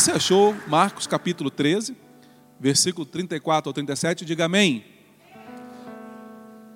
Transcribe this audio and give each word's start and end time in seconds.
Você 0.00 0.12
achou 0.12 0.56
Marcos 0.66 1.06
capítulo 1.06 1.50
13, 1.50 1.94
versículo 2.58 3.04
34 3.04 3.68
ao 3.68 3.72
37? 3.74 4.24
Diga 4.24 4.46
amém. 4.46 4.82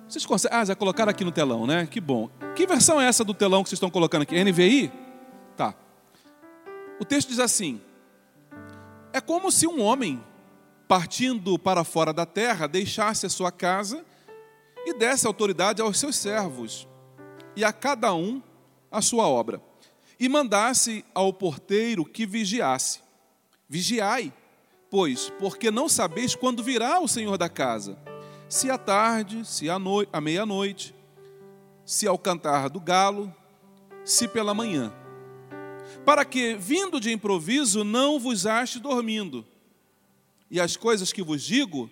Vocês 0.07 0.23
conseguem. 0.27 0.55
Ah, 0.55 0.63
já 0.63 0.75
colocaram 0.75 1.09
aqui 1.09 1.25
no 1.25 1.31
telão, 1.31 1.65
né? 1.65 1.87
Que 1.87 1.99
bom. 1.99 2.29
Que 2.55 2.67
versão 2.67 3.01
é 3.01 3.07
essa 3.07 3.23
do 3.23 3.33
telão 3.33 3.63
que 3.63 3.69
vocês 3.69 3.77
estão 3.77 3.89
colocando 3.89 4.21
aqui? 4.21 4.43
NVI? 4.43 4.91
Tá. 5.57 5.73
O 6.99 7.03
texto 7.03 7.29
diz 7.29 7.39
assim: 7.39 7.81
É 9.11 9.19
como 9.19 9.51
se 9.51 9.65
um 9.65 9.81
homem, 9.81 10.23
partindo 10.87 11.57
para 11.57 11.83
fora 11.83 12.13
da 12.13 12.27
terra, 12.27 12.67
deixasse 12.67 13.25
a 13.25 13.29
sua 13.29 13.51
casa 13.51 14.05
e 14.85 14.93
desse 14.93 15.25
autoridade 15.25 15.81
aos 15.81 15.97
seus 15.97 16.15
servos, 16.15 16.87
e 17.55 17.65
a 17.65 17.73
cada 17.73 18.13
um 18.13 18.39
a 18.91 19.01
sua 19.01 19.27
obra, 19.27 19.59
e 20.19 20.29
mandasse 20.29 21.03
ao 21.15 21.33
porteiro 21.33 22.05
que 22.05 22.27
vigiasse. 22.27 23.03
Vigiai, 23.67 24.31
pois, 24.89 25.31
porque 25.39 25.71
não 25.71 25.89
sabeis 25.89 26.35
quando 26.35 26.63
virá 26.63 26.99
o 26.99 27.07
Senhor 27.07 27.37
da 27.37 27.49
casa, 27.49 27.97
se 28.47 28.69
à 28.69 28.77
tarde, 28.77 29.43
se 29.45 29.69
à, 29.69 29.77
à 30.13 30.21
meia-noite, 30.21 30.93
se 31.83 32.07
ao 32.07 32.17
cantar 32.17 32.69
do 32.69 32.79
galo, 32.79 33.33
se 34.03 34.27
pela 34.27 34.53
manhã. 34.53 34.93
Para 36.05 36.23
que, 36.23 36.55
vindo 36.55 36.99
de 36.99 37.11
improviso, 37.11 37.83
não 37.83 38.19
vos 38.19 38.45
ache 38.45 38.79
dormindo. 38.79 39.45
E 40.49 40.59
as 40.59 40.77
coisas 40.77 41.11
que 41.11 41.23
vos 41.23 41.41
digo, 41.41 41.89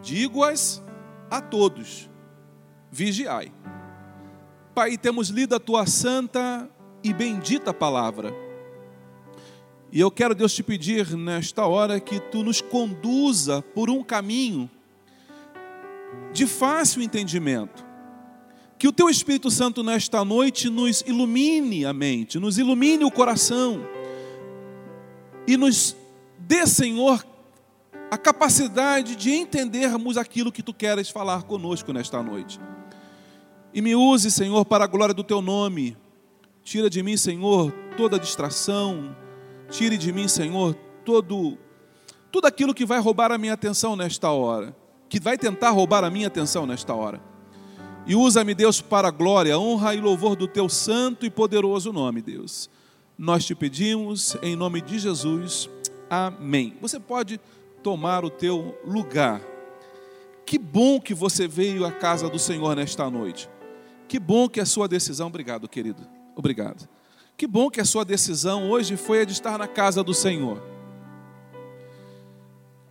digo-as 0.00 0.82
a 1.30 1.40
todos. 1.40 2.08
Vigiai. 2.90 3.52
Pai, 4.74 4.96
temos 4.96 5.28
lido 5.28 5.56
a 5.56 5.60
tua 5.60 5.86
santa 5.86 6.70
e 7.02 7.12
bendita 7.12 7.74
palavra 7.74 8.47
e 9.90 10.00
eu 10.00 10.10
quero, 10.10 10.34
Deus, 10.34 10.52
te 10.52 10.62
pedir 10.62 11.16
nesta 11.16 11.66
hora 11.66 11.98
que 11.98 12.20
tu 12.20 12.42
nos 12.42 12.60
conduza 12.60 13.62
por 13.62 13.88
um 13.88 14.02
caminho 14.02 14.70
de 16.32 16.46
fácil 16.46 17.02
entendimento. 17.02 17.86
Que 18.78 18.86
o 18.86 18.92
teu 18.92 19.08
Espírito 19.08 19.50
Santo 19.50 19.82
nesta 19.82 20.24
noite 20.24 20.68
nos 20.68 21.02
ilumine 21.06 21.84
a 21.84 21.92
mente, 21.92 22.38
nos 22.38 22.58
ilumine 22.58 23.04
o 23.04 23.10
coração 23.10 23.80
e 25.46 25.56
nos 25.56 25.96
dê, 26.38 26.66
Senhor, 26.66 27.26
a 28.10 28.16
capacidade 28.16 29.16
de 29.16 29.32
entendermos 29.32 30.16
aquilo 30.16 30.52
que 30.52 30.62
tu 30.62 30.72
queres 30.72 31.08
falar 31.08 31.42
conosco 31.44 31.92
nesta 31.92 32.22
noite. 32.22 32.60
E 33.72 33.80
me 33.80 33.96
use, 33.96 34.30
Senhor, 34.30 34.64
para 34.64 34.84
a 34.84 34.86
glória 34.86 35.14
do 35.14 35.24
teu 35.24 35.42
nome. 35.42 35.96
Tira 36.62 36.88
de 36.88 37.02
mim, 37.02 37.16
Senhor, 37.16 37.72
toda 37.96 38.18
distração, 38.18 39.16
Tire 39.70 39.96
de 39.98 40.12
mim, 40.12 40.28
Senhor, 40.28 40.74
todo 41.04 41.58
tudo 42.30 42.46
aquilo 42.46 42.74
que 42.74 42.84
vai 42.84 43.00
roubar 43.00 43.32
a 43.32 43.38
minha 43.38 43.54
atenção 43.54 43.96
nesta 43.96 44.30
hora, 44.30 44.76
que 45.08 45.18
vai 45.18 45.38
tentar 45.38 45.70
roubar 45.70 46.04
a 46.04 46.10
minha 46.10 46.26
atenção 46.26 46.66
nesta 46.66 46.94
hora. 46.94 47.20
E 48.06 48.14
usa-me, 48.14 48.54
Deus, 48.54 48.80
para 48.80 49.08
a 49.08 49.10
glória, 49.10 49.58
honra 49.58 49.94
e 49.94 50.00
louvor 50.00 50.36
do 50.36 50.46
teu 50.46 50.68
santo 50.68 51.26
e 51.26 51.30
poderoso 51.30 51.92
nome, 51.92 52.22
Deus. 52.22 52.70
Nós 53.16 53.44
te 53.44 53.54
pedimos 53.54 54.36
em 54.42 54.56
nome 54.56 54.80
de 54.80 54.98
Jesus. 54.98 55.68
Amém. 56.08 56.76
Você 56.80 56.98
pode 56.98 57.40
tomar 57.82 58.24
o 58.24 58.30
teu 58.30 58.78
lugar. 58.84 59.42
Que 60.46 60.58
bom 60.58 61.00
que 61.00 61.12
você 61.12 61.46
veio 61.46 61.84
à 61.84 61.92
casa 61.92 62.28
do 62.30 62.38
Senhor 62.38 62.74
nesta 62.74 63.10
noite. 63.10 63.48
Que 64.06 64.18
bom 64.18 64.48
que 64.48 64.60
é 64.60 64.62
a 64.62 64.66
sua 64.66 64.88
decisão. 64.88 65.26
Obrigado, 65.26 65.68
querido. 65.68 66.06
Obrigado. 66.34 66.88
Que 67.38 67.46
bom 67.46 67.70
que 67.70 67.80
a 67.80 67.84
sua 67.84 68.04
decisão 68.04 68.68
hoje 68.68 68.96
foi 68.96 69.20
a 69.20 69.24
de 69.24 69.30
estar 69.30 69.56
na 69.56 69.68
casa 69.68 70.02
do 70.02 70.12
Senhor. 70.12 70.60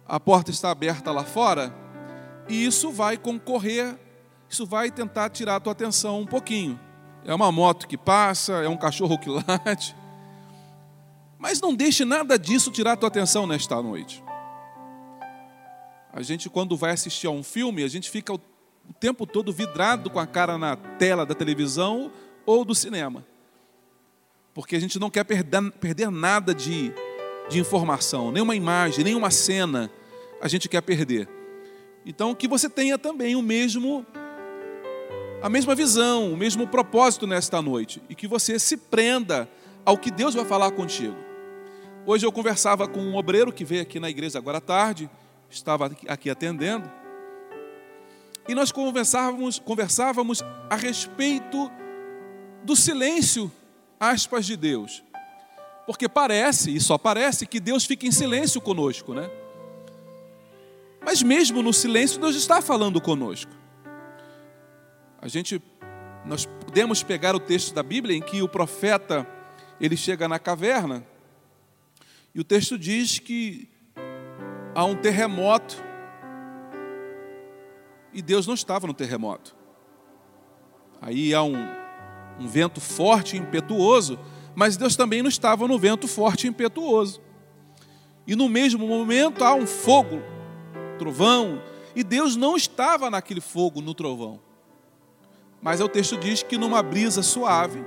A 0.08 0.18
porta 0.22 0.52
está 0.52 0.72
aberta 0.72 1.12
lá 1.12 1.25
fora 1.25 1.75
e 2.47 2.66
isso 2.66 2.90
vai 2.90 3.18
concorrer, 3.18 4.00
isso 4.50 4.66
vai 4.66 4.90
tentar 4.90 5.30
tirar 5.31 5.58
a 5.58 5.59
tua 5.59 5.74
atenção 5.74 6.22
um 6.22 6.25
pouquinho. 6.25 6.80
É 7.25 7.35
uma 7.35 7.52
moto 7.52 7.90
que 7.90 7.97
passa, 7.97 8.53
é 8.63 8.69
um 8.69 8.78
cachorro 8.78 9.19
que 9.19 9.28
late. 9.30 9.94
Mas 11.38 11.59
não 11.59 11.75
deixe 11.75 12.06
nada 12.06 12.40
disso 12.40 12.72
tirar 12.72 12.94
a 12.94 12.97
tua 12.97 13.09
atenção 13.09 13.46
nesta 13.46 13.81
noite. 13.81 14.24
A 16.14 16.22
gente, 16.22 16.50
quando 16.50 16.78
vai 16.78 16.91
assistir 16.91 17.28
a 17.28 17.31
um 17.31 17.44
filme, 17.44 17.84
a 17.84 17.90
gente 17.90 18.09
fica 18.09 18.34
o 18.34 18.40
tempo 18.97 19.28
todo 19.28 19.52
vidrado 19.52 20.09
com 20.09 20.22
a 20.22 20.25
cara 20.25 20.58
na 20.58 20.78
tela 20.78 21.25
da 21.25 21.35
televisão 21.35 22.09
ou 22.46 22.64
do 22.64 22.74
cinema 22.74 23.25
porque 24.57 24.75
a 24.75 24.79
gente 24.79 24.97
não 24.97 25.07
quer 25.07 25.23
perder, 25.23 25.72
perder 25.73 26.09
nada 26.09 26.51
de, 26.51 26.91
de 27.47 27.59
informação, 27.59 28.31
nenhuma 28.31 28.56
imagem, 28.56 29.03
nenhuma 29.03 29.29
cena 29.29 29.88
a 30.41 30.47
gente 30.47 30.68
quer 30.68 30.81
perder. 30.81 31.29
Então, 32.03 32.34
que 32.34 32.47
você 32.47 32.67
tenha 32.67 32.97
também 32.97 33.35
o 33.35 33.41
mesmo, 33.44 34.03
a 35.44 35.47
mesma 35.47 35.75
visão, 35.75 36.34
o 36.34 36.35
mesmo 36.35 36.66
propósito 36.67 37.28
nesta 37.28 37.62
noite 37.62 38.01
e 38.09 38.16
que 38.16 38.28
você 38.28 38.57
se 38.57 38.78
prenda 38.78 39.47
ao 39.85 39.96
que 39.96 40.09
Deus 40.09 40.34
vai 40.34 40.44
falar 40.44 40.72
contigo. 40.72 41.16
Hoje 42.03 42.25
eu 42.25 42.31
conversava 42.31 42.88
com 42.88 43.00
um 43.00 43.16
obreiro 43.16 43.53
que 43.53 43.63
veio 43.63 43.84
aqui 43.84 44.00
na 44.00 44.09
igreja 44.09 44.40
agora 44.40 44.57
à 44.57 44.62
tarde, 44.62 45.07
estava 45.51 45.91
aqui 46.07 46.31
atendendo, 46.31 46.91
e 48.47 48.56
nós 48.56 48.72
conversávamos, 48.72 49.59
conversávamos 49.59 50.44
a 50.67 50.75
respeito 50.75 51.72
do 52.63 52.75
silêncio 52.75 53.51
aspas 54.00 54.46
de 54.46 54.56
Deus. 54.56 55.03
Porque 55.85 56.09
parece, 56.09 56.75
e 56.75 56.80
só 56.80 56.97
parece, 56.97 57.46
que 57.47 57.59
Deus 57.59 57.85
fica 57.85 58.06
em 58.06 58.12
silêncio 58.12 58.59
conosco, 58.59 59.13
né? 59.13 59.30
Mas 61.02 61.24
mesmo 61.24 61.63
no 61.63 61.72
silêncio, 61.72 62.19
Deus 62.19 62.35
está 62.35 62.62
falando 62.62 63.00
conosco. 63.00 63.52
A 65.22 65.28
gente, 65.30 65.62
nós 66.25 66.46
podemos 66.46 67.02
pegar 67.02 67.35
o 67.35 67.40
texto 67.40 67.74
da 67.74 67.81
Bíblia 67.81 68.16
em 68.16 68.22
que 68.22 68.41
o 68.41 68.50
profeta, 68.50 69.25
ele 69.80 69.96
chega 69.96 70.28
na 70.28 70.38
caverna, 70.38 71.06
e 72.35 72.40
o 72.41 72.44
texto 72.44 72.78
diz 72.78 73.19
que 73.19 73.69
há 74.75 74.84
um 74.84 74.96
terremoto, 74.96 75.81
e 78.12 78.22
Deus 78.22 78.46
não 78.46 78.53
estava 78.53 78.85
no 78.85 78.94
terremoto. 78.94 79.56
Aí 81.02 81.34
há 81.34 81.41
um, 81.41 81.56
um 82.39 82.47
vento 82.47 82.79
forte 82.79 83.35
e 83.35 83.39
impetuoso, 83.39 84.19
mas 84.55 84.77
Deus 84.77 84.95
também 84.95 85.21
não 85.21 85.29
estava 85.29 85.67
no 85.67 85.77
vento 85.77 86.07
forte 86.07 86.45
e 86.45 86.49
impetuoso. 86.49 87.21
E 88.25 88.35
no 88.35 88.49
mesmo 88.49 88.87
momento 88.87 89.43
há 89.43 89.53
um 89.53 89.66
fogo, 89.66 90.22
trovão, 90.97 91.61
e 91.95 92.03
Deus 92.03 92.35
não 92.35 92.55
estava 92.55 93.09
naquele 93.09 93.41
fogo, 93.41 93.81
no 93.81 93.93
trovão. 93.93 94.39
Mas 95.61 95.81
o 95.81 95.87
texto 95.87 96.17
diz 96.17 96.43
que 96.43 96.57
numa 96.57 96.84
brisa 96.84 97.23
suave, 97.23 97.84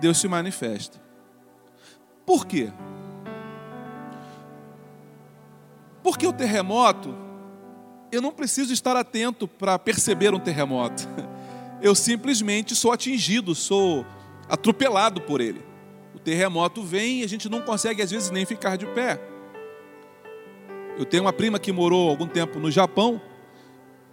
Deus 0.00 0.18
se 0.18 0.28
manifesta. 0.28 1.00
Por 2.24 2.46
quê? 2.46 2.72
Porque 6.02 6.26
o 6.26 6.32
terremoto, 6.32 7.14
eu 8.12 8.22
não 8.22 8.32
preciso 8.32 8.72
estar 8.72 8.96
atento 8.96 9.48
para 9.48 9.78
perceber 9.78 10.34
um 10.34 10.38
terremoto. 10.38 11.08
eu 11.82 11.94
simplesmente 11.94 12.74
sou 12.74 12.92
atingido, 12.92 13.54
sou 13.54 14.04
atropelado 14.48 15.20
por 15.20 15.40
ele. 15.40 15.64
O 16.14 16.18
terremoto 16.18 16.82
vem 16.82 17.20
e 17.20 17.24
a 17.24 17.28
gente 17.28 17.48
não 17.48 17.62
consegue, 17.62 18.02
às 18.02 18.10
vezes, 18.10 18.30
nem 18.30 18.44
ficar 18.44 18.76
de 18.76 18.86
pé. 18.86 19.20
Eu 20.98 21.04
tenho 21.04 21.22
uma 21.22 21.32
prima 21.32 21.58
que 21.58 21.70
morou 21.70 22.10
algum 22.10 22.26
tempo 22.26 22.58
no 22.58 22.70
Japão 22.70 23.20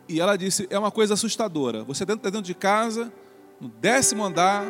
e 0.07 0.21
ela 0.21 0.38
disse: 0.38 0.67
é 0.69 0.77
uma 0.77 0.91
coisa 0.91 1.15
assustadora. 1.15 1.83
Você 1.83 2.03
está 2.03 2.15
dentro 2.15 2.41
de 2.44 2.53
casa, 2.53 3.12
no 3.59 3.67
décimo 3.67 4.23
andar, 4.23 4.63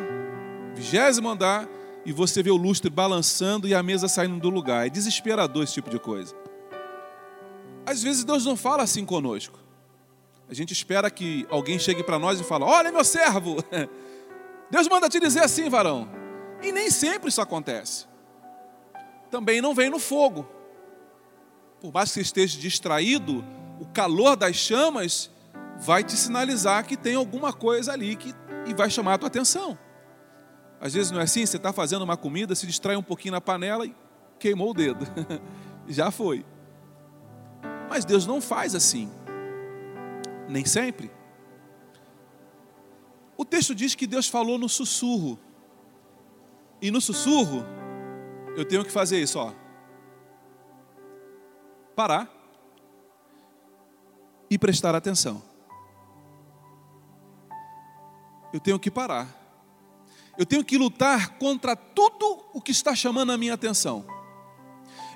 vigésimo 0.74 1.28
andar, 1.28 1.68
e 2.06 2.12
você 2.12 2.42
vê 2.42 2.50
o 2.50 2.56
lustre 2.56 2.90
balançando 2.90 3.68
e 3.68 3.74
a 3.74 3.82
mesa 3.82 4.08
saindo 4.08 4.40
do 4.40 4.48
lugar. 4.48 4.86
É 4.86 4.90
desesperador 4.90 5.64
esse 5.64 5.74
tipo 5.74 5.90
de 5.90 5.98
coisa. 5.98 6.34
às 7.84 8.02
vezes 8.02 8.24
Deus 8.24 8.44
não 8.44 8.56
fala 8.56 8.82
assim 8.82 9.04
conosco. 9.04 9.65
A 10.48 10.54
gente 10.54 10.72
espera 10.72 11.10
que 11.10 11.46
alguém 11.50 11.78
chegue 11.78 12.02
para 12.02 12.18
nós 12.18 12.40
e 12.40 12.44
fale: 12.44 12.64
Olha, 12.64 12.92
meu 12.92 13.04
servo, 13.04 13.56
Deus 14.70 14.88
manda 14.88 15.08
te 15.08 15.18
dizer 15.18 15.42
assim, 15.42 15.68
varão. 15.68 16.08
E 16.62 16.72
nem 16.72 16.90
sempre 16.90 17.28
isso 17.28 17.40
acontece. 17.40 18.06
Também 19.30 19.60
não 19.60 19.74
vem 19.74 19.90
no 19.90 19.98
fogo. 19.98 20.48
Por 21.80 21.92
mais 21.92 22.08
que 22.08 22.14
você 22.14 22.20
esteja 22.22 22.58
distraído, 22.58 23.44
o 23.80 23.86
calor 23.86 24.36
das 24.36 24.56
chamas 24.56 25.30
vai 25.78 26.02
te 26.02 26.16
sinalizar 26.16 26.84
que 26.86 26.96
tem 26.96 27.14
alguma 27.14 27.52
coisa 27.52 27.92
ali 27.92 28.16
que, 28.16 28.34
e 28.66 28.74
vai 28.74 28.88
chamar 28.88 29.14
a 29.14 29.18
tua 29.18 29.28
atenção. 29.28 29.78
Às 30.80 30.94
vezes 30.94 31.10
não 31.10 31.20
é 31.20 31.24
assim, 31.24 31.44
você 31.44 31.56
está 31.56 31.72
fazendo 31.72 32.02
uma 32.02 32.16
comida, 32.16 32.54
se 32.54 32.66
distrai 32.66 32.96
um 32.96 33.02
pouquinho 33.02 33.32
na 33.32 33.40
panela 33.40 33.86
e 33.86 33.94
queimou 34.38 34.70
o 34.70 34.74
dedo. 34.74 35.06
Já 35.86 36.10
foi. 36.10 36.44
Mas 37.88 38.04
Deus 38.04 38.26
não 38.26 38.40
faz 38.40 38.74
assim. 38.74 39.10
Nem 40.48 40.64
sempre. 40.64 41.10
O 43.36 43.44
texto 43.44 43.74
diz 43.74 43.94
que 43.94 44.06
Deus 44.06 44.28
falou 44.28 44.58
no 44.58 44.68
sussurro. 44.68 45.38
E 46.80 46.90
no 46.90 47.00
sussurro, 47.00 47.64
eu 48.56 48.64
tenho 48.64 48.84
que 48.84 48.90
fazer 48.90 49.20
isso, 49.20 49.38
ó. 49.38 49.52
Parar 51.94 52.30
e 54.50 54.58
prestar 54.58 54.94
atenção. 54.94 55.42
Eu 58.52 58.60
tenho 58.60 58.78
que 58.78 58.90
parar. 58.90 59.28
Eu 60.38 60.46
tenho 60.46 60.64
que 60.64 60.78
lutar 60.78 61.38
contra 61.38 61.74
tudo 61.74 62.44
o 62.52 62.60
que 62.60 62.70
está 62.70 62.94
chamando 62.94 63.32
a 63.32 63.38
minha 63.38 63.54
atenção. 63.54 64.04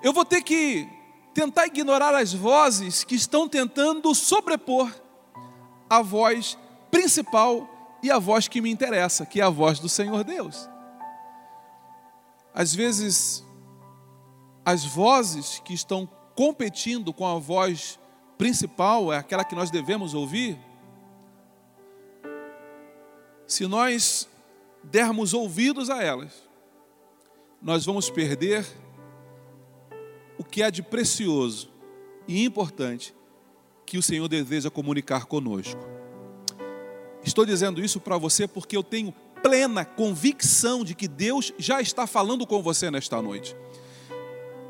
Eu 0.03 0.13
vou 0.13 0.25
ter 0.25 0.43
que 0.43 0.89
tentar 1.35 1.67
ignorar 1.67 2.15
as 2.15 2.33
vozes 2.33 3.05
que 3.05 3.15
estão 3.15 3.49
tentando 3.49 4.15
sobrepor 4.15 4.91
a 5.91 6.01
voz 6.01 6.57
principal 6.89 7.69
e 8.01 8.11
a 8.11 8.19
voz 8.19 8.47
que 8.47 8.61
me 8.61 8.71
interessa, 8.71 9.27
que 9.27 9.41
é 9.41 9.45
a 9.45 9.51
voz 9.51 9.81
do 9.81 9.89
Senhor 9.89 10.23
Deus. 10.23 10.71
Às 12.55 12.73
vezes, 12.73 13.45
as 14.65 14.85
vozes 14.85 15.61
que 15.65 15.75
estão 15.75 16.09
competindo 16.37 17.13
com 17.13 17.27
a 17.27 17.39
voz 17.39 17.99
principal, 18.39 19.13
é 19.13 19.19
aquela 19.19 19.45
que 19.45 19.55
nós 19.55 19.71
devemos 19.71 20.15
ouvir, 20.15 20.57
se 23.47 23.67
nós 23.67 24.29
dermos 24.85 25.35
ouvidos 25.35 25.91
a 25.91 26.03
elas, 26.03 26.49
nós 27.61 27.85
vamos 27.85 28.09
perder 28.09 28.65
o 30.39 30.45
que 30.45 30.63
é 30.63 30.71
de 30.71 30.83
precioso 30.83 31.69
e 32.27 32.45
importante 32.45 33.15
que 33.91 33.99
o 33.99 34.03
Senhor 34.03 34.29
deseja 34.29 34.71
comunicar 34.71 35.25
conosco. 35.25 35.85
Estou 37.25 37.45
dizendo 37.45 37.85
isso 37.85 37.99
para 37.99 38.17
você 38.17 38.47
porque 38.47 38.77
eu 38.77 38.85
tenho 38.85 39.13
plena 39.43 39.85
convicção 39.85 40.85
de 40.85 40.95
que 40.95 41.09
Deus 41.09 41.53
já 41.59 41.81
está 41.81 42.07
falando 42.07 42.47
com 42.47 42.63
você 42.63 42.89
nesta 42.89 43.21
noite. 43.21 43.57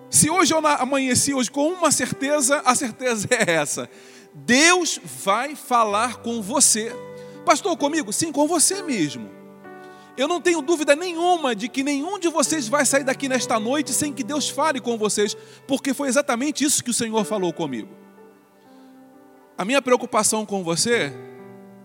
Se 0.08 0.30
hoje 0.30 0.54
eu 0.54 0.66
amanheci 0.66 1.34
hoje 1.34 1.50
com 1.50 1.68
uma 1.68 1.90
certeza, 1.90 2.62
a 2.64 2.74
certeza 2.74 3.28
é 3.46 3.56
essa: 3.56 3.90
Deus 4.32 4.98
vai 5.22 5.54
falar 5.54 6.22
com 6.22 6.40
você. 6.40 6.90
Pastor, 7.44 7.76
comigo? 7.76 8.14
Sim, 8.14 8.32
com 8.32 8.48
você 8.48 8.82
mesmo. 8.82 9.28
Eu 10.16 10.28
não 10.28 10.40
tenho 10.40 10.62
dúvida 10.62 10.96
nenhuma 10.96 11.54
de 11.54 11.68
que 11.68 11.84
nenhum 11.84 12.18
de 12.18 12.28
vocês 12.28 12.68
vai 12.68 12.86
sair 12.86 13.04
daqui 13.04 13.28
nesta 13.28 13.60
noite 13.60 13.92
sem 13.92 14.14
que 14.14 14.24
Deus 14.24 14.48
fale 14.48 14.80
com 14.80 14.96
vocês, 14.96 15.36
porque 15.68 15.92
foi 15.92 16.08
exatamente 16.08 16.64
isso 16.64 16.82
que 16.82 16.90
o 16.90 16.94
Senhor 16.94 17.22
falou 17.26 17.52
comigo. 17.52 17.99
A 19.60 19.64
minha 19.66 19.82
preocupação 19.82 20.46
com 20.46 20.64
você 20.64 21.12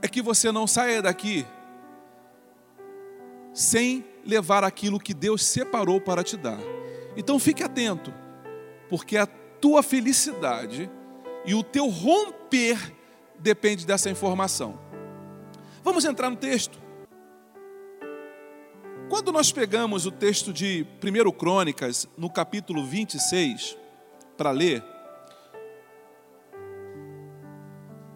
é 0.01 0.07
que 0.07 0.22
você 0.22 0.50
não 0.50 0.66
saia 0.66 1.01
daqui 1.01 1.45
sem 3.54 4.06
levar 4.25 4.63
aquilo 4.63 4.98
que 4.98 5.13
Deus 5.13 5.44
separou 5.44 6.00
para 6.00 6.24
te 6.24 6.38
dar. 6.38 6.57
Então 7.18 7.38
fique 7.38 7.62
atento, 7.62 8.13
porque 8.89 9.18
a 9.18 9.25
tua 9.25 9.83
felicidade 9.83 10.89
e 11.45 11.54
o 11.54 11.62
teu 11.62 11.89
romper 11.89 12.80
depende 13.39 13.86
dessa 13.86 14.10
informação. 14.10 14.80
Vamos 15.83 16.06
entrar 16.06 16.30
no 16.30 16.38
texto. 16.38 16.80
Quando 19.10 19.33
nós 19.33 19.51
pegamos 19.51 20.06
o 20.06 20.12
texto 20.12 20.54
de 20.54 20.88
1 21.04 21.31
Crônicas, 21.33 22.07
no 22.18 22.30
capítulo 22.30 22.86
26, 22.86 23.77
para 24.38 24.51
ler, 24.51 24.81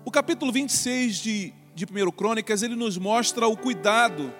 o 0.09 0.11
capítulo 0.11 0.51
26 0.51 1.17
de, 1.17 1.53
de 1.75 1.85
1 1.85 2.09
Crônicas, 2.09 2.63
ele 2.63 2.75
nos 2.75 2.97
mostra 2.97 3.47
o 3.47 3.55
cuidado, 3.55 4.33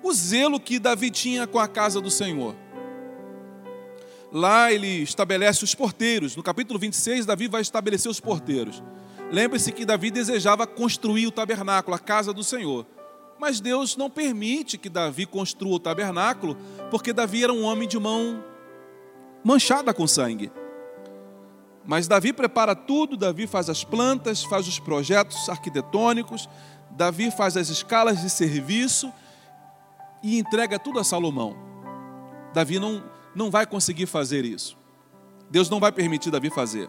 o 0.00 0.12
zelo 0.12 0.60
que 0.60 0.78
Davi 0.78 1.10
tinha 1.10 1.44
com 1.44 1.58
a 1.58 1.66
casa 1.66 2.00
do 2.00 2.08
Senhor. 2.08 2.54
Lá 4.30 4.72
ele 4.72 5.02
estabelece 5.02 5.64
os 5.64 5.74
porteiros. 5.74 6.36
No 6.36 6.42
capítulo 6.42 6.78
26, 6.78 7.26
Davi 7.26 7.48
vai 7.48 7.62
estabelecer 7.62 8.08
os 8.08 8.20
porteiros. 8.20 8.80
Lembre-se 9.28 9.72
que 9.72 9.84
Davi 9.84 10.08
desejava 10.08 10.68
construir 10.68 11.26
o 11.26 11.32
tabernáculo, 11.32 11.96
a 11.96 11.98
casa 11.98 12.32
do 12.32 12.44
Senhor. 12.44 12.86
Mas 13.40 13.58
Deus 13.58 13.96
não 13.96 14.08
permite 14.08 14.78
que 14.78 14.88
Davi 14.88 15.26
construa 15.26 15.74
o 15.74 15.80
tabernáculo, 15.80 16.56
porque 16.92 17.12
Davi 17.12 17.42
era 17.42 17.52
um 17.52 17.64
homem 17.64 17.88
de 17.88 17.98
mão 17.98 18.44
manchada 19.42 19.92
com 19.92 20.06
sangue. 20.06 20.52
Mas 21.84 22.06
Davi 22.06 22.32
prepara 22.32 22.74
tudo, 22.74 23.16
Davi 23.16 23.46
faz 23.46 23.68
as 23.68 23.82
plantas, 23.82 24.44
faz 24.44 24.68
os 24.68 24.78
projetos 24.78 25.48
arquitetônicos, 25.48 26.48
Davi 26.90 27.30
faz 27.30 27.56
as 27.56 27.68
escalas 27.68 28.20
de 28.20 28.30
serviço 28.30 29.12
e 30.22 30.38
entrega 30.38 30.78
tudo 30.78 31.00
a 31.00 31.04
Salomão. 31.04 31.56
Davi 32.52 32.78
não, 32.78 33.02
não 33.34 33.50
vai 33.50 33.66
conseguir 33.66 34.06
fazer 34.06 34.44
isso. 34.44 34.76
Deus 35.50 35.68
não 35.68 35.80
vai 35.80 35.90
permitir 35.90 36.30
Davi 36.30 36.50
fazer. 36.50 36.88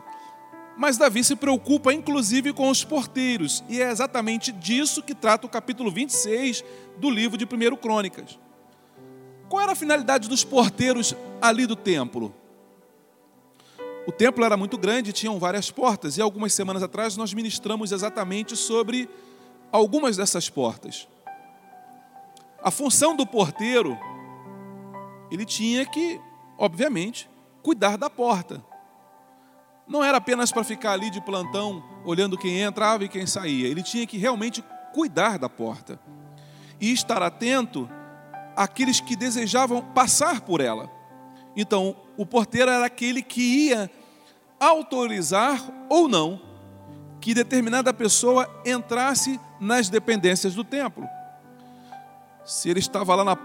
Mas 0.77 0.97
Davi 0.97 1.23
se 1.23 1.35
preocupa 1.35 1.93
inclusive 1.93 2.51
com 2.53 2.69
os 2.69 2.83
porteiros, 2.83 3.63
e 3.69 3.81
é 3.81 3.91
exatamente 3.91 4.51
disso 4.51 5.03
que 5.03 5.13
trata 5.13 5.45
o 5.45 5.49
capítulo 5.49 5.91
26 5.91 6.63
do 6.97 7.09
livro 7.09 7.37
de 7.37 7.45
1 7.45 7.75
Crônicas. 7.77 8.39
Qual 9.49 9.61
era 9.61 9.73
a 9.73 9.75
finalidade 9.75 10.27
dos 10.27 10.43
porteiros 10.43 11.15
ali 11.41 11.67
do 11.67 11.75
templo? 11.75 12.33
O 14.05 14.11
templo 14.11 14.43
era 14.43 14.57
muito 14.57 14.77
grande, 14.77 15.13
tinham 15.13 15.39
várias 15.39 15.71
portas, 15.71 16.17
e 16.17 16.21
algumas 16.21 16.53
semanas 16.53 16.83
atrás 16.83 17.15
nós 17.15 17.33
ministramos 17.33 17.91
exatamente 17.91 18.55
sobre 18.55 19.09
algumas 19.71 20.17
dessas 20.17 20.49
portas. 20.49 21.07
A 22.61 22.69
função 22.69 23.15
do 23.15 23.25
porteiro, 23.25 23.97
ele 25.31 25.45
tinha 25.45 25.85
que, 25.85 26.19
obviamente, 26.57 27.29
cuidar 27.61 27.97
da 27.97 28.09
porta 28.09 28.63
não 29.87 30.03
era 30.03 30.17
apenas 30.17 30.51
para 30.51 30.63
ficar 30.63 30.93
ali 30.93 31.09
de 31.09 31.21
plantão, 31.21 31.83
olhando 32.05 32.37
quem 32.37 32.61
entrava 32.61 33.03
e 33.03 33.09
quem 33.09 33.27
saía. 33.27 33.67
Ele 33.67 33.83
tinha 33.83 34.07
que 34.07 34.17
realmente 34.17 34.63
cuidar 34.93 35.37
da 35.37 35.49
porta 35.49 35.99
e 36.79 36.91
estar 36.91 37.21
atento 37.21 37.89
àqueles 38.55 38.99
que 38.99 39.15
desejavam 39.15 39.81
passar 39.93 40.41
por 40.41 40.61
ela. 40.61 40.89
Então, 41.55 41.95
o 42.17 42.25
porteiro 42.25 42.71
era 42.71 42.85
aquele 42.85 43.21
que 43.21 43.67
ia 43.67 43.91
autorizar 44.63 45.61
ou 45.89 46.07
não 46.07 46.41
que 47.19 47.33
determinada 47.33 47.93
pessoa 47.93 48.49
entrasse 48.65 49.39
nas 49.59 49.87
dependências 49.87 50.53
do 50.53 50.63
templo. 50.63 51.07
Se 52.43 52.69
ele 52.69 52.79
estava 52.79 53.15
lá 53.15 53.23
na, 53.23 53.37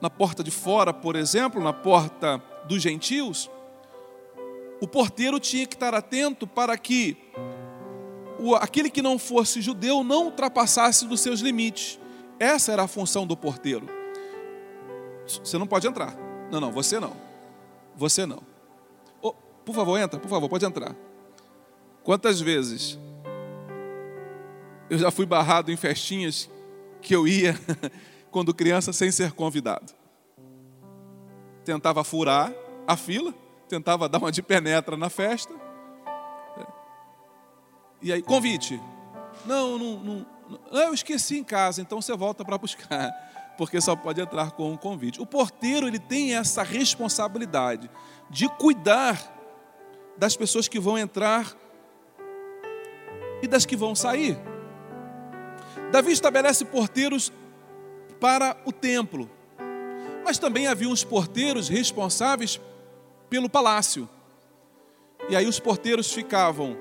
na 0.00 0.08
porta 0.08 0.42
de 0.42 0.50
fora, 0.50 0.92
por 0.94 1.14
exemplo, 1.16 1.62
na 1.62 1.72
porta 1.72 2.42
dos 2.66 2.80
gentios, 2.80 3.50
o 4.80 4.88
porteiro 4.88 5.38
tinha 5.38 5.66
que 5.66 5.74
estar 5.74 5.94
atento 5.94 6.46
para 6.46 6.78
que 6.78 7.16
o, 8.38 8.54
aquele 8.54 8.88
que 8.88 9.02
não 9.02 9.18
fosse 9.18 9.60
judeu 9.60 10.02
não 10.02 10.24
ultrapassasse 10.24 11.06
dos 11.06 11.20
seus 11.20 11.40
limites. 11.40 11.98
Essa 12.38 12.72
era 12.72 12.84
a 12.84 12.88
função 12.88 13.26
do 13.26 13.36
porteiro. 13.36 13.86
Você 15.26 15.58
não 15.58 15.66
pode 15.66 15.86
entrar. 15.86 16.16
Não, 16.50 16.58
não, 16.58 16.72
você 16.72 16.98
não. 16.98 17.14
Você 17.94 18.24
não. 18.24 18.49
Por 19.70 19.76
favor, 19.76 19.98
entra, 19.98 20.18
por 20.18 20.28
favor, 20.28 20.48
pode 20.48 20.64
entrar. 20.64 20.94
Quantas 22.02 22.40
vezes 22.40 22.98
eu 24.88 24.98
já 24.98 25.10
fui 25.10 25.26
barrado 25.26 25.70
em 25.70 25.76
festinhas 25.76 26.50
que 27.00 27.14
eu 27.14 27.26
ia 27.26 27.54
quando 28.30 28.52
criança 28.52 28.92
sem 28.92 29.10
ser 29.10 29.32
convidado? 29.32 29.92
Tentava 31.64 32.02
furar 32.02 32.52
a 32.86 32.96
fila 32.96 33.32
tentava 33.70 34.08
dar 34.08 34.18
uma 34.18 34.32
de 34.32 34.42
penetra 34.42 34.96
na 34.96 35.08
festa. 35.08 35.54
E 38.02 38.12
aí, 38.12 38.20
convite. 38.20 38.80
Não, 39.46 39.78
não, 39.78 40.00
não, 40.00 40.26
não, 40.48 40.82
eu 40.82 40.92
esqueci 40.92 41.38
em 41.38 41.44
casa, 41.44 41.80
então 41.80 42.02
você 42.02 42.14
volta 42.16 42.44
para 42.44 42.58
buscar, 42.58 43.12
porque 43.56 43.80
só 43.80 43.94
pode 43.94 44.20
entrar 44.20 44.50
com 44.50 44.72
um 44.72 44.76
convite. 44.76 45.20
O 45.20 45.26
porteiro 45.26 45.86
ele 45.86 45.98
tem 45.98 46.34
essa 46.34 46.62
responsabilidade 46.62 47.88
de 48.28 48.48
cuidar 48.56 49.39
das 50.20 50.36
pessoas 50.36 50.68
que 50.68 50.78
vão 50.78 50.98
entrar 50.98 51.56
e 53.42 53.48
das 53.48 53.64
que 53.64 53.74
vão 53.74 53.94
sair. 53.94 54.38
Davi 55.90 56.12
estabelece 56.12 56.62
porteiros 56.66 57.32
para 58.20 58.54
o 58.66 58.70
templo, 58.70 59.30
mas 60.22 60.36
também 60.36 60.66
havia 60.66 60.90
os 60.90 61.02
porteiros 61.02 61.70
responsáveis 61.70 62.60
pelo 63.30 63.48
palácio. 63.48 64.06
E 65.30 65.34
aí 65.34 65.46
os 65.46 65.58
porteiros 65.58 66.12
ficavam. 66.12 66.76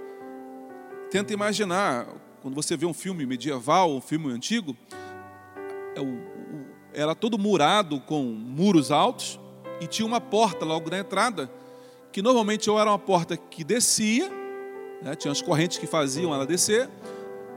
Tenta 1.10 1.32
imaginar, 1.32 2.08
quando 2.42 2.56
você 2.56 2.76
vê 2.76 2.86
um 2.86 2.94
filme 2.94 3.26
medieval, 3.26 3.96
um 3.96 4.02
filme 4.02 4.34
antigo, 4.34 4.76
é 5.96 6.02
era 6.92 7.16
todo 7.16 7.40
murado 7.40 8.02
com 8.02 8.22
muros 8.24 8.92
altos 8.92 9.40
e 9.80 9.88
tinha 9.88 10.06
uma 10.06 10.20
porta 10.20 10.66
logo 10.66 10.90
na 10.90 11.00
entrada, 11.00 11.50
que 12.12 12.22
normalmente 12.22 12.70
ou 12.70 12.80
era 12.80 12.90
uma 12.90 13.00
porta 13.00 13.38
que 13.38 13.64
descia, 13.64 14.30
né, 15.02 15.16
tinha 15.16 15.32
as 15.32 15.42
correntes 15.42 15.78
que 15.78 15.88
faziam 15.88 16.34
ela 16.34 16.46
descer, 16.46 16.90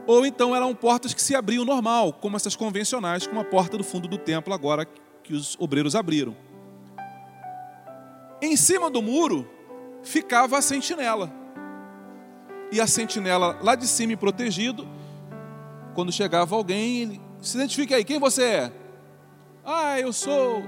ou 0.05 0.25
então 0.25 0.55
eram 0.55 0.73
portas 0.75 1.13
que 1.13 1.21
se 1.21 1.35
abriam 1.35 1.63
normal, 1.63 2.13
como 2.13 2.35
essas 2.35 2.55
convencionais, 2.55 3.25
como 3.25 3.39
a 3.39 3.43
porta 3.43 3.77
do 3.77 3.83
fundo 3.83 4.07
do 4.07 4.17
templo 4.17 4.53
agora 4.53 4.85
que 5.23 5.33
os 5.33 5.55
obreiros 5.59 5.95
abriram. 5.95 6.35
Em 8.41 8.57
cima 8.57 8.89
do 8.89 9.01
muro 9.01 9.49
ficava 10.03 10.57
a 10.57 10.61
sentinela. 10.61 11.31
E 12.71 12.81
a 12.81 12.87
sentinela 12.87 13.57
lá 13.61 13.75
de 13.75 13.87
cima 13.87 14.17
protegido, 14.17 14.87
quando 15.95 16.11
chegava 16.11 16.55
alguém, 16.55 17.03
ele 17.03 17.21
se 17.41 17.55
identifica 17.55 17.95
aí, 17.95 18.03
quem 18.03 18.19
você 18.19 18.43
é? 18.43 18.71
Ah, 19.63 19.99
eu 19.99 20.11
sou 20.11 20.63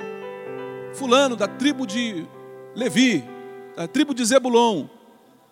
fulano 0.94 1.36
da 1.36 1.48
tribo 1.48 1.86
de 1.86 2.25
Levi, 2.74 3.35
da 3.75 3.88
tribo 3.88 4.13
de 4.13 4.24
Zebulon, 4.24 4.88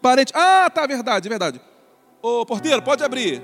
parente. 0.01 0.31
Ah, 0.35 0.69
tá, 0.69 0.87
verdade, 0.87 1.27
verdade. 1.27 1.61
Ô 2.21 2.45
porteiro, 2.45 2.81
pode 2.81 3.03
abrir, 3.03 3.41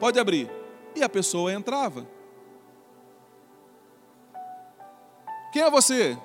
pode 0.00 0.18
abrir. 0.18 0.50
E 0.96 1.02
a 1.02 1.08
pessoa 1.08 1.52
entrava. 1.52 2.06
Quem 5.52 5.62
é 5.62 5.70
você? 5.70 6.16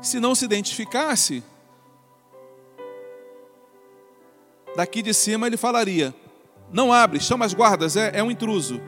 Se 0.00 0.20
não 0.20 0.34
se 0.34 0.44
identificasse, 0.44 1.42
daqui 4.76 5.02
de 5.02 5.12
cima 5.12 5.46
ele 5.46 5.56
falaria: 5.56 6.14
Não 6.72 6.92
abre, 6.92 7.18
chama 7.18 7.44
as 7.44 7.52
guardas, 7.52 7.96
é, 7.96 8.12
é 8.14 8.22
um 8.22 8.30
intruso. 8.30 8.80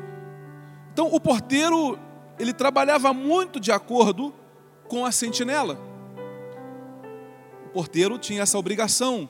Então 0.93 1.13
o 1.13 1.21
porteiro, 1.21 1.99
ele 2.39 2.53
trabalhava 2.53 3.13
muito 3.13 3.59
de 3.59 3.73
acordo 3.73 4.33
com 4.89 5.05
a 5.05 5.11
sentinela. 5.11 5.94
Porteiro 7.75 8.17
tinha 8.21 8.43
essa 8.43 8.57
obrigação. 8.57 9.29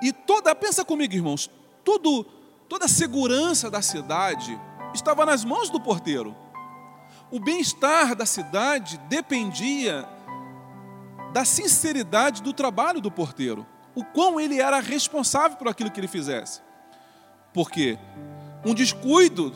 E 0.00 0.12
toda, 0.12 0.54
pensa 0.54 0.84
comigo, 0.84 1.14
irmãos, 1.14 1.50
tudo, 1.84 2.24
toda 2.68 2.84
a 2.84 2.88
segurança 2.88 3.68
da 3.68 3.82
cidade 3.82 4.56
estava 4.94 5.26
nas 5.26 5.44
mãos 5.44 5.68
do 5.68 5.80
porteiro. 5.80 6.32
O 7.28 7.40
bem-estar 7.40 8.14
da 8.14 8.24
cidade 8.24 8.98
dependia 9.08 10.08
da 11.32 11.44
sinceridade 11.44 12.40
do 12.40 12.52
trabalho 12.52 13.00
do 13.00 13.10
porteiro, 13.10 13.66
o 13.96 14.04
quão 14.04 14.38
ele 14.38 14.60
era 14.60 14.78
responsável 14.78 15.56
por 15.56 15.66
aquilo 15.66 15.90
que 15.90 15.98
ele 15.98 16.06
fizesse. 16.06 16.60
Porque 17.52 17.98
um 18.64 18.74
descuido 18.74 19.52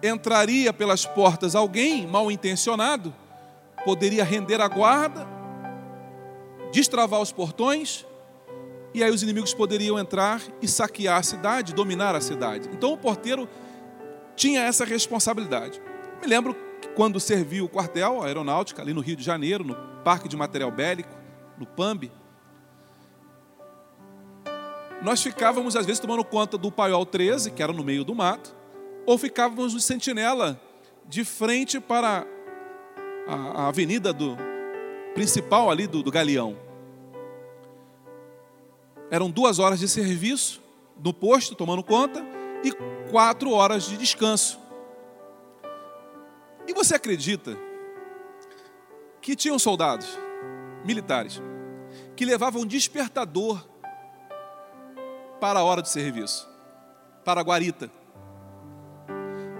entraria 0.00 0.72
pelas 0.72 1.04
portas 1.04 1.56
alguém 1.56 2.06
mal 2.06 2.30
intencionado, 2.30 3.12
poderia 3.84 4.22
render 4.22 4.60
a 4.60 4.68
guarda, 4.68 5.41
destravar 6.72 7.20
os 7.20 7.30
portões, 7.30 8.04
e 8.92 9.04
aí 9.04 9.10
os 9.10 9.22
inimigos 9.22 9.54
poderiam 9.54 9.98
entrar 9.98 10.42
e 10.60 10.66
saquear 10.66 11.18
a 11.18 11.22
cidade, 11.22 11.72
dominar 11.72 12.16
a 12.16 12.20
cidade. 12.20 12.68
Então 12.72 12.92
o 12.92 12.98
porteiro 12.98 13.48
tinha 14.34 14.62
essa 14.62 14.84
responsabilidade. 14.84 15.80
Me 16.20 16.26
lembro 16.26 16.56
quando 16.96 17.20
serviu 17.20 17.66
o 17.66 17.68
quartel, 17.68 18.22
a 18.22 18.26
aeronáutica, 18.26 18.82
ali 18.82 18.92
no 18.92 19.00
Rio 19.00 19.16
de 19.16 19.22
Janeiro, 19.22 19.62
no 19.62 19.76
Parque 20.02 20.28
de 20.28 20.36
Material 20.36 20.70
Bélico, 20.70 21.14
no 21.56 21.66
PAMB, 21.66 22.10
nós 25.02 25.20
ficávamos 25.20 25.74
às 25.74 25.84
vezes 25.84 26.00
tomando 26.00 26.24
conta 26.24 26.56
do 26.56 26.70
Paiol 26.70 27.04
13, 27.04 27.50
que 27.50 27.62
era 27.62 27.72
no 27.72 27.82
meio 27.82 28.04
do 28.04 28.14
mato, 28.14 28.54
ou 29.04 29.18
ficávamos 29.18 29.74
no 29.74 29.80
sentinela, 29.80 30.60
de 31.08 31.24
frente 31.24 31.80
para 31.80 32.24
a, 33.26 33.34
a 33.34 33.68
avenida 33.68 34.12
do 34.12 34.36
principal 35.14 35.70
ali 35.70 35.86
do, 35.86 36.02
do 36.02 36.10
Galeão. 36.10 36.56
Eram 39.10 39.30
duas 39.30 39.58
horas 39.58 39.78
de 39.78 39.88
serviço 39.88 40.62
no 41.02 41.12
posto, 41.12 41.54
tomando 41.54 41.82
conta, 41.82 42.24
e 42.64 42.72
quatro 43.10 43.50
horas 43.50 43.84
de 43.84 43.96
descanso. 43.96 44.58
E 46.66 46.72
você 46.72 46.94
acredita 46.94 47.56
que 49.20 49.36
tinham 49.36 49.58
soldados 49.58 50.18
militares 50.84 51.40
que 52.16 52.24
levavam 52.24 52.66
despertador 52.66 53.66
para 55.40 55.60
a 55.60 55.64
hora 55.64 55.82
de 55.82 55.88
serviço, 55.88 56.48
para 57.24 57.40
a 57.40 57.44
guarita. 57.44 57.90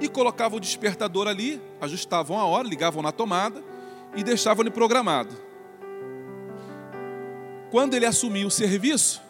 E 0.00 0.09
colocavam 0.09 0.56
o 0.56 0.61
despertador 0.61 1.28
ali, 1.28 1.61
ajustavam 1.80 2.38
a 2.38 2.44
hora, 2.44 2.66
ligavam 2.66 3.02
na 3.02 3.12
tomada 3.12 3.72
e 4.14 4.23
deixavam 4.23 4.62
ele 4.62 4.71
programado. 4.71 5.35
Quando 7.71 7.95
ele 7.95 8.04
assumia 8.04 8.47
o 8.47 8.50
serviço, 8.50 9.23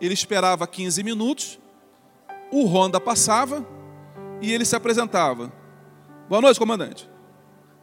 ele 0.00 0.14
esperava 0.14 0.66
15 0.66 1.02
minutos, 1.02 1.58
o 2.52 2.66
Honda 2.66 3.00
passava 3.00 3.66
e 4.40 4.52
ele 4.52 4.64
se 4.64 4.76
apresentava. 4.76 5.52
Boa 6.28 6.40
noite, 6.40 6.58
comandante. 6.58 7.08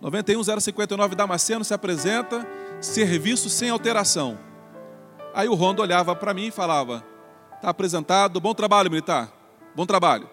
91059 0.01 1.15
Damasceno 1.15 1.63
se 1.63 1.73
apresenta, 1.73 2.45
serviço 2.81 3.49
sem 3.49 3.69
alteração. 3.69 4.37
Aí 5.33 5.47
o 5.47 5.55
Rondo 5.55 5.81
olhava 5.81 6.15
para 6.15 6.33
mim 6.33 6.47
e 6.47 6.51
falava: 6.51 7.03
Está 7.55 7.69
apresentado, 7.69 8.39
bom 8.39 8.53
trabalho, 8.53 8.89
militar, 8.89 9.31
bom 9.73 9.85
trabalho. 9.85 10.29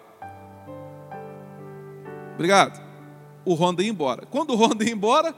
Obrigado. 2.35 2.81
O 3.45 3.55
Honda 3.55 3.83
ia 3.83 3.91
embora. 3.91 4.27
Quando 4.27 4.51
o 4.51 4.57
Honda 4.57 4.85
ia 4.85 4.93
embora, 4.93 5.35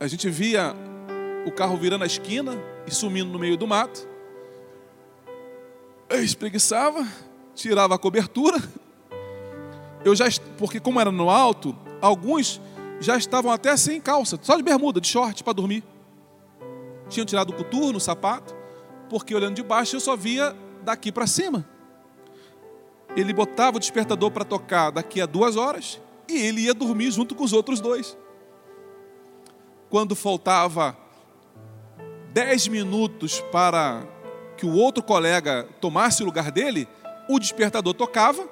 a 0.00 0.08
gente 0.08 0.28
via 0.28 0.74
o 1.46 1.52
carro 1.52 1.76
virando 1.76 2.02
a 2.02 2.06
esquina 2.06 2.58
e 2.86 2.90
sumindo 2.92 3.30
no 3.30 3.38
meio 3.38 3.56
do 3.56 3.66
mato. 3.66 4.08
Eu 6.08 6.24
espreguiçava, 6.24 7.06
tirava 7.54 7.94
a 7.94 7.98
cobertura 7.98 8.60
eu 10.04 10.16
já, 10.16 10.26
porque 10.56 10.80
como 10.80 11.00
era 11.00 11.10
no 11.10 11.28
alto, 11.28 11.76
alguns 12.00 12.60
já 13.00 13.16
estavam 13.16 13.52
até 13.52 13.76
sem 13.76 14.00
calça, 14.00 14.38
só 14.40 14.56
de 14.56 14.62
bermuda, 14.62 15.00
de 15.00 15.08
short 15.08 15.44
para 15.44 15.52
dormir. 15.52 15.84
Tinham 17.08 17.26
tirado 17.26 17.50
o 17.50 17.52
coturno, 17.52 17.98
o 17.98 18.00
sapato, 18.00 18.54
porque 19.08 19.34
olhando 19.34 19.56
de 19.56 19.62
baixo 19.62 19.96
eu 19.96 20.00
só 20.00 20.16
via 20.16 20.56
daqui 20.82 21.12
para 21.12 21.26
cima. 21.26 21.66
Ele 23.16 23.32
botava 23.32 23.76
o 23.76 23.80
despertador 23.80 24.30
para 24.30 24.44
tocar 24.44 24.90
daqui 24.90 25.20
a 25.20 25.26
duas 25.26 25.56
horas 25.56 26.00
e 26.28 26.38
ele 26.38 26.62
ia 26.62 26.74
dormir 26.74 27.10
junto 27.10 27.34
com 27.34 27.44
os 27.44 27.52
outros 27.52 27.80
dois. 27.80 28.16
Quando 29.90 30.16
faltava 30.16 30.96
dez 32.32 32.66
minutos 32.66 33.40
para 33.52 34.06
que 34.56 34.64
o 34.64 34.72
outro 34.72 35.02
colega 35.02 35.68
tomasse 35.80 36.22
o 36.22 36.26
lugar 36.26 36.50
dele, 36.50 36.88
o 37.28 37.38
despertador 37.38 37.92
tocava 37.92 38.48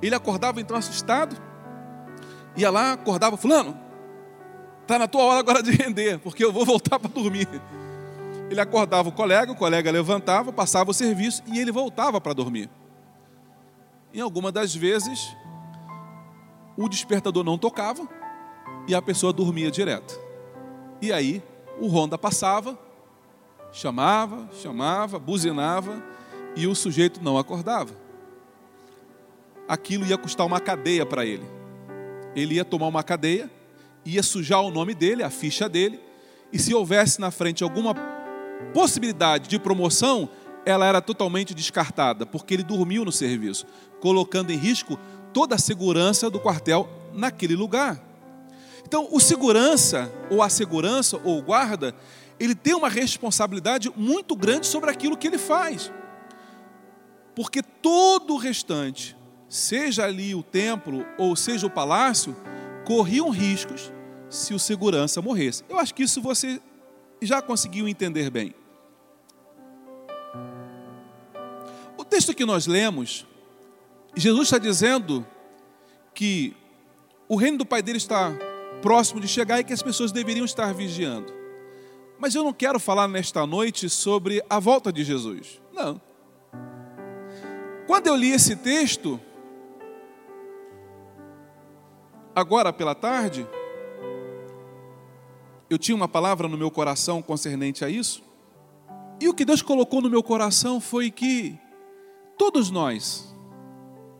ele 0.00 0.14
acordava 0.14 0.60
então 0.60 0.76
assustado, 0.76 1.36
ia 2.56 2.70
lá, 2.70 2.92
acordava, 2.92 3.36
fulano, 3.36 3.78
está 4.82 4.98
na 4.98 5.08
tua 5.08 5.22
hora 5.22 5.40
agora 5.40 5.62
de 5.62 5.70
render, 5.70 6.18
porque 6.18 6.44
eu 6.44 6.52
vou 6.52 6.64
voltar 6.64 6.98
para 6.98 7.10
dormir. 7.10 7.48
Ele 8.50 8.60
acordava 8.60 9.08
o 9.08 9.12
colega, 9.12 9.50
o 9.50 9.56
colega 9.56 9.90
levantava, 9.90 10.52
passava 10.52 10.90
o 10.90 10.94
serviço 10.94 11.42
e 11.46 11.58
ele 11.58 11.72
voltava 11.72 12.20
para 12.20 12.32
dormir. 12.32 12.70
Em 14.14 14.20
alguma 14.20 14.52
das 14.52 14.74
vezes, 14.74 15.36
o 16.76 16.88
despertador 16.88 17.42
não 17.42 17.58
tocava 17.58 18.06
e 18.86 18.94
a 18.94 19.02
pessoa 19.02 19.32
dormia 19.32 19.70
direto. 19.70 20.25
E 21.00 21.12
aí, 21.12 21.42
o 21.78 21.88
Honda 21.88 22.16
passava, 22.16 22.78
chamava, 23.72 24.48
chamava, 24.60 25.18
buzinava 25.18 26.02
e 26.54 26.66
o 26.66 26.74
sujeito 26.74 27.22
não 27.22 27.36
acordava 27.36 28.06
aquilo 29.68 30.06
ia 30.06 30.16
custar 30.16 30.46
uma 30.46 30.60
cadeia 30.60 31.04
para 31.04 31.24
ele. 31.24 31.44
Ele 32.34 32.56
ia 32.56 32.64
tomar 32.64 32.86
uma 32.86 33.02
cadeia, 33.02 33.50
ia 34.04 34.22
sujar 34.22 34.60
o 34.60 34.70
nome 34.70 34.94
dele, 34.94 35.22
a 35.22 35.30
ficha 35.30 35.68
dele, 35.68 36.00
e 36.52 36.58
se 36.58 36.74
houvesse 36.74 37.20
na 37.20 37.30
frente 37.30 37.64
alguma 37.64 37.94
possibilidade 38.72 39.48
de 39.48 39.58
promoção, 39.58 40.28
ela 40.64 40.86
era 40.86 41.00
totalmente 41.00 41.54
descartada, 41.54 42.26
porque 42.26 42.54
ele 42.54 42.62
dormiu 42.62 43.04
no 43.04 43.12
serviço, 43.12 43.66
colocando 44.00 44.52
em 44.52 44.56
risco 44.56 44.98
toda 45.32 45.54
a 45.54 45.58
segurança 45.58 46.30
do 46.30 46.40
quartel 46.40 46.88
naquele 47.12 47.56
lugar. 47.56 48.02
Então, 48.86 49.08
o 49.10 49.18
segurança, 49.18 50.12
ou 50.30 50.40
a 50.40 50.48
segurança, 50.48 51.20
ou 51.24 51.40
o 51.40 51.42
guarda, 51.42 51.92
ele 52.38 52.54
tem 52.54 52.72
uma 52.72 52.88
responsabilidade 52.88 53.92
muito 53.96 54.36
grande 54.36 54.64
sobre 54.68 54.88
aquilo 54.88 55.16
que 55.16 55.26
ele 55.26 55.38
faz. 55.38 55.90
porque 57.34 57.62
todo 57.62 58.32
o 58.32 58.36
restante, 58.38 59.14
seja 59.46 60.04
ali 60.04 60.34
o 60.34 60.42
templo 60.42 61.04
ou 61.18 61.36
seja 61.36 61.66
o 61.66 61.70
palácio, 61.70 62.34
corriam 62.86 63.28
riscos 63.28 63.92
se 64.30 64.54
o 64.54 64.58
segurança 64.58 65.20
morresse. 65.20 65.62
Eu 65.68 65.78
acho 65.78 65.94
que 65.94 66.04
isso 66.04 66.22
você 66.22 66.58
já 67.20 67.42
conseguiu 67.42 67.86
entender 67.86 68.30
bem. 68.30 68.54
O 71.98 72.04
texto 72.04 72.32
que 72.32 72.46
nós 72.46 72.66
lemos, 72.66 73.26
Jesus 74.14 74.46
está 74.46 74.56
dizendo 74.56 75.26
que 76.14 76.56
o 77.28 77.36
reino 77.36 77.58
do 77.58 77.66
Pai 77.66 77.82
dele 77.82 77.98
está 77.98 78.32
próximo 78.86 79.18
de 79.18 79.26
chegar 79.26 79.58
e 79.58 79.64
que 79.64 79.72
as 79.72 79.82
pessoas 79.82 80.12
deveriam 80.12 80.44
estar 80.44 80.72
vigiando. 80.72 81.34
Mas 82.20 82.36
eu 82.36 82.44
não 82.44 82.52
quero 82.52 82.78
falar 82.78 83.08
nesta 83.08 83.44
noite 83.44 83.90
sobre 83.90 84.40
a 84.48 84.60
volta 84.60 84.92
de 84.92 85.02
Jesus. 85.02 85.60
Não. 85.72 86.00
Quando 87.84 88.06
eu 88.06 88.14
li 88.14 88.30
esse 88.30 88.54
texto, 88.54 89.20
agora 92.32 92.72
pela 92.72 92.94
tarde, 92.94 93.44
eu 95.68 95.78
tinha 95.78 95.96
uma 95.96 96.06
palavra 96.06 96.46
no 96.46 96.56
meu 96.56 96.70
coração 96.70 97.20
concernente 97.20 97.84
a 97.84 97.90
isso. 97.90 98.22
E 99.20 99.28
o 99.28 99.34
que 99.34 99.44
Deus 99.44 99.62
colocou 99.62 100.00
no 100.00 100.08
meu 100.08 100.22
coração 100.22 100.80
foi 100.80 101.10
que 101.10 101.58
todos 102.38 102.70
nós, 102.70 103.34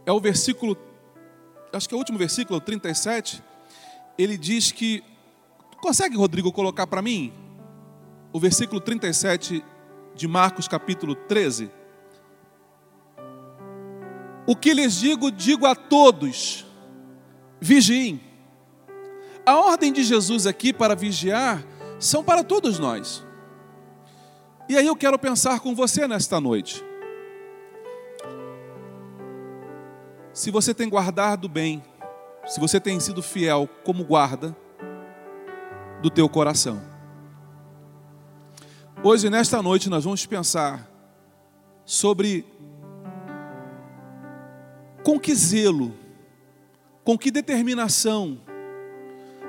é 0.04 0.10
o 0.10 0.18
versículo, 0.18 0.76
acho 1.72 1.88
que 1.88 1.94
é 1.94 1.96
o 1.96 2.00
último 2.00 2.18
versículo, 2.18 2.60
37, 2.60 3.40
ele 4.18 4.36
diz 4.36 4.72
que, 4.72 5.02
consegue, 5.80 6.16
Rodrigo, 6.16 6.52
colocar 6.52 6.86
para 6.86 7.02
mim? 7.02 7.32
O 8.32 8.40
versículo 8.40 8.80
37 8.80 9.64
de 10.14 10.26
Marcos, 10.28 10.66
capítulo 10.66 11.14
13. 11.14 11.70
O 14.46 14.54
que 14.54 14.72
lhes 14.72 14.94
digo, 14.94 15.30
digo 15.30 15.66
a 15.66 15.74
todos: 15.74 16.64
vigiem. 17.60 18.20
A 19.44 19.56
ordem 19.56 19.92
de 19.92 20.02
Jesus 20.02 20.46
aqui 20.46 20.72
para 20.72 20.94
vigiar 20.94 21.64
são 21.98 22.24
para 22.24 22.42
todos 22.42 22.78
nós. 22.78 23.24
E 24.68 24.76
aí 24.76 24.86
eu 24.86 24.96
quero 24.96 25.18
pensar 25.18 25.60
com 25.60 25.74
você 25.74 26.08
nesta 26.08 26.40
noite. 26.40 26.84
Se 30.32 30.50
você 30.50 30.74
tem 30.74 30.88
guardado 30.88 31.48
bem 31.48 31.82
se 32.46 32.60
você 32.60 32.78
tem 32.78 33.00
sido 33.00 33.22
fiel 33.22 33.68
como 33.84 34.04
guarda 34.04 34.56
do 36.00 36.08
teu 36.08 36.28
coração. 36.28 36.80
Hoje, 39.02 39.28
nesta 39.28 39.60
noite, 39.60 39.90
nós 39.90 40.04
vamos 40.04 40.24
pensar 40.24 40.88
sobre 41.84 42.44
com 45.02 45.18
que 45.18 45.34
zelo, 45.34 45.92
com 47.04 47.18
que 47.18 47.30
determinação, 47.30 48.40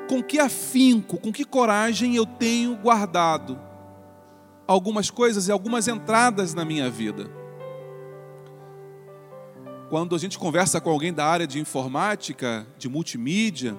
com 0.10 0.22
que 0.22 0.40
afinco, 0.40 1.18
com 1.18 1.32
que 1.32 1.44
coragem 1.44 2.16
eu 2.16 2.26
tenho 2.26 2.76
guardado 2.76 3.60
algumas 4.68 5.10
coisas 5.10 5.48
e 5.48 5.52
algumas 5.52 5.88
entradas 5.88 6.54
na 6.54 6.66
minha 6.66 6.90
vida. 6.90 7.37
Quando 9.90 10.16
a 10.16 10.18
gente 10.18 10.38
conversa 10.38 10.82
com 10.82 10.90
alguém 10.90 11.14
da 11.14 11.26
área 11.26 11.48
de 11.48 11.60
informática, 11.60 12.68
de 12.78 12.90
multimídia, 12.90 13.76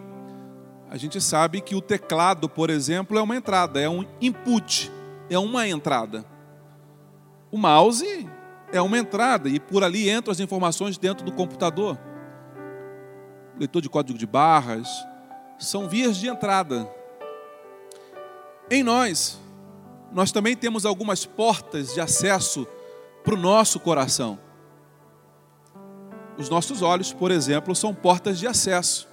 a 0.88 0.96
gente 0.96 1.20
sabe 1.20 1.60
que 1.60 1.74
o 1.74 1.82
teclado, 1.82 2.48
por 2.48 2.70
exemplo, 2.70 3.18
é 3.18 3.22
uma 3.22 3.36
entrada, 3.36 3.78
é 3.78 3.88
um 3.90 4.06
input, 4.18 4.90
é 5.28 5.38
uma 5.38 5.68
entrada. 5.68 6.24
O 7.50 7.58
mouse 7.58 8.26
é 8.72 8.80
uma 8.80 8.98
entrada 8.98 9.50
e 9.50 9.60
por 9.60 9.84
ali 9.84 10.08
entram 10.08 10.32
as 10.32 10.40
informações 10.40 10.96
dentro 10.96 11.26
do 11.26 11.32
computador. 11.32 11.98
Leitor 13.58 13.82
de 13.82 13.90
código 13.90 14.18
de 14.18 14.26
barras, 14.26 14.88
são 15.58 15.90
vias 15.90 16.16
de 16.16 16.26
entrada. 16.26 16.90
Em 18.70 18.82
nós, 18.82 19.38
nós 20.10 20.32
também 20.32 20.56
temos 20.56 20.86
algumas 20.86 21.26
portas 21.26 21.92
de 21.92 22.00
acesso 22.00 22.66
para 23.22 23.34
o 23.34 23.38
nosso 23.38 23.78
coração. 23.78 24.47
Os 26.38 26.48
nossos 26.48 26.82
olhos, 26.82 27.12
por 27.12 27.32
exemplo, 27.32 27.74
são 27.74 27.92
portas 27.92 28.38
de 28.38 28.46
acesso. 28.46 29.08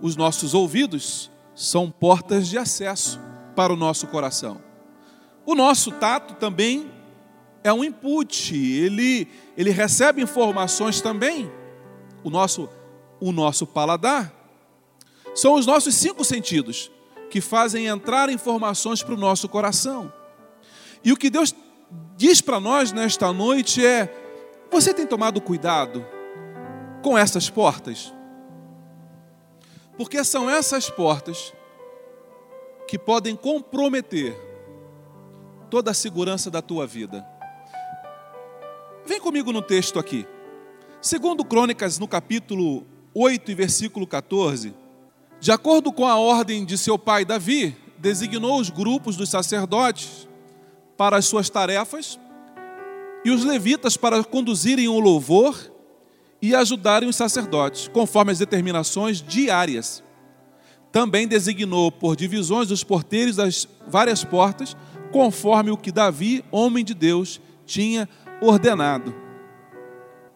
Os 0.00 0.14
nossos 0.14 0.54
ouvidos 0.54 1.28
são 1.56 1.90
portas 1.90 2.46
de 2.46 2.56
acesso 2.56 3.20
para 3.56 3.72
o 3.72 3.76
nosso 3.76 4.06
coração. 4.06 4.60
O 5.44 5.54
nosso 5.54 5.90
tato 5.90 6.34
também 6.34 6.90
é 7.64 7.72
um 7.72 7.82
input, 7.82 8.54
ele, 8.54 9.28
ele 9.56 9.70
recebe 9.70 10.22
informações 10.22 11.00
também. 11.00 11.50
O 12.22 12.30
nosso, 12.30 12.68
o 13.20 13.32
nosso 13.32 13.66
paladar 13.66 14.32
são 15.34 15.54
os 15.54 15.66
nossos 15.66 15.94
cinco 15.96 16.24
sentidos 16.24 16.90
que 17.28 17.40
fazem 17.40 17.86
entrar 17.86 18.30
informações 18.30 19.02
para 19.02 19.14
o 19.14 19.18
nosso 19.18 19.48
coração. 19.48 20.12
E 21.02 21.12
o 21.12 21.16
que 21.16 21.28
Deus 21.28 21.54
diz 22.16 22.40
para 22.40 22.60
nós 22.60 22.92
nesta 22.92 23.32
noite 23.32 23.84
é: 23.84 24.23
você 24.70 24.92
tem 24.92 25.06
tomado 25.06 25.40
cuidado 25.40 26.04
com 27.02 27.16
essas 27.16 27.48
portas? 27.48 28.12
Porque 29.96 30.24
são 30.24 30.50
essas 30.50 30.90
portas 30.90 31.52
que 32.88 32.98
podem 32.98 33.36
comprometer 33.36 34.36
toda 35.70 35.90
a 35.90 35.94
segurança 35.94 36.50
da 36.50 36.60
tua 36.60 36.86
vida. 36.86 37.26
Vem 39.06 39.20
comigo 39.20 39.52
no 39.52 39.62
texto 39.62 39.98
aqui. 39.98 40.26
Segundo 41.00 41.44
Crônicas, 41.44 41.98
no 41.98 42.08
capítulo 42.08 42.86
8 43.14 43.50
e 43.50 43.54
versículo 43.54 44.06
14, 44.06 44.74
de 45.38 45.52
acordo 45.52 45.92
com 45.92 46.06
a 46.06 46.16
ordem 46.16 46.64
de 46.64 46.78
seu 46.78 46.98
pai 46.98 47.24
Davi, 47.24 47.76
designou 47.98 48.58
os 48.58 48.70
grupos 48.70 49.16
dos 49.16 49.28
sacerdotes 49.28 50.28
para 50.96 51.16
as 51.16 51.26
suas 51.26 51.50
tarefas 51.50 52.18
e 53.24 53.30
os 53.30 53.44
levitas 53.44 53.96
para 53.96 54.22
conduzirem 54.22 54.88
o 54.88 55.00
louvor 55.00 55.72
e 56.42 56.54
ajudarem 56.54 57.08
os 57.08 57.16
sacerdotes, 57.16 57.88
conforme 57.88 58.32
as 58.32 58.38
determinações 58.38 59.22
diárias. 59.22 60.04
Também 60.92 61.26
designou 61.26 61.90
por 61.90 62.14
divisões 62.14 62.70
os 62.70 62.84
porteiros 62.84 63.36
das 63.36 63.66
várias 63.88 64.22
portas, 64.22 64.76
conforme 65.10 65.70
o 65.70 65.76
que 65.76 65.90
Davi, 65.90 66.44
homem 66.50 66.84
de 66.84 66.92
Deus, 66.92 67.40
tinha 67.64 68.08
ordenado. 68.40 69.14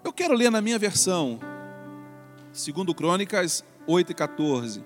Eu 0.02 0.12
quero 0.12 0.34
ler 0.34 0.50
na 0.50 0.62
minha 0.62 0.78
versão, 0.78 1.38
segundo 2.52 2.94
Crônicas 2.94 3.62
8 3.86 4.12
e 4.12 4.14
14. 4.14 4.84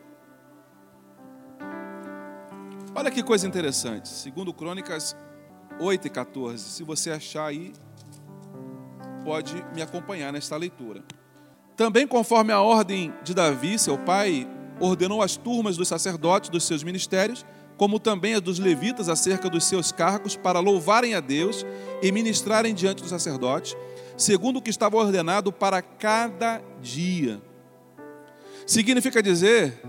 Olha 2.94 3.10
que 3.10 3.22
coisa 3.22 3.46
interessante, 3.46 4.08
segundo 4.08 4.52
Crônicas 4.52 5.16
8 5.78 6.06
e 6.06 6.10
14. 6.10 6.62
Se 6.62 6.82
você 6.82 7.10
achar 7.10 7.46
aí, 7.46 7.72
pode 9.24 9.64
me 9.74 9.82
acompanhar 9.82 10.32
nesta 10.32 10.56
leitura. 10.56 11.02
Também, 11.76 12.06
conforme 12.06 12.52
a 12.52 12.60
ordem 12.60 13.12
de 13.22 13.34
Davi, 13.34 13.78
seu 13.78 13.98
pai, 13.98 14.48
ordenou 14.78 15.22
as 15.22 15.36
turmas 15.36 15.76
dos 15.76 15.88
sacerdotes 15.88 16.50
dos 16.50 16.64
seus 16.64 16.82
ministérios, 16.82 17.44
como 17.76 17.98
também 17.98 18.34
as 18.34 18.40
dos 18.40 18.58
levitas 18.58 19.08
acerca 19.08 19.48
dos 19.48 19.64
seus 19.64 19.90
cargos, 19.90 20.36
para 20.36 20.60
louvarem 20.60 21.14
a 21.14 21.20
Deus 21.20 21.64
e 22.02 22.12
ministrarem 22.12 22.74
diante 22.74 23.00
dos 23.00 23.10
sacerdotes, 23.10 23.76
segundo 24.16 24.58
o 24.58 24.62
que 24.62 24.70
estava 24.70 24.96
ordenado 24.96 25.52
para 25.52 25.80
cada 25.80 26.60
dia. 26.80 27.40
Significa 28.66 29.22
dizer 29.22 29.80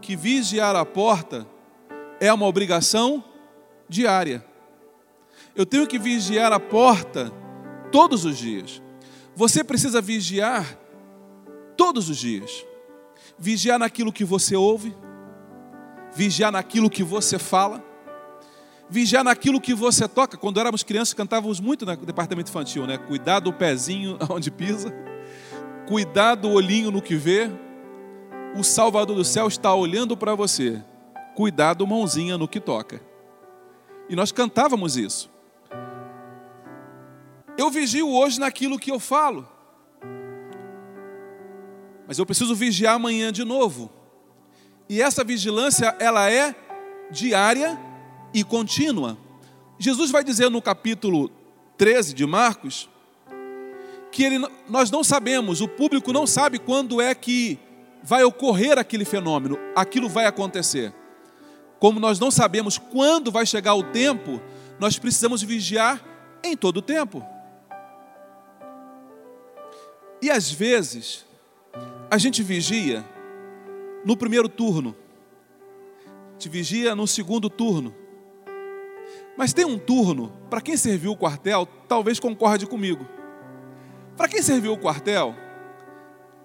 que 0.00 0.16
vigiar 0.16 0.74
a 0.74 0.84
porta 0.84 1.46
é 2.20 2.32
uma 2.32 2.46
obrigação 2.46 3.22
diária. 3.88 4.44
Eu 5.54 5.66
tenho 5.66 5.86
que 5.86 5.98
vigiar 5.98 6.52
a 6.52 6.60
porta 6.60 7.32
todos 7.92 8.24
os 8.24 8.36
dias. 8.36 8.82
Você 9.36 9.62
precisa 9.62 10.00
vigiar 10.00 10.76
todos 11.76 12.08
os 12.08 12.16
dias. 12.16 12.64
Vigiar 13.38 13.78
naquilo 13.78 14.12
que 14.12 14.24
você 14.24 14.56
ouve, 14.56 14.94
vigiar 16.14 16.52
naquilo 16.52 16.90
que 16.90 17.02
você 17.02 17.38
fala, 17.38 17.82
vigiar 18.88 19.24
naquilo 19.24 19.60
que 19.60 19.74
você 19.74 20.06
toca. 20.06 20.36
Quando 20.36 20.60
éramos 20.60 20.82
crianças, 20.82 21.14
cantávamos 21.14 21.60
muito 21.60 21.86
no 21.86 21.96
departamento 21.96 22.50
infantil, 22.50 22.86
né? 22.86 22.98
Cuidar 22.98 23.40
do 23.40 23.52
pezinho 23.52 24.18
onde 24.28 24.50
pisa, 24.50 24.94
cuidar 25.86 26.34
do 26.34 26.50
olhinho 26.50 26.90
no 26.90 27.00
que 27.02 27.14
vê. 27.14 27.50
O 28.54 28.62
Salvador 28.62 29.16
do 29.16 29.24
céu 29.24 29.48
está 29.48 29.74
olhando 29.74 30.14
para 30.14 30.34
você. 30.34 30.82
Cuidado, 31.34 31.86
mãozinha 31.86 32.36
no 32.36 32.46
que 32.46 32.60
toca. 32.60 33.00
E 34.10 34.14
nós 34.14 34.30
cantávamos 34.30 34.98
isso. 34.98 35.31
Eu 37.56 37.70
vigio 37.70 38.08
hoje 38.08 38.40
naquilo 38.40 38.78
que 38.78 38.90
eu 38.90 38.98
falo. 38.98 39.48
Mas 42.06 42.18
eu 42.18 42.26
preciso 42.26 42.54
vigiar 42.54 42.94
amanhã 42.94 43.32
de 43.32 43.44
novo. 43.44 43.90
E 44.88 45.00
essa 45.00 45.22
vigilância, 45.22 45.94
ela 45.98 46.30
é 46.30 46.54
diária 47.10 47.78
e 48.32 48.42
contínua. 48.42 49.16
Jesus 49.78 50.10
vai 50.10 50.24
dizer 50.24 50.50
no 50.50 50.62
capítulo 50.62 51.30
13 51.76 52.14
de 52.14 52.26
Marcos, 52.26 52.88
que 54.10 54.22
ele, 54.22 54.46
nós 54.68 54.90
não 54.90 55.02
sabemos, 55.02 55.60
o 55.60 55.68
público 55.68 56.12
não 56.12 56.26
sabe 56.26 56.58
quando 56.58 57.00
é 57.00 57.14
que 57.14 57.58
vai 58.02 58.22
ocorrer 58.24 58.78
aquele 58.78 59.04
fenômeno, 59.04 59.58
aquilo 59.74 60.08
vai 60.08 60.26
acontecer. 60.26 60.92
Como 61.78 61.98
nós 61.98 62.20
não 62.20 62.30
sabemos 62.30 62.78
quando 62.78 63.32
vai 63.32 63.46
chegar 63.46 63.74
o 63.74 63.82
tempo, 63.82 64.40
nós 64.78 64.98
precisamos 64.98 65.42
vigiar 65.42 66.00
em 66.44 66.56
todo 66.56 66.78
o 66.78 66.82
tempo. 66.82 67.31
E 70.22 70.30
às 70.30 70.52
vezes, 70.52 71.26
a 72.08 72.16
gente 72.16 72.44
vigia 72.44 73.04
no 74.04 74.16
primeiro 74.16 74.48
turno, 74.48 74.94
te 76.38 76.48
vigia 76.48 76.94
no 76.94 77.08
segundo 77.08 77.50
turno. 77.50 77.92
Mas 79.36 79.52
tem 79.52 79.64
um 79.64 79.76
turno, 79.76 80.32
para 80.48 80.60
quem 80.60 80.76
serviu 80.76 81.10
o 81.10 81.16
quartel, 81.16 81.66
talvez 81.88 82.20
concorde 82.20 82.66
comigo. 82.66 83.04
Para 84.16 84.28
quem 84.28 84.40
serviu 84.40 84.74
o 84.74 84.78
quartel, 84.78 85.34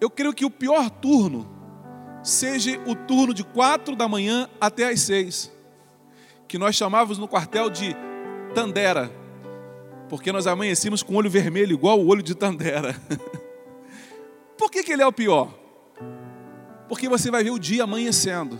eu 0.01 0.09
creio 0.09 0.33
que 0.33 0.45
o 0.45 0.49
pior 0.49 0.89
turno 0.89 1.47
seja 2.23 2.81
o 2.87 2.95
turno 2.95 3.31
de 3.31 3.43
quatro 3.43 3.95
da 3.95 4.07
manhã 4.07 4.49
até 4.59 4.89
as 4.89 5.01
seis, 5.01 5.51
que 6.47 6.57
nós 6.57 6.75
chamávamos 6.75 7.19
no 7.19 7.27
quartel 7.27 7.69
de 7.69 7.95
Tandera, 8.55 9.11
porque 10.09 10.31
nós 10.31 10.47
amanhecíamos 10.47 11.03
com 11.03 11.13
o 11.13 11.17
olho 11.17 11.29
vermelho, 11.29 11.73
igual 11.73 11.99
o 11.99 12.07
olho 12.07 12.23
de 12.23 12.33
Tandera. 12.33 12.95
Por 14.57 14.71
que, 14.71 14.83
que 14.83 14.91
ele 14.91 15.01
é 15.01 15.07
o 15.07 15.13
pior? 15.13 15.53
Porque 16.89 17.07
você 17.07 17.29
vai 17.29 17.43
ver 17.43 17.51
o 17.51 17.59
dia 17.59 17.83
amanhecendo. 17.83 18.59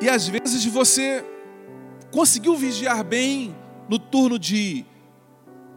E 0.00 0.08
às 0.08 0.28
vezes 0.28 0.64
você 0.66 1.24
conseguiu 2.10 2.54
vigiar 2.54 3.02
bem 3.02 3.56
no 3.88 3.98
turno 3.98 4.38
de 4.38 4.84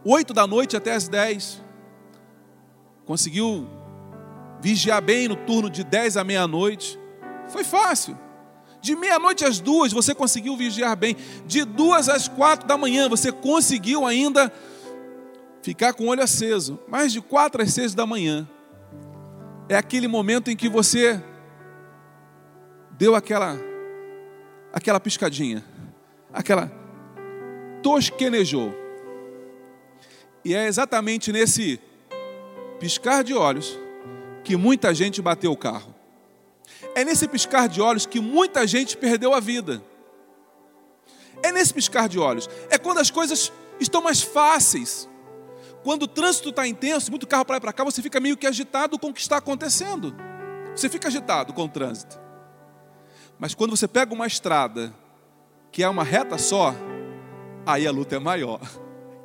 8 0.04 0.34
da 0.34 0.46
noite 0.46 0.76
até 0.76 0.94
as 0.94 1.08
10. 1.08 1.62
Conseguiu 3.06 3.66
vigiar 4.60 5.00
bem 5.00 5.26
no 5.26 5.36
turno 5.36 5.70
de 5.70 5.82
10 5.82 6.16
à 6.16 6.24
meia-noite. 6.24 6.98
Foi 7.48 7.64
fácil. 7.64 8.18
De 8.80 8.94
meia-noite 8.94 9.44
às 9.44 9.58
duas 9.58 9.92
você 9.92 10.14
conseguiu 10.14 10.56
vigiar 10.56 10.96
bem. 10.96 11.16
De 11.46 11.64
duas 11.64 12.08
às 12.08 12.28
quatro 12.28 12.66
da 12.66 12.76
manhã 12.76 13.08
você 13.08 13.32
conseguiu 13.32 14.06
ainda 14.06 14.52
ficar 15.62 15.92
com 15.92 16.04
o 16.04 16.08
olho 16.08 16.22
aceso. 16.22 16.78
Mas 16.88 17.12
de 17.12 17.20
quatro 17.20 17.62
às 17.62 17.72
seis 17.72 17.94
da 17.94 18.06
manhã 18.06 18.48
é 19.68 19.76
aquele 19.76 20.08
momento 20.08 20.50
em 20.50 20.56
que 20.56 20.68
você 20.68 21.22
deu 22.92 23.14
aquela 23.14 23.56
aquela 24.72 25.00
piscadinha, 25.00 25.64
aquela 26.32 26.70
tosquenejou. 27.82 28.74
E 30.44 30.54
é 30.54 30.66
exatamente 30.66 31.32
nesse 31.32 31.80
piscar 32.78 33.22
de 33.22 33.34
olhos 33.34 33.78
que 34.42 34.56
muita 34.56 34.94
gente 34.94 35.20
bateu 35.20 35.52
o 35.52 35.56
carro. 35.56 35.94
É 36.94 37.04
nesse 37.04 37.28
piscar 37.28 37.68
de 37.68 37.80
olhos 37.80 38.06
que 38.06 38.20
muita 38.20 38.66
gente 38.66 38.96
perdeu 38.96 39.34
a 39.34 39.40
vida. 39.40 39.82
É 41.42 41.52
nesse 41.52 41.72
piscar 41.72 42.08
de 42.08 42.18
olhos. 42.18 42.48
É 42.70 42.78
quando 42.78 42.98
as 42.98 43.10
coisas 43.10 43.52
estão 43.78 44.02
mais 44.02 44.22
fáceis. 44.22 45.08
Quando 45.82 46.02
o 46.02 46.08
trânsito 46.08 46.50
está 46.50 46.66
intenso, 46.66 47.10
muito 47.10 47.26
carro 47.26 47.44
para 47.44 47.54
lá 47.54 47.58
e 47.58 47.60
para 47.60 47.72
cá, 47.72 47.84
você 47.84 48.02
fica 48.02 48.20
meio 48.20 48.36
que 48.36 48.46
agitado 48.46 48.98
com 48.98 49.08
o 49.08 49.14
que 49.14 49.20
está 49.20 49.38
acontecendo. 49.38 50.14
Você 50.74 50.88
fica 50.88 51.08
agitado 51.08 51.52
com 51.52 51.64
o 51.64 51.68
trânsito. 51.68 52.20
Mas 53.38 53.54
quando 53.54 53.74
você 53.74 53.88
pega 53.88 54.12
uma 54.12 54.26
estrada 54.26 54.94
que 55.72 55.82
é 55.82 55.88
uma 55.88 56.04
reta 56.04 56.36
só, 56.36 56.74
aí 57.66 57.86
a 57.86 57.90
luta 57.90 58.16
é 58.16 58.18
maior. 58.18 58.60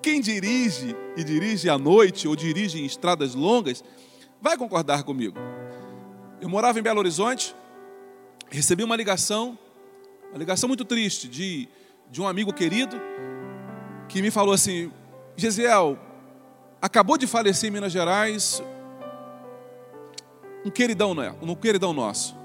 Quem 0.02 0.22
dirige 0.22 0.96
e 1.18 1.24
dirige 1.24 1.70
à 1.70 1.78
noite 1.78 2.28
ou 2.28 2.36
dirige 2.36 2.80
em 2.80 2.86
estradas 2.86 3.36
longas, 3.36 3.84
vai 4.41 4.56
concordar 4.58 5.04
comigo. 5.04 5.38
Eu 6.39 6.48
morava 6.48 6.80
em 6.80 6.82
Belo 6.82 7.00
Horizonte, 7.00 7.56
recebi 8.50 8.84
uma 8.84 8.96
ligação, 8.96 9.58
uma 10.30 10.38
ligação 10.38 10.68
muito 10.68 10.86
triste 10.86 11.28
de, 11.28 11.68
de 12.10 12.22
um 12.22 12.28
amigo 12.28 12.54
querido 12.54 13.02
que 14.08 14.22
me 14.22 14.30
falou 14.30 14.54
assim: 14.54 14.91
Gesiel, 15.36 15.98
acabou 16.86 17.17
de 17.17 17.26
falecer 17.26 17.67
em 17.67 17.74
Minas 17.74 17.91
Gerais 17.91 18.62
um 20.63 20.69
queridão, 20.69 21.15
né? 21.15 21.36
um 21.41 21.56
queridão 21.56 21.93
nosso. 21.93 22.38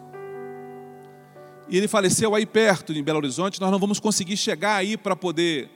E 1.69 1.77
ele 1.77 1.87
faleceu 1.87 2.35
aí 2.35 2.47
perto, 2.47 2.93
em 2.93 3.03
Belo 3.03 3.19
Horizonte. 3.19 3.61
Nós 3.61 3.71
não 3.71 3.79
vamos 3.79 4.01
conseguir 4.01 4.39
chegar 4.39 4.77
aí 4.77 4.97
para 4.97 5.15
poder 5.15 5.71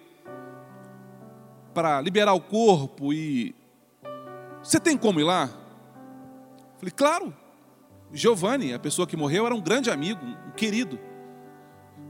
para 1.74 2.00
liberar 2.00 2.32
o 2.32 2.40
corpo 2.40 3.12
e 3.12 3.54
você 4.62 4.80
tem 4.80 4.96
como 4.96 5.20
ir 5.20 5.24
lá? 5.24 5.50
Falei, 6.78 6.92
claro. 6.96 7.34
Giovanni, 8.12 8.72
a 8.72 8.78
pessoa 8.78 9.06
que 9.06 9.16
morreu, 9.16 9.44
era 9.44 9.54
um 9.54 9.60
grande 9.60 9.90
amigo, 9.90 10.24
um 10.24 10.52
querido. 10.52 10.98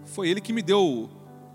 Foi 0.05 0.29
ele 0.29 0.41
que 0.41 0.53
me 0.53 0.63
deu. 0.63 1.11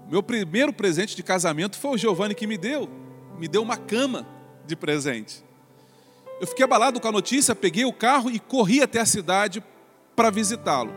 Meu 0.10 0.22
primeiro 0.22 0.74
presente 0.74 1.16
de 1.16 1.24
casamento 1.24 1.78
foi 1.78 1.92
o 1.92 1.98
Giovanni 1.98 2.36
que 2.36 2.48
me 2.48 2.58
deu. 2.58 2.90
Me 3.38 3.48
deu 3.48 3.62
uma 3.62 3.78
cama 3.78 4.39
de 4.70 4.76
presente. 4.76 5.44
Eu 6.40 6.48
fiquei 6.48 6.64
abalado 6.64 7.00
com 7.02 7.08
a 7.08 7.12
notícia, 7.12 7.54
peguei 7.54 7.84
o 7.84 7.92
carro 7.92 8.30
e 8.30 8.40
corri 8.40 8.82
até 8.82 9.02
a 9.02 9.06
cidade 9.06 9.62
para 10.16 10.30
visitá-lo. 10.30 10.94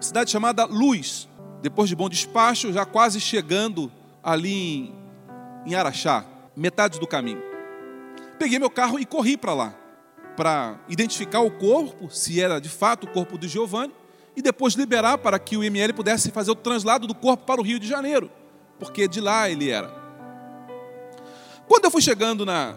Cidade 0.00 0.30
chamada 0.30 0.64
Luz. 0.64 1.28
Depois 1.60 1.88
de 1.88 1.96
bom 1.96 2.08
despacho, 2.08 2.72
já 2.72 2.86
quase 2.86 3.20
chegando 3.20 3.90
ali 4.22 4.52
em, 4.52 4.94
em 5.66 5.74
Araxá, 5.74 6.24
metade 6.56 7.00
do 7.00 7.06
caminho. 7.06 7.42
Peguei 8.38 8.58
meu 8.58 8.70
carro 8.70 8.98
e 8.98 9.04
corri 9.04 9.36
para 9.36 9.52
lá 9.52 9.74
para 10.40 10.80
identificar 10.88 11.40
o 11.40 11.50
corpo, 11.50 12.08
se 12.08 12.40
era 12.40 12.58
de 12.58 12.70
fato 12.70 13.04
o 13.04 13.10
corpo 13.10 13.36
de 13.36 13.46
Giovanni, 13.46 13.92
e 14.34 14.40
depois 14.40 14.72
liberar 14.72 15.18
para 15.18 15.38
que 15.38 15.54
o 15.54 15.62
ML 15.62 15.92
pudesse 15.92 16.30
fazer 16.30 16.50
o 16.50 16.54
translado 16.54 17.06
do 17.06 17.14
corpo 17.14 17.44
para 17.44 17.60
o 17.60 17.64
Rio 17.64 17.78
de 17.78 17.86
Janeiro, 17.86 18.30
porque 18.78 19.06
de 19.06 19.20
lá 19.20 19.50
ele 19.50 19.68
era. 19.68 19.92
Quando 21.68 21.84
eu 21.84 21.90
fui 21.90 22.00
chegando 22.00 22.46
na, 22.46 22.74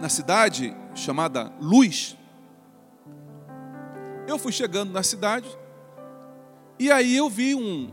na 0.00 0.08
cidade 0.08 0.74
chamada 0.94 1.52
Luz, 1.60 2.16
eu 4.26 4.38
fui 4.38 4.52
chegando 4.52 4.92
na 4.92 5.02
cidade 5.02 5.48
e 6.78 6.90
aí 6.90 7.16
eu 7.16 7.28
vi 7.28 7.54
um, 7.54 7.92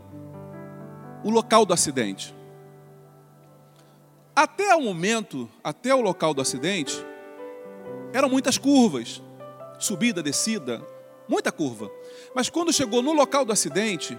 o 1.24 1.30
local 1.30 1.66
do 1.66 1.74
acidente. 1.74 2.34
Até 4.36 4.76
o 4.76 4.82
momento, 4.82 5.50
até 5.64 5.94
o 5.94 6.02
local 6.02 6.34
do 6.34 6.42
acidente, 6.42 7.06
eram 8.14 8.30
muitas 8.30 8.58
curvas, 8.58 9.22
subida, 9.78 10.24
descida, 10.24 10.82
muita 11.28 11.52
curva. 11.52 11.92
Mas 12.34 12.50
quando 12.50 12.74
chegou 12.74 13.02
no 13.02 13.14
local 13.14 13.46
do 13.46 13.52
acidente, 13.52 14.18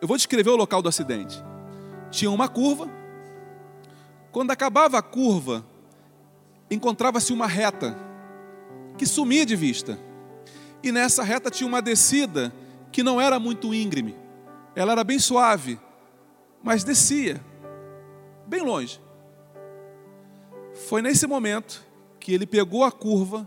eu 0.00 0.08
vou 0.08 0.16
descrever 0.16 0.50
o 0.50 0.56
local 0.56 0.82
do 0.82 0.88
acidente. 0.88 1.42
Tinha 2.10 2.30
uma 2.30 2.48
curva. 2.48 2.88
Quando 4.30 4.50
acabava 4.50 4.98
a 4.98 5.02
curva, 5.02 5.64
encontrava-se 6.74 7.32
uma 7.32 7.46
reta 7.46 7.96
que 8.98 9.06
sumia 9.06 9.46
de 9.46 9.56
vista. 9.56 9.98
E 10.82 10.92
nessa 10.92 11.22
reta 11.22 11.50
tinha 11.50 11.66
uma 11.66 11.80
descida 11.80 12.52
que 12.92 13.02
não 13.02 13.20
era 13.20 13.38
muito 13.38 13.74
íngreme. 13.74 14.14
Ela 14.76 14.92
era 14.92 15.04
bem 15.04 15.18
suave, 15.18 15.78
mas 16.62 16.84
descia 16.84 17.40
bem 18.46 18.62
longe. 18.62 19.00
Foi 20.88 21.00
nesse 21.00 21.26
momento 21.26 21.82
que 22.20 22.32
ele 22.32 22.46
pegou 22.46 22.84
a 22.84 22.92
curva, 22.92 23.46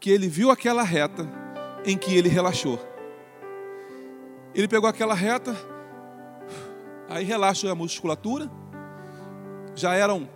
que 0.00 0.10
ele 0.10 0.28
viu 0.28 0.50
aquela 0.50 0.82
reta, 0.82 1.28
em 1.84 1.96
que 1.96 2.16
ele 2.16 2.28
relaxou. 2.28 2.78
Ele 4.54 4.68
pegou 4.68 4.88
aquela 4.88 5.14
reta, 5.14 5.56
aí 7.08 7.24
relaxou 7.24 7.70
a 7.70 7.74
musculatura, 7.74 8.50
já 9.74 9.94
eram 9.94 10.28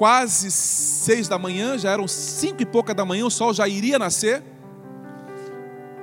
quase 0.00 0.50
seis 0.50 1.28
da 1.28 1.38
manhã, 1.38 1.76
já 1.76 1.90
eram 1.90 2.08
cinco 2.08 2.62
e 2.62 2.64
pouca 2.64 2.94
da 2.94 3.04
manhã, 3.04 3.26
o 3.26 3.30
sol 3.30 3.52
já 3.52 3.68
iria 3.68 3.98
nascer. 3.98 4.42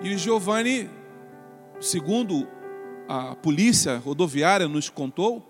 E 0.04 0.14
o 0.14 0.18
Giovanni, 0.20 0.88
segundo 1.80 2.48
a 3.10 3.36
polícia 3.38 3.98
rodoviária 3.98 4.68
nos 4.68 4.88
contou, 4.88 5.44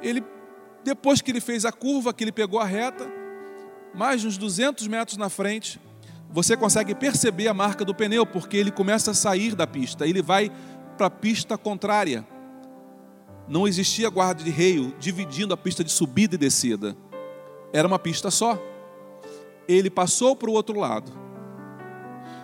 ele 0.00 0.22
depois 0.84 1.20
que 1.20 1.32
ele 1.32 1.40
fez 1.40 1.64
a 1.64 1.72
curva, 1.72 2.14
que 2.14 2.22
ele 2.22 2.30
pegou 2.30 2.60
a 2.60 2.64
reta, 2.64 3.10
mais 3.92 4.24
uns 4.24 4.38
200 4.38 4.86
metros 4.86 5.16
na 5.16 5.28
frente, 5.28 5.80
você 6.30 6.56
consegue 6.56 6.94
perceber 6.94 7.48
a 7.48 7.54
marca 7.54 7.84
do 7.84 7.92
pneu, 7.92 8.24
porque 8.24 8.56
ele 8.56 8.70
começa 8.70 9.10
a 9.10 9.14
sair 9.14 9.56
da 9.56 9.66
pista, 9.66 10.06
ele 10.06 10.22
vai 10.22 10.48
para 10.96 11.08
a 11.08 11.10
pista 11.10 11.58
contrária. 11.58 12.24
Não 13.48 13.66
existia 13.66 14.08
guarda 14.08 14.42
de 14.42 14.50
reio 14.50 14.94
dividindo 14.98 15.52
a 15.52 15.56
pista 15.56 15.82
de 15.82 15.90
subida 15.90 16.34
e 16.34 16.38
descida. 16.38 16.96
Era 17.72 17.88
uma 17.88 17.98
pista 17.98 18.30
só. 18.30 18.58
Ele 19.68 19.90
passou 19.90 20.36
para 20.36 20.50
o 20.50 20.52
outro 20.52 20.78
lado. 20.78 21.12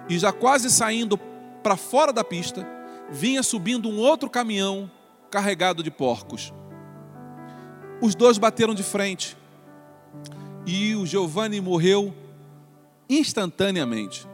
E 0.09 0.19
já 0.19 0.33
quase 0.33 0.71
saindo 0.71 1.19
para 1.63 1.77
fora 1.77 2.13
da 2.13 2.25
pista, 2.25 2.67
vinha 3.11 3.43
subindo 3.43 3.89
um 3.89 3.99
outro 3.99 4.29
caminhão 4.31 4.91
carregado 5.31 5.83
de 5.83 5.91
porcos. 5.91 6.53
os 8.01 8.15
dois 8.15 8.39
bateram 8.39 8.75
de 8.75 8.83
frente. 8.83 9.37
E 10.67 10.95
o 10.95 11.07
Giovanni 11.07 11.61
morreu 11.61 12.15
instantaneamente. 13.09 14.27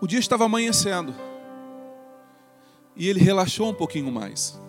O 0.00 0.06
dia 0.06 0.18
estava 0.18 0.44
amanhecendo. 0.44 1.14
E 2.96 3.08
ele 3.08 3.20
relaxou 3.20 3.70
um 3.70 3.74
pouquinho 3.74 4.10
mais. 4.10 4.60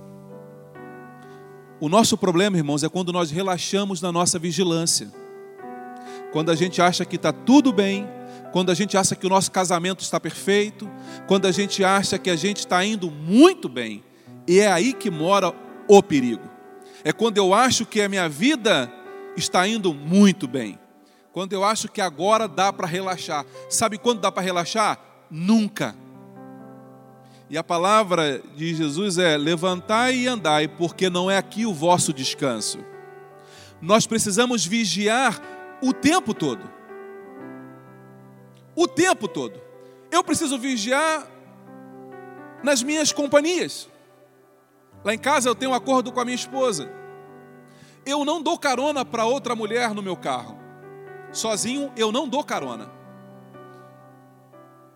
O 1.79 1.89
nosso 1.89 2.17
problema, 2.17 2.55
irmãos, 2.57 2.83
é 2.83 2.89
quando 2.89 3.12
nós 3.12 3.29
relaxamos 3.29 4.01
na 4.01 4.12
nossa 4.12 4.39
vigilância. 4.39 5.12
Quando 6.31 6.49
a 6.49 6.55
gente 6.55 6.81
acha 6.81 7.03
que 7.03 7.17
está 7.17 7.33
tudo 7.33 7.73
bem, 7.73 8.07
quando 8.53 8.71
a 8.71 8.73
gente 8.73 8.95
acha 8.95 9.15
que 9.15 9.25
o 9.25 9.29
nosso 9.29 9.51
casamento 9.51 10.01
está 10.01 10.19
perfeito, 10.19 10.89
quando 11.27 11.45
a 11.45 11.51
gente 11.51 11.83
acha 11.83 12.17
que 12.17 12.29
a 12.29 12.36
gente 12.36 12.59
está 12.59 12.86
indo 12.86 13.12
muito 13.12 13.67
bem. 13.67 14.03
E 14.47 14.59
é 14.59 14.71
aí 14.71 14.93
que 14.93 15.09
mora 15.09 15.53
o 15.88 16.01
perigo. 16.01 16.47
É 17.03 17.12
quando 17.12 17.38
eu 17.38 17.53
acho 17.53 17.86
que 17.86 18.01
a 18.01 18.07
minha 18.07 18.29
vida 18.29 18.91
está 19.36 19.67
indo 19.67 19.93
muito 19.93 20.47
bem. 20.47 20.79
Quando 21.33 21.53
eu 21.53 21.63
acho 21.63 21.89
que 21.89 21.99
agora 21.99 22.47
dá 22.47 22.71
para 22.71 22.88
relaxar. 22.88 23.45
Sabe 23.69 23.97
quando 23.97 24.21
dá 24.21 24.31
para 24.31 24.43
relaxar? 24.43 24.99
Nunca. 25.29 25.95
E 27.53 27.57
a 27.57 27.63
palavra 27.63 28.41
de 28.55 28.73
Jesus 28.73 29.19
é: 29.19 29.37
levantai 29.37 30.15
e 30.15 30.27
andai, 30.27 30.67
porque 30.67 31.07
não 31.07 31.29
é 31.29 31.37
aqui 31.37 31.67
o 31.67 31.71
vosso 31.71 32.11
descanso. 32.11 32.79
Nós 33.79 34.07
precisamos 34.07 34.65
vigiar 34.65 35.39
o 35.79 35.93
tempo 35.93 36.33
todo. 36.33 36.67
O 38.75 38.87
tempo 38.87 39.27
todo. 39.27 39.61
Eu 40.09 40.23
preciso 40.23 40.57
vigiar 40.57 41.27
nas 42.63 42.81
minhas 42.81 43.11
companhias. 43.11 43.87
Lá 45.03 45.13
em 45.13 45.19
casa 45.19 45.47
eu 45.47 45.53
tenho 45.53 45.73
um 45.73 45.75
acordo 45.75 46.11
com 46.11 46.19
a 46.19 46.25
minha 46.25 46.33
esposa. 46.33 46.91
Eu 48.03 48.25
não 48.25 48.41
dou 48.41 48.57
carona 48.57 49.05
para 49.05 49.25
outra 49.25 49.55
mulher 49.55 49.93
no 49.93 50.01
meu 50.01 50.17
carro. 50.17 50.57
Sozinho 51.31 51.93
eu 51.95 52.11
não 52.11 52.27
dou 52.27 52.43
carona. 52.43 52.89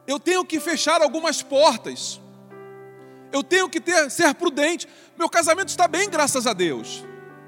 Eu 0.08 0.20
tenho 0.20 0.44
que 0.44 0.60
fechar 0.60 1.04
algumas 1.04 1.44
portas. 1.44 2.20
Eu 3.32 3.44
tenho 3.44 3.70
que 3.70 3.80
ter, 3.80 4.10
ser 4.10 4.34
prudente. 4.36 4.88
Meu 5.18 5.30
casamento 5.30 5.70
está 5.70 5.88
bem, 5.88 6.10
graças 6.10 6.48
a 6.48 6.54
Deus. 6.54 7.06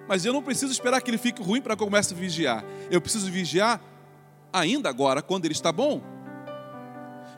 Mas 0.08 0.26
eu 0.26 0.34
não 0.34 0.42
preciso 0.42 0.72
esperar 0.72 1.02
que 1.02 1.10
ele 1.10 1.18
fique 1.18 1.42
ruim 1.42 1.62
para 1.62 1.76
que 1.76 1.84
eu 1.84 1.88
comece 1.88 2.14
a 2.14 2.18
vigiar. 2.18 2.64
Eu 2.90 3.00
preciso 3.00 3.32
vigiar 3.32 3.80
ainda 4.52 4.90
agora, 4.90 5.22
quando 5.22 5.46
ele 5.46 5.54
está 5.54 5.72
bom. 5.72 6.02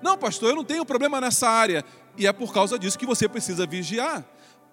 Não, 0.01 0.17
pastor, 0.17 0.49
eu 0.49 0.56
não 0.56 0.63
tenho 0.63 0.86
problema 0.86 1.21
nessa 1.21 1.49
área. 1.49 1.84
E 2.17 2.25
é 2.25 2.34
por 2.34 2.54
causa 2.54 2.80
disso 2.80 2.97
que 2.97 3.06
você 3.06 3.27
precisa 3.27 3.65
vigiar. 3.65 4.25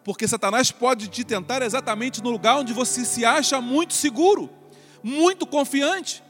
Porque 0.04 0.26
Satanás 0.26 0.70
pode 0.70 1.08
te 1.08 1.24
tentar 1.24 1.60
exatamente 1.62 2.22
no 2.22 2.30
lugar 2.30 2.56
onde 2.56 2.72
você 2.72 3.04
se 3.04 3.24
acha 3.24 3.60
muito 3.60 3.92
seguro, 3.92 4.48
muito 5.02 5.46
confiante. 5.46 6.22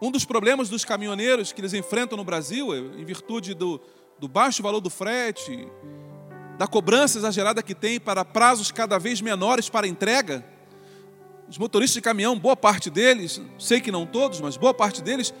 Um 0.00 0.10
dos 0.10 0.24
problemas 0.24 0.68
dos 0.68 0.84
caminhoneiros 0.84 1.52
que 1.52 1.60
eles 1.60 1.74
enfrentam 1.74 2.16
no 2.16 2.24
Brasil, 2.24 2.74
em 2.98 3.04
virtude 3.04 3.52
do, 3.52 3.80
do 4.18 4.26
baixo 4.26 4.62
valor 4.62 4.80
do 4.80 4.88
frete, 4.88 5.68
da 6.58 6.66
cobrança 6.66 7.18
exagerada 7.18 7.62
que 7.62 7.74
tem 7.74 7.98
para 7.98 8.24
prazos 8.24 8.70
cada 8.70 8.98
vez 8.98 9.20
menores 9.20 9.68
para 9.68 9.86
entrega, 9.86 10.44
os 11.48 11.58
motoristas 11.58 11.94
de 11.94 12.00
caminhão, 12.00 12.38
boa 12.38 12.56
parte 12.56 12.88
deles, 12.88 13.40
sei 13.58 13.80
que 13.80 13.92
não 13.92 14.06
todos, 14.06 14.40
mas 14.40 14.56
boa 14.56 14.72
parte 14.72 15.02
deles, 15.02 15.34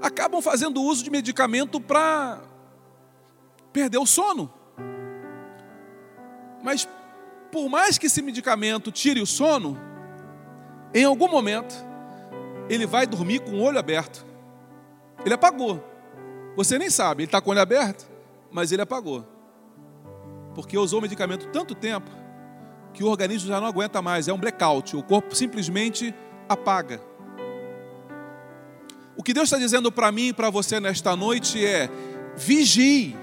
acabam 0.00 0.40
fazendo 0.40 0.82
uso 0.82 1.02
de 1.02 1.10
medicamento 1.10 1.80
para 1.80 2.40
perder 3.72 3.98
o 3.98 4.06
sono. 4.06 4.52
Mas 6.62 6.88
por 7.50 7.68
mais 7.68 7.98
que 7.98 8.06
esse 8.06 8.22
medicamento 8.22 8.92
tire 8.92 9.20
o 9.20 9.26
sono, 9.26 9.78
em 10.94 11.04
algum 11.04 11.28
momento 11.28 11.74
ele 12.68 12.86
vai 12.86 13.06
dormir 13.06 13.40
com 13.40 13.52
o 13.52 13.62
olho 13.62 13.78
aberto. 13.78 14.24
Ele 15.24 15.34
apagou. 15.34 15.82
Você 16.56 16.78
nem 16.78 16.90
sabe, 16.90 17.22
ele 17.22 17.28
está 17.28 17.40
com 17.40 17.50
o 17.50 17.52
olho 17.52 17.60
aberto, 17.60 18.06
mas 18.50 18.72
ele 18.72 18.82
apagou. 18.82 19.26
Porque 20.54 20.76
usou 20.76 20.98
o 20.98 21.02
medicamento 21.02 21.46
tanto 21.48 21.74
tempo 21.74 22.10
que 22.92 23.02
o 23.02 23.08
organismo 23.08 23.48
já 23.48 23.60
não 23.60 23.66
aguenta 23.66 24.02
mais, 24.02 24.28
é 24.28 24.32
um 24.32 24.38
blackout, 24.38 24.96
o 24.96 25.02
corpo 25.02 25.34
simplesmente 25.34 26.14
apaga. 26.48 27.00
O 29.16 29.22
que 29.22 29.32
Deus 29.32 29.44
está 29.44 29.58
dizendo 29.58 29.90
para 29.90 30.12
mim 30.12 30.28
e 30.28 30.32
para 30.32 30.50
você 30.50 30.80
nesta 30.80 31.14
noite 31.16 31.64
é: 31.64 31.88
vigie, 32.36 33.16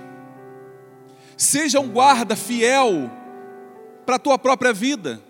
seja 1.37 1.79
um 1.79 1.89
guarda 1.89 2.35
fiel 2.35 3.09
para 4.05 4.15
a 4.15 4.19
tua 4.19 4.37
própria 4.37 4.73
vida. 4.73 5.21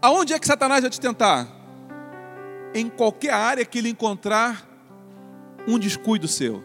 Aonde 0.00 0.32
é 0.32 0.38
que 0.38 0.46
Satanás 0.46 0.82
vai 0.82 0.90
te 0.90 1.00
tentar? 1.00 1.48
Em 2.74 2.88
qualquer 2.88 3.32
área 3.32 3.64
que 3.64 3.78
ele 3.78 3.88
encontrar 3.88 4.66
um 5.66 5.78
descuido 5.78 6.28
seu. 6.28 6.62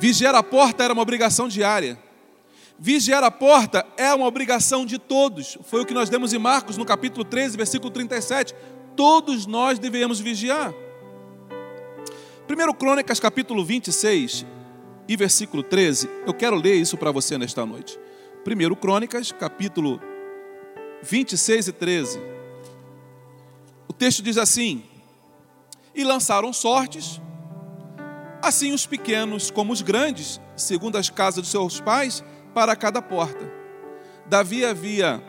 Vigiar 0.00 0.34
a 0.34 0.42
porta 0.42 0.82
era 0.82 0.94
uma 0.94 1.02
obrigação 1.02 1.46
diária. 1.46 1.98
Vigiar 2.78 3.22
a 3.22 3.30
porta 3.30 3.86
é 3.98 4.14
uma 4.14 4.26
obrigação 4.26 4.86
de 4.86 4.98
todos. 4.98 5.58
Foi 5.64 5.82
o 5.82 5.84
que 5.84 5.92
nós 5.92 6.08
demos 6.08 6.32
em 6.32 6.38
Marcos, 6.38 6.78
no 6.78 6.86
capítulo 6.86 7.22
13, 7.22 7.54
versículo 7.54 7.90
37. 7.90 8.54
Todos 8.96 9.44
nós 9.44 9.78
devemos 9.78 10.18
vigiar. 10.18 10.72
1 12.48 12.72
Crônicas, 12.78 13.20
capítulo 13.20 13.62
26 13.62 14.46
e 15.06 15.16
versículo 15.18 15.62
13. 15.62 16.08
Eu 16.26 16.32
quero 16.32 16.56
ler 16.56 16.76
isso 16.76 16.96
para 16.96 17.12
você 17.12 17.36
nesta 17.36 17.66
noite. 17.66 18.00
1 18.46 18.74
Crônicas, 18.76 19.32
capítulo 19.32 20.00
26 21.02 21.68
e 21.68 21.72
13. 21.72 22.20
O 23.86 23.92
texto 23.92 24.22
diz 24.22 24.38
assim: 24.38 24.82
E 25.94 26.02
lançaram 26.04 26.54
sortes 26.54 27.20
Assim 28.42 28.72
os 28.72 28.86
pequenos 28.86 29.50
como 29.50 29.72
os 29.72 29.82
grandes, 29.82 30.40
segundo 30.56 30.96
as 30.96 31.10
casas 31.10 31.42
dos 31.42 31.50
seus 31.50 31.80
pais, 31.80 32.24
para 32.54 32.74
cada 32.74 33.02
porta. 33.02 33.50
Davi 34.26 34.64
havia 34.64 35.22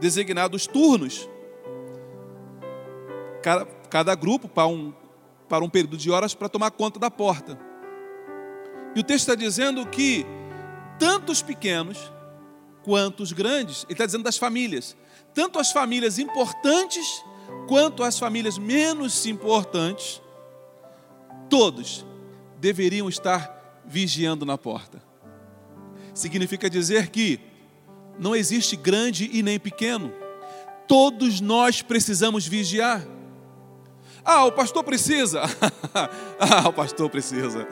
designado 0.00 0.56
os 0.56 0.66
turnos, 0.66 1.28
cada, 3.42 3.64
cada 3.88 4.14
grupo 4.14 4.48
para 4.48 4.66
um, 4.66 4.92
para 5.48 5.64
um 5.64 5.68
período 5.68 5.96
de 5.96 6.10
horas 6.10 6.34
para 6.34 6.48
tomar 6.48 6.70
conta 6.72 6.98
da 6.98 7.10
porta. 7.10 7.58
E 8.94 9.00
o 9.00 9.04
texto 9.04 9.28
está 9.28 9.34
dizendo 9.34 9.86
que 9.86 10.26
tanto 10.98 11.30
os 11.30 11.42
pequenos 11.42 12.12
quanto 12.82 13.22
os 13.22 13.32
grandes, 13.32 13.84
ele 13.84 13.92
está 13.94 14.06
dizendo 14.06 14.24
das 14.24 14.36
famílias, 14.36 14.96
tanto 15.32 15.58
as 15.58 15.70
famílias 15.70 16.18
importantes 16.18 17.24
quanto 17.68 18.02
as 18.02 18.18
famílias 18.18 18.58
menos 18.58 19.24
importantes, 19.26 20.20
todos 21.48 22.04
deveriam 22.64 23.10
estar 23.10 23.82
vigiando 23.84 24.46
na 24.46 24.56
porta. 24.56 25.02
Significa 26.14 26.70
dizer 26.70 27.08
que 27.08 27.38
não 28.18 28.34
existe 28.34 28.74
grande 28.74 29.28
e 29.30 29.42
nem 29.42 29.60
pequeno. 29.60 30.10
Todos 30.88 31.42
nós 31.42 31.82
precisamos 31.82 32.46
vigiar. 32.46 33.06
Ah, 34.24 34.46
o 34.46 34.52
pastor 34.52 34.82
precisa. 34.82 35.42
ah, 36.40 36.66
o 36.66 36.72
pastor 36.72 37.10
precisa. 37.10 37.68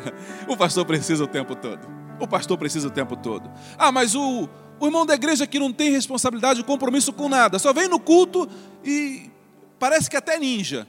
O 0.46 0.58
pastor 0.58 0.84
precisa 0.84 1.24
o 1.24 1.26
tempo 1.26 1.56
todo. 1.56 1.88
O 2.20 2.28
pastor 2.28 2.58
precisa 2.58 2.88
o 2.88 2.90
tempo 2.90 3.16
todo. 3.16 3.50
Ah, 3.78 3.90
mas 3.90 4.14
o, 4.14 4.46
o 4.78 4.86
irmão 4.86 5.06
da 5.06 5.14
igreja 5.14 5.46
que 5.46 5.58
não 5.58 5.72
tem 5.72 5.90
responsabilidade, 5.90 6.62
compromisso 6.64 7.14
com 7.14 7.30
nada, 7.30 7.58
só 7.58 7.72
vem 7.72 7.88
no 7.88 7.98
culto 7.98 8.46
e 8.84 9.30
parece 9.78 10.10
que 10.10 10.18
até 10.18 10.38
ninja. 10.38 10.86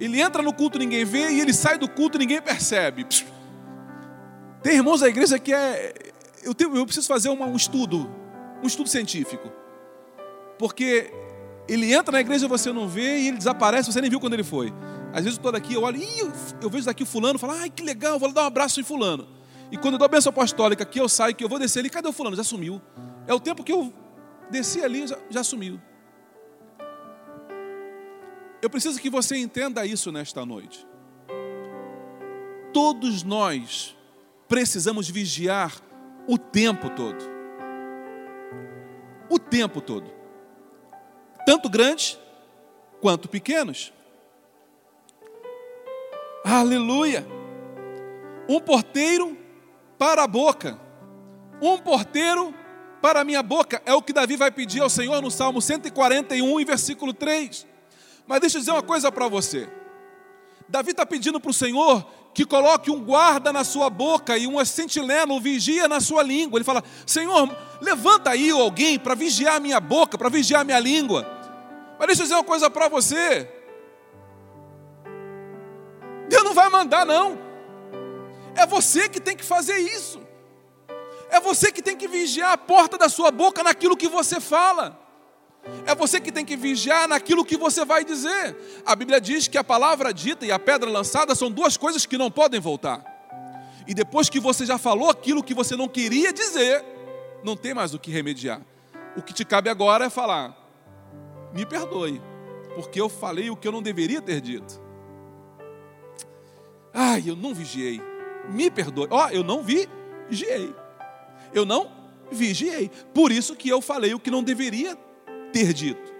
Ele 0.00 0.20
entra 0.20 0.42
no 0.42 0.52
culto, 0.52 0.78
ninguém 0.78 1.04
vê, 1.04 1.30
e 1.30 1.40
ele 1.40 1.52
sai 1.52 1.78
do 1.78 1.88
culto, 1.88 2.18
ninguém 2.18 2.42
percebe. 2.42 3.06
Tem 4.62 4.76
irmãos 4.76 5.00
da 5.00 5.08
igreja 5.08 5.38
que 5.38 5.52
é. 5.52 5.94
Eu, 6.42 6.54
tenho, 6.54 6.76
eu 6.76 6.84
preciso 6.84 7.06
fazer 7.06 7.28
uma, 7.28 7.46
um 7.46 7.56
estudo, 7.56 8.10
um 8.62 8.66
estudo 8.66 8.88
científico. 8.88 9.50
Porque 10.58 11.10
ele 11.68 11.92
entra 11.92 12.12
na 12.12 12.20
igreja, 12.20 12.46
você 12.48 12.72
não 12.72 12.88
vê, 12.88 13.18
e 13.18 13.28
ele 13.28 13.38
desaparece, 13.38 13.92
você 13.92 14.00
nem 14.00 14.10
viu 14.10 14.20
quando 14.20 14.34
ele 14.34 14.44
foi. 14.44 14.72
Às 15.12 15.24
vezes 15.24 15.36
eu 15.36 15.40
estou 15.40 15.52
daqui, 15.52 15.74
eu 15.74 15.82
olho, 15.82 16.00
Ih, 16.00 16.30
eu 16.60 16.68
vejo 16.68 16.86
daqui 16.86 17.02
o 17.02 17.06
fulano, 17.06 17.38
falo, 17.38 17.52
ai 17.52 17.70
que 17.70 17.82
legal, 17.82 18.18
vou 18.18 18.32
dar 18.32 18.42
um 18.42 18.46
abraço 18.46 18.80
em 18.80 18.82
fulano. 18.82 19.28
E 19.70 19.76
quando 19.76 19.94
eu 19.94 19.98
dou 19.98 20.06
a 20.06 20.08
bênção 20.08 20.30
apostólica, 20.30 20.84
que 20.84 21.00
eu 21.00 21.08
saio, 21.08 21.34
que 21.34 21.44
eu 21.44 21.48
vou 21.48 21.58
descer 21.58 21.80
ali, 21.80 21.88
cadê 21.88 22.08
o 22.08 22.12
fulano? 22.12 22.36
Já 22.36 22.44
sumiu. 22.44 22.80
É 23.26 23.32
o 23.32 23.40
tempo 23.40 23.62
que 23.62 23.72
eu 23.72 23.92
desci 24.50 24.82
ali, 24.82 25.06
já, 25.06 25.16
já 25.30 25.44
sumiu. 25.44 25.80
Eu 28.64 28.70
preciso 28.70 28.98
que 28.98 29.10
você 29.10 29.36
entenda 29.36 29.84
isso 29.84 30.10
nesta 30.10 30.46
noite. 30.46 30.88
Todos 32.72 33.22
nós 33.22 33.94
precisamos 34.48 35.06
vigiar 35.06 35.70
o 36.26 36.38
tempo 36.38 36.88
todo. 36.88 37.22
O 39.28 39.38
tempo 39.38 39.82
todo. 39.82 40.10
Tanto 41.44 41.68
grandes 41.68 42.18
quanto 43.02 43.28
pequenos. 43.28 43.92
Aleluia! 46.42 47.26
Um 48.48 48.60
porteiro 48.60 49.36
para 49.98 50.24
a 50.24 50.26
boca. 50.26 50.80
Um 51.60 51.76
porteiro 51.76 52.54
para 53.02 53.20
a 53.20 53.24
minha 53.24 53.42
boca. 53.42 53.82
É 53.84 53.92
o 53.92 54.00
que 54.00 54.14
Davi 54.14 54.38
vai 54.38 54.50
pedir 54.50 54.80
ao 54.80 54.88
Senhor 54.88 55.20
no 55.20 55.30
Salmo 55.30 55.60
141, 55.60 56.60
em 56.60 56.64
versículo 56.64 57.12
3. 57.12 57.73
Mas 58.26 58.40
deixa 58.40 58.56
eu 58.56 58.60
dizer 58.60 58.72
uma 58.72 58.82
coisa 58.82 59.12
para 59.12 59.28
você. 59.28 59.68
Davi 60.68 60.92
está 60.92 61.04
pedindo 61.04 61.38
para 61.38 61.50
o 61.50 61.54
Senhor 61.54 62.04
que 62.32 62.44
coloque 62.44 62.90
um 62.90 63.00
guarda 63.00 63.52
na 63.52 63.62
sua 63.62 63.88
boca 63.88 64.36
e 64.36 64.46
um 64.46 64.62
sentinela, 64.64 65.32
um 65.32 65.40
vigia 65.40 65.86
na 65.86 66.00
sua 66.00 66.22
língua. 66.22 66.58
Ele 66.58 66.64
fala: 66.64 66.82
Senhor, 67.06 67.48
levanta 67.80 68.30
aí 68.30 68.50
alguém 68.50 68.98
para 68.98 69.14
vigiar 69.14 69.56
a 69.56 69.60
minha 69.60 69.78
boca, 69.78 70.18
para 70.18 70.28
vigiar 70.28 70.62
a 70.62 70.64
minha 70.64 70.80
língua. 70.80 71.24
Mas 71.98 72.08
deixa 72.08 72.22
eu 72.22 72.24
dizer 72.24 72.34
uma 72.34 72.44
coisa 72.44 72.68
para 72.68 72.88
você. 72.88 73.48
Deus 76.28 76.42
não 76.42 76.54
vai 76.54 76.68
mandar, 76.68 77.06
não. 77.06 77.38
É 78.56 78.66
você 78.66 79.08
que 79.08 79.20
tem 79.20 79.36
que 79.36 79.44
fazer 79.44 79.78
isso. 79.78 80.20
É 81.30 81.40
você 81.40 81.70
que 81.70 81.82
tem 81.82 81.96
que 81.96 82.08
vigiar 82.08 82.52
a 82.52 82.58
porta 82.58 82.96
da 82.96 83.08
sua 83.08 83.30
boca 83.30 83.62
naquilo 83.62 83.96
que 83.96 84.08
você 84.08 84.40
fala. 84.40 85.03
É 85.86 85.94
você 85.94 86.20
que 86.20 86.32
tem 86.32 86.44
que 86.44 86.56
vigiar 86.56 87.08
naquilo 87.08 87.44
que 87.44 87.56
você 87.56 87.84
vai 87.84 88.04
dizer. 88.04 88.56
A 88.84 88.94
Bíblia 88.94 89.20
diz 89.20 89.48
que 89.48 89.58
a 89.58 89.64
palavra 89.64 90.12
dita 90.12 90.44
e 90.44 90.52
a 90.52 90.58
pedra 90.58 90.90
lançada 90.90 91.34
são 91.34 91.50
duas 91.50 91.76
coisas 91.76 92.06
que 92.06 92.18
não 92.18 92.30
podem 92.30 92.60
voltar. 92.60 93.02
E 93.86 93.94
depois 93.94 94.28
que 94.28 94.40
você 94.40 94.64
já 94.64 94.78
falou 94.78 95.10
aquilo 95.10 95.42
que 95.42 95.54
você 95.54 95.76
não 95.76 95.88
queria 95.88 96.32
dizer, 96.32 96.84
não 97.42 97.56
tem 97.56 97.74
mais 97.74 97.92
o 97.94 97.98
que 97.98 98.10
remediar. 98.10 98.60
O 99.16 99.22
que 99.22 99.32
te 99.32 99.44
cabe 99.44 99.68
agora 99.68 100.06
é 100.06 100.10
falar: 100.10 100.56
me 101.52 101.66
perdoe, 101.66 102.20
porque 102.74 103.00
eu 103.00 103.08
falei 103.08 103.50
o 103.50 103.56
que 103.56 103.68
eu 103.68 103.72
não 103.72 103.82
deveria 103.82 104.22
ter 104.22 104.40
dito. 104.40 104.82
Ai, 106.92 107.24
eu 107.26 107.36
não 107.36 107.54
vigiei. 107.54 108.00
Me 108.48 108.70
perdoe. 108.70 109.08
Ó, 109.10 109.26
oh, 109.26 109.28
eu 109.30 109.42
não 109.42 109.62
vigiei. 109.62 110.74
Eu 111.52 111.64
não 111.64 111.90
vigiei. 112.30 112.90
Por 113.12 113.32
isso 113.32 113.56
que 113.56 113.68
eu 113.68 113.80
falei 113.80 114.14
o 114.14 114.20
que 114.20 114.30
não 114.30 114.42
deveria 114.42 114.96
ter 115.54 115.72
dito. 115.72 116.12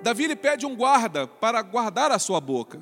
Davi 0.00 0.28
lhe 0.28 0.36
pede 0.36 0.64
um 0.64 0.76
guarda 0.76 1.26
para 1.26 1.60
guardar 1.60 2.12
a 2.12 2.20
sua 2.20 2.40
boca. 2.40 2.78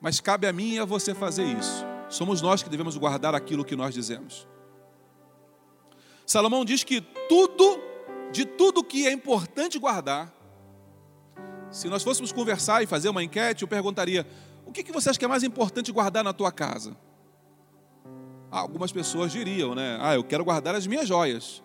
Mas 0.00 0.20
cabe 0.20 0.46
a 0.46 0.52
mim 0.52 0.74
e 0.74 0.78
a 0.78 0.84
você 0.84 1.12
fazer 1.12 1.42
isso. 1.42 1.84
Somos 2.08 2.40
nós 2.40 2.62
que 2.62 2.70
devemos 2.70 2.96
guardar 2.96 3.34
aquilo 3.34 3.64
que 3.64 3.74
nós 3.74 3.92
dizemos. 3.92 4.46
Salomão 6.24 6.64
diz 6.64 6.84
que 6.84 7.00
tudo, 7.28 7.80
de 8.30 8.44
tudo 8.44 8.84
que 8.84 9.04
é 9.04 9.12
importante 9.12 9.80
guardar, 9.80 10.32
se 11.72 11.88
nós 11.88 12.04
fôssemos 12.04 12.30
conversar 12.30 12.84
e 12.84 12.86
fazer 12.86 13.08
uma 13.08 13.24
enquete, 13.24 13.62
eu 13.62 13.68
perguntaria: 13.68 14.24
o 14.64 14.70
que, 14.70 14.92
você 14.92 15.10
acha 15.10 15.18
que 15.18 15.24
é 15.24 15.28
mais 15.28 15.42
importante 15.42 15.90
guardar 15.90 16.22
na 16.22 16.32
tua 16.32 16.52
casa? 16.52 16.96
Ah, 18.50 18.60
algumas 18.60 18.92
pessoas 18.92 19.32
diriam, 19.32 19.74
né? 19.74 19.98
Ah, 20.00 20.14
eu 20.14 20.22
quero 20.22 20.44
guardar 20.44 20.76
as 20.76 20.86
minhas 20.86 21.08
joias. 21.08 21.64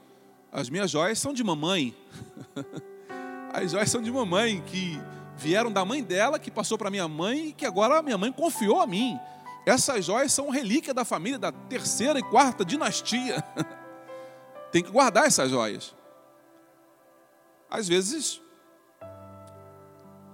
As 0.51 0.69
minhas 0.69 0.89
joias 0.89 1.19
são 1.19 1.33
de 1.33 1.43
mamãe. 1.43 1.95
As 3.53 3.71
joias 3.71 3.89
são 3.89 4.01
de 4.01 4.12
mamãe, 4.12 4.62
que 4.62 4.99
vieram 5.38 5.71
da 5.71 5.85
mãe 5.85 6.03
dela, 6.03 6.39
que 6.39 6.49
passou 6.49 6.77
para 6.77 6.89
minha 6.89 7.07
mãe 7.07 7.47
e 7.47 7.53
que 7.53 7.65
agora 7.65 8.01
minha 8.01 8.17
mãe 8.17 8.31
confiou 8.31 8.81
a 8.81 8.88
mim. 8.88 9.19
Essas 9.65 10.05
joias 10.05 10.33
são 10.33 10.49
relíquia 10.49 10.93
da 10.93 11.05
família 11.05 11.38
da 11.38 11.51
terceira 11.51 12.19
e 12.19 12.23
quarta 12.23 12.65
dinastia. 12.65 13.43
Tem 14.71 14.83
que 14.83 14.91
guardar 14.91 15.25
essas 15.25 15.49
joias. 15.49 15.95
Às 17.69 17.88
vezes, 17.88 18.41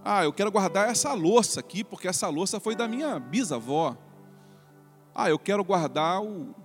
ah, 0.04 0.23
eu 0.23 0.32
quero 0.32 0.51
guardar 0.51 0.89
essa 0.89 1.13
louça 1.13 1.60
aqui, 1.60 1.84
porque 1.84 2.08
essa 2.08 2.30
louça 2.30 2.60
foi 2.60 2.75
da 2.75 2.88
minha 2.88 3.19
bisavó. 3.19 3.97
Ah, 5.13 5.30
eu 5.30 5.39
quero 5.39 5.63
guardar 5.63 6.21
o, 6.21 6.56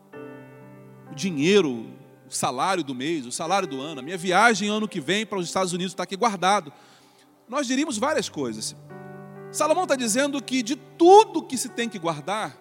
o 1.11 1.15
dinheiro 1.15 2.00
o 2.31 2.33
salário 2.33 2.85
do 2.85 2.95
mês, 2.95 3.27
o 3.27 3.33
salário 3.33 3.67
do 3.67 3.81
ano, 3.81 3.99
a 3.99 4.03
minha 4.03 4.17
viagem 4.17 4.69
ano 4.69 4.87
que 4.87 5.01
vem 5.01 5.27
para 5.27 5.37
os 5.37 5.47
Estados 5.47 5.73
Unidos 5.73 5.93
está 5.93 6.05
aqui 6.05 6.15
guardado. 6.15 6.73
Nós 7.49 7.67
diríamos 7.67 7.99
várias 7.99 8.29
coisas. 8.29 8.77
Salomão 9.51 9.83
está 9.83 9.97
dizendo 9.97 10.41
que 10.41 10.63
de 10.63 10.77
tudo 10.77 11.43
que 11.43 11.59
se 11.59 11.69
tem 11.69 11.89
que 11.89 11.99
guardar, 11.99 12.57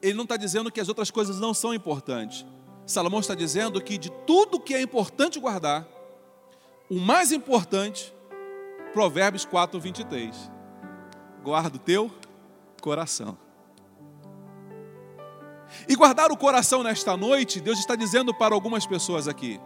ele 0.00 0.14
não 0.14 0.22
está 0.22 0.38
dizendo 0.38 0.72
que 0.72 0.80
as 0.80 0.88
outras 0.88 1.10
coisas 1.10 1.38
não 1.38 1.52
são 1.52 1.74
importantes. 1.74 2.46
Salomão 2.86 3.20
está 3.20 3.34
dizendo 3.34 3.78
que 3.78 3.98
de 3.98 4.10
tudo 4.26 4.58
que 4.58 4.72
é 4.72 4.80
importante 4.80 5.38
guardar, 5.38 5.86
o 6.88 6.98
mais 6.98 7.30
importante, 7.30 8.14
Provérbios 8.94 9.44
4, 9.44 9.78
23. 9.78 10.50
Guarda 11.44 11.76
o 11.76 11.78
teu 11.78 12.10
coração. 12.80 13.36
E 15.88 15.94
guardar 15.94 16.30
o 16.30 16.36
coração 16.36 16.82
nesta 16.82 17.16
noite, 17.16 17.60
Deus 17.60 17.78
está 17.78 17.94
dizendo 17.94 18.34
para 18.34 18.54
algumas 18.54 18.86
pessoas 18.86 19.28
aqui: 19.28 19.60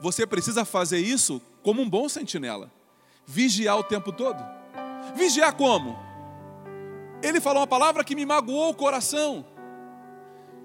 você 0.00 0.26
precisa 0.26 0.64
fazer 0.64 0.98
isso 0.98 1.40
como 1.62 1.82
um 1.82 1.88
bom 1.88 2.08
sentinela, 2.08 2.70
vigiar 3.26 3.78
o 3.78 3.84
tempo 3.84 4.12
todo. 4.12 4.42
Vigiar 5.14 5.52
como? 5.54 5.98
Ele 7.22 7.40
falou 7.40 7.60
uma 7.60 7.66
palavra 7.66 8.02
que 8.02 8.14
me 8.14 8.26
magoou 8.26 8.70
o 8.70 8.74
coração. 8.74 9.44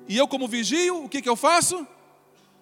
E 0.08 0.18
eu, 0.18 0.28
como 0.28 0.48
vigio, 0.48 1.04
o 1.04 1.10
que, 1.10 1.22
que 1.22 1.30
eu 1.30 1.36
faço? 1.36 1.86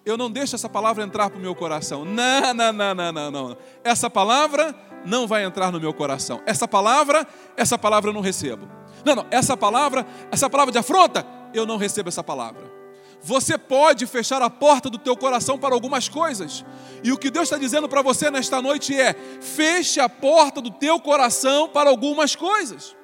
Eu 0.04 0.16
não 0.16 0.30
deixo 0.30 0.54
essa 0.54 0.68
palavra 0.68 1.02
entrar 1.02 1.30
para 1.30 1.38
o 1.38 1.42
meu 1.42 1.54
coração. 1.54 2.04
Não, 2.04 2.54
não, 2.54 2.72
não, 2.72 2.94
não, 2.94 3.12
não, 3.12 3.30
não. 3.30 3.56
Essa 3.82 4.10
palavra 4.10 4.74
não 5.04 5.26
vai 5.26 5.44
entrar 5.44 5.72
no 5.72 5.80
meu 5.80 5.92
coração. 5.94 6.42
Essa 6.46 6.68
palavra, 6.68 7.26
essa 7.56 7.78
palavra 7.78 8.10
eu 8.10 8.14
não 8.14 8.20
recebo. 8.20 8.68
Não, 9.04 9.14
não, 9.14 9.26
essa 9.30 9.56
palavra, 9.56 10.06
essa 10.30 10.50
palavra 10.50 10.72
de 10.72 10.78
afronta, 10.78 11.26
eu 11.58 11.66
não 11.66 11.76
recebo 11.76 12.08
essa 12.08 12.22
palavra. 12.22 12.76
Você 13.22 13.58
pode 13.58 14.06
fechar 14.06 14.42
a 14.42 14.50
porta 14.50 14.88
do 14.88 14.98
teu 14.98 15.16
coração 15.16 15.58
para 15.58 15.74
algumas 15.74 16.08
coisas. 16.08 16.64
E 17.02 17.10
o 17.10 17.18
que 17.18 17.30
Deus 17.30 17.44
está 17.44 17.58
dizendo 17.58 17.88
para 17.88 18.02
você 18.02 18.30
nesta 18.30 18.60
noite 18.60 18.98
é: 18.98 19.14
feche 19.40 19.98
a 20.00 20.08
porta 20.08 20.60
do 20.60 20.70
teu 20.70 21.00
coração 21.00 21.68
para 21.68 21.90
algumas 21.90 22.36
coisas. 22.36 22.94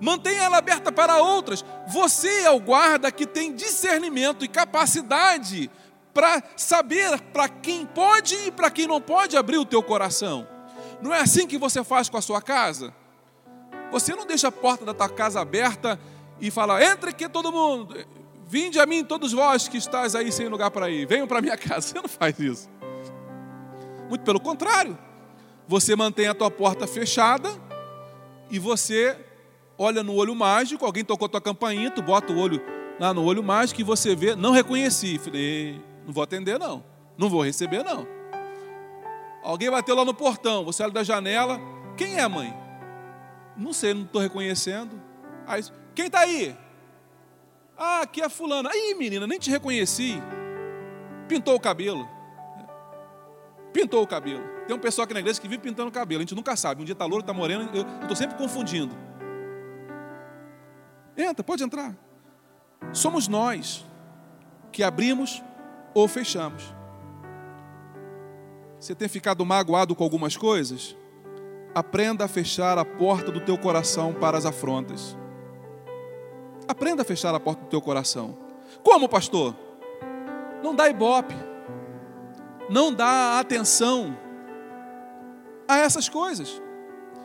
Mantenha 0.00 0.42
ela 0.42 0.58
aberta 0.58 0.92
para 0.92 1.22
outras. 1.22 1.64
Você 1.88 2.42
é 2.42 2.50
o 2.50 2.60
guarda 2.60 3.10
que 3.10 3.26
tem 3.26 3.54
discernimento 3.54 4.44
e 4.44 4.48
capacidade 4.48 5.70
para 6.12 6.42
saber 6.56 7.20
para 7.32 7.48
quem 7.48 7.86
pode 7.86 8.34
e 8.34 8.50
para 8.50 8.70
quem 8.70 8.86
não 8.86 9.00
pode 9.00 9.36
abrir 9.36 9.58
o 9.58 9.64
teu 9.64 9.82
coração. 9.82 10.46
Não 11.00 11.14
é 11.14 11.20
assim 11.20 11.46
que 11.46 11.58
você 11.58 11.84
faz 11.84 12.08
com 12.08 12.16
a 12.16 12.22
sua 12.22 12.42
casa? 12.42 12.92
Você 13.90 14.14
não 14.14 14.26
deixa 14.26 14.48
a 14.48 14.52
porta 14.52 14.84
da 14.84 14.92
tua 14.92 15.08
casa 15.08 15.40
aberta 15.40 15.98
e 16.40 16.50
fala: 16.50 16.82
entre 16.84 17.10
aqui 17.10 17.28
todo 17.28 17.52
mundo, 17.52 17.96
vinde 18.46 18.78
a 18.78 18.86
mim 18.86 19.04
todos 19.04 19.32
vós 19.32 19.68
que 19.68 19.76
estáis 19.76 20.14
aí 20.14 20.30
sem 20.30 20.48
lugar 20.48 20.70
para 20.70 20.90
ir, 20.90 21.06
venham 21.06 21.26
para 21.26 21.40
minha 21.40 21.56
casa. 21.58 21.88
Você 21.88 21.94
não 21.94 22.08
faz 22.08 22.38
isso. 22.38 22.68
Muito 24.08 24.22
pelo 24.22 24.40
contrário, 24.40 24.96
você 25.66 25.96
mantém 25.96 26.28
a 26.28 26.34
tua 26.34 26.50
porta 26.50 26.86
fechada 26.86 27.50
e 28.50 28.58
você 28.58 29.18
olha 29.76 30.02
no 30.02 30.14
olho 30.14 30.34
mágico, 30.34 30.84
alguém 30.84 31.04
tocou 31.04 31.28
tua 31.28 31.40
campainha, 31.40 31.90
tu 31.90 32.02
bota 32.02 32.32
o 32.32 32.38
olho 32.38 32.62
lá 32.98 33.12
no 33.12 33.24
olho 33.24 33.42
mágico 33.42 33.80
e 33.80 33.84
você 33.84 34.14
vê, 34.14 34.34
não 34.34 34.52
reconheci. 34.52 35.18
Falei, 35.18 35.80
não 36.06 36.12
vou 36.12 36.22
atender 36.22 36.58
não, 36.58 36.84
não 37.18 37.28
vou 37.28 37.42
receber 37.42 37.82
não. 37.82 38.06
Alguém 39.42 39.70
bateu 39.70 39.94
lá 39.94 40.04
no 40.04 40.14
portão, 40.14 40.64
você 40.64 40.82
olha 40.82 40.92
da 40.92 41.04
janela, 41.04 41.60
quem 41.96 42.18
é 42.18 42.26
mãe? 42.26 42.54
Não 43.56 43.72
sei, 43.72 43.94
não 43.94 44.02
estou 44.02 44.20
reconhecendo. 44.20 45.00
Aí, 45.46 45.62
quem 45.96 46.06
está 46.06 46.20
aí? 46.20 46.54
Ah, 47.76 48.02
aqui 48.02 48.20
é 48.20 48.28
fulana. 48.28 48.68
Aí, 48.70 48.94
menina, 48.94 49.26
nem 49.26 49.38
te 49.38 49.50
reconheci. 49.50 50.22
Pintou 51.26 51.54
o 51.54 51.60
cabelo. 51.60 52.06
Pintou 53.72 54.02
o 54.02 54.06
cabelo. 54.06 54.44
Tem 54.66 54.76
um 54.76 54.78
pessoal 54.78 55.04
aqui 55.04 55.14
na 55.14 55.20
igreja 55.20 55.40
que 55.40 55.48
vive 55.48 55.62
pintando 55.62 55.88
o 55.88 55.92
cabelo. 55.92 56.20
A 56.20 56.22
gente 56.22 56.34
nunca 56.34 56.54
sabe. 56.54 56.82
Um 56.82 56.84
dia 56.84 56.92
está 56.92 57.06
louro, 57.06 57.22
está 57.22 57.32
moreno. 57.32 57.70
Eu 57.72 57.84
estou 58.02 58.14
sempre 58.14 58.36
confundindo. 58.36 58.94
Entra, 61.16 61.42
pode 61.42 61.62
entrar. 61.62 61.96
Somos 62.92 63.26
nós 63.26 63.86
que 64.70 64.82
abrimos 64.82 65.42
ou 65.94 66.06
fechamos. 66.06 66.74
Você 68.78 68.94
tem 68.94 69.08
ficado 69.08 69.44
magoado 69.46 69.94
com 69.94 70.04
algumas 70.04 70.36
coisas? 70.36 70.94
Aprenda 71.74 72.26
a 72.26 72.28
fechar 72.28 72.76
a 72.76 72.84
porta 72.84 73.32
do 73.32 73.40
teu 73.40 73.56
coração 73.56 74.12
para 74.12 74.36
as 74.36 74.44
afrontas. 74.44 75.16
Aprenda 76.68 77.02
a 77.02 77.04
fechar 77.04 77.34
a 77.34 77.40
porta 77.40 77.62
do 77.62 77.68
teu 77.68 77.80
coração. 77.80 78.36
Como, 78.82 79.08
pastor? 79.08 79.54
Não 80.62 80.74
dá 80.74 80.88
ibope. 80.88 81.34
Não 82.68 82.92
dá 82.92 83.38
atenção 83.38 84.16
a 85.68 85.78
essas 85.78 86.08
coisas. 86.08 86.60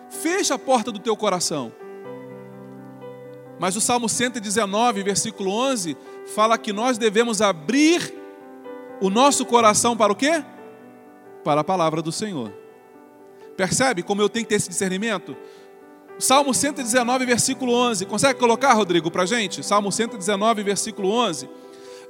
Fecha 0.09 0.55
a 0.55 0.59
porta 0.59 0.91
do 0.91 0.99
teu 0.99 1.15
coração. 1.15 1.71
Mas 3.59 3.75
o 3.75 3.81
Salmo 3.81 4.09
119, 4.09 5.03
versículo 5.03 5.51
11, 5.51 5.95
fala 6.33 6.57
que 6.57 6.73
nós 6.73 6.97
devemos 6.97 7.41
abrir 7.41 8.13
o 8.99 9.09
nosso 9.09 9.45
coração 9.45 9.95
para 9.95 10.11
o 10.11 10.15
quê? 10.15 10.43
Para 11.43 11.61
a 11.61 11.63
palavra 11.63 12.01
do 12.01 12.11
Senhor. 12.11 12.51
Percebe 13.55 14.01
como 14.01 14.21
eu 14.21 14.29
tenho 14.29 14.45
que 14.45 14.49
ter 14.49 14.55
esse 14.55 14.69
discernimento? 14.69 15.37
Salmo 16.19 16.53
119, 16.53 17.25
versículo 17.25 17.73
11. 17.73 18.05
Consegue 18.05 18.39
colocar, 18.39 18.73
Rodrigo, 18.73 19.09
para 19.09 19.25
gente? 19.25 19.63
Salmo 19.63 19.91
119, 19.91 20.63
versículo 20.63 21.09
11. 21.09 21.49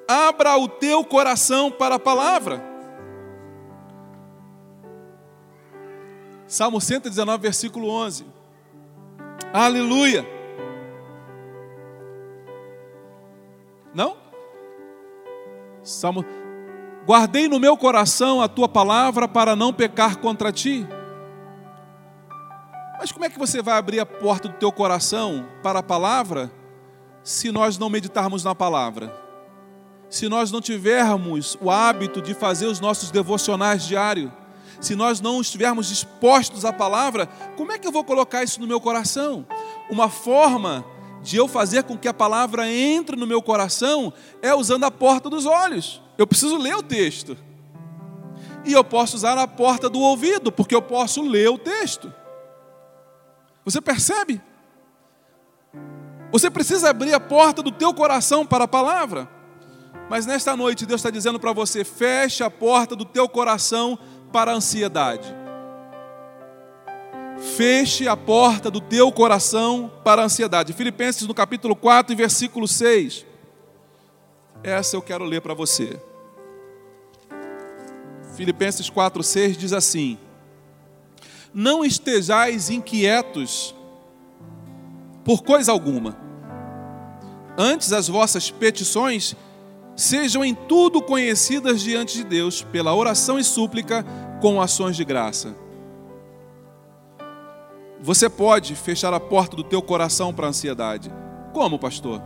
Abra 0.08 0.58
o 0.58 0.68
teu 0.68 1.04
coração 1.06 1.72
para 1.72 1.95
a 1.95 1.99
palavra. 1.99 2.62
Salmo 6.47 6.82
119, 6.82 7.41
versículo 7.41 7.89
11. 7.89 8.26
Aleluia. 9.54 10.28
Não? 13.93 14.18
Salmo. 15.84 16.26
Guardei 17.06 17.47
no 17.47 17.60
meu 17.60 17.76
coração 17.76 18.41
a 18.41 18.47
tua 18.47 18.68
palavra 18.70 19.28
para 19.28 19.56
não 19.56 19.74
pecar 19.74 20.18
contra 20.18 20.52
ti. 20.52 20.86
Mas 23.02 23.12
como 23.12 23.26
é 23.26 23.32
que 23.32 23.39
você 23.39 23.64
vai 23.64 23.80
abrir 23.80 23.99
a 23.99 24.06
porta 24.06 24.47
do 24.47 24.54
teu 24.60 24.72
coração 24.72 25.49
para 25.64 25.80
a 25.80 25.84
palavra 25.84 26.52
se 27.24 27.52
nós 27.52 27.76
não 27.76 27.89
meditarmos 27.89 28.43
na 28.43 28.54
palavra? 28.54 29.12
Se 30.08 30.30
nós 30.30 30.52
não 30.52 30.62
tivermos 30.62 31.58
o 31.60 31.72
hábito 31.72 32.22
de 32.22 32.36
fazer 32.36 32.68
os 32.68 32.80
nossos 32.80 33.10
devocionais 33.10 33.88
diários? 33.88 34.32
Se 34.80 34.93
nós 34.93 35.20
não 35.20 35.41
estivermos 35.41 35.88
dispostos 35.88 36.64
à 36.64 36.72
palavra, 36.72 37.26
como 37.58 37.72
é 37.72 37.80
que 37.80 37.88
eu 37.88 37.91
vou 37.91 38.04
colocar 38.04 38.43
isso 38.43 38.62
no 38.62 38.68
meu 38.68 38.80
coração? 38.80 39.47
Uma 39.89 40.08
forma 40.08 40.86
de 41.24 41.38
eu 41.38 41.47
fazer 41.47 41.82
com 41.82 41.97
que 41.97 42.08
a 42.08 42.14
palavra 42.14 42.72
entre 42.72 43.16
no 43.16 43.26
meu 43.26 43.41
coração 43.41 44.14
é 44.43 44.54
usando 44.54 44.84
a 44.84 44.91
porta 44.91 45.28
dos 45.28 45.47
olhos. 45.47 46.04
Eu 46.20 46.28
preciso 46.28 46.56
ler 46.56 46.76
o 46.76 46.84
texto. 46.84 47.36
E 48.64 48.74
eu 48.74 48.84
posso 48.84 49.16
usar 49.16 49.39
a 49.39 49.47
porta 49.47 49.89
do 49.89 49.99
ouvido, 49.99 50.52
porque 50.52 50.76
eu 50.76 50.84
posso 50.84 51.24
ler 51.24 51.49
o 51.49 51.58
texto. 51.58 52.20
Você 53.64 53.80
percebe? 53.80 54.41
Você 56.32 56.49
precisa 56.49 56.89
abrir 56.89 57.14
a 57.14 57.20
porta 57.20 57.62
do 57.62 57.72
teu 57.72 57.93
coração 57.93 58.45
para 58.45 58.64
a 58.64 58.68
palavra. 58.68 59.30
Mas 60.09 60.26
nesta 60.26 60.55
noite 60.55 60.86
Deus 60.86 60.99
está 60.99 61.09
dizendo 61.09 61.39
para 61.39 61.53
você: 61.53 61.84
feche 61.84 62.43
a 62.43 62.49
porta 62.49 62.95
do 62.95 63.05
teu 63.05 63.28
coração 63.28 63.97
para 64.32 64.51
a 64.51 64.55
ansiedade. 64.55 65.36
Feche 67.55 68.07
a 68.07 68.16
porta 68.16 68.70
do 68.70 68.80
teu 68.80 69.12
coração 69.12 69.91
para 70.03 70.22
a 70.22 70.26
ansiedade. 70.26 70.74
Filipenses 70.74 71.28
no 71.28 71.34
capítulo 71.34 71.76
4, 71.76 72.16
versículo 72.16 72.68
6. 72.68 73.26
Essa 74.64 74.95
eu 74.95 75.01
quero 75.01 75.26
ler 75.26 75.41
para 75.41 75.53
você. 75.53 75.99
Filipenses 78.36 78.89
4, 78.89 79.24
6 79.24 79.57
diz 79.57 79.74
assim: 79.74 80.18
não 81.54 81.84
estejais 81.84 82.70
inquietos 82.70 83.76
por 85.24 85.43
coisa 85.43 85.72
alguma. 85.72 86.18
Antes 87.58 87.91
as 87.93 88.08
vossas 88.08 88.49
petições 88.49 89.36
sejam 89.95 90.43
em 90.43 90.56
tudo 90.56 91.02
conhecidas 91.02 91.82
diante 91.82 92.18
de 92.18 92.24
Deus 92.24 92.64
pela 92.64 92.95
oração 92.95 93.38
e 93.38 93.43
súplica 93.43 94.06
com 94.41 94.62
ações 94.62 94.95
de 94.95 95.04
graça. 95.04 95.56
Você 98.02 98.28
pode 98.28 98.74
fechar 98.74 99.14
a 99.14 99.20
porta 99.20 99.56
do 99.56 99.64
teu 99.64 99.82
coração 99.82 100.34
para 100.34 100.47
a 100.47 100.49
ansiedade. 100.49 101.12
Como, 101.54 101.78
pastor? 101.78 102.22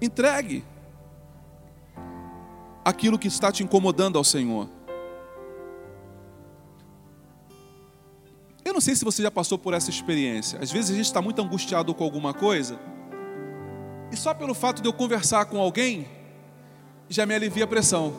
Entregue 0.00 0.64
aquilo 2.84 3.18
que 3.18 3.28
está 3.28 3.52
te 3.52 3.62
incomodando 3.62 4.18
ao 4.18 4.24
Senhor. 4.24 4.68
Eu 8.64 8.72
não 8.72 8.80
sei 8.80 8.94
se 8.96 9.04
você 9.04 9.22
já 9.22 9.30
passou 9.30 9.58
por 9.58 9.74
essa 9.74 9.90
experiência. 9.90 10.58
Às 10.58 10.72
vezes 10.72 10.90
a 10.90 10.94
gente 10.94 11.04
está 11.04 11.20
muito 11.20 11.40
angustiado 11.42 11.94
com 11.94 12.02
alguma 12.02 12.32
coisa, 12.32 12.78
e 14.10 14.16
só 14.16 14.32
pelo 14.32 14.54
fato 14.54 14.80
de 14.80 14.88
eu 14.88 14.92
conversar 14.92 15.44
com 15.46 15.60
alguém, 15.60 16.06
já 17.08 17.26
me 17.26 17.34
alivia 17.34 17.64
a 17.64 17.66
pressão. 17.66 18.14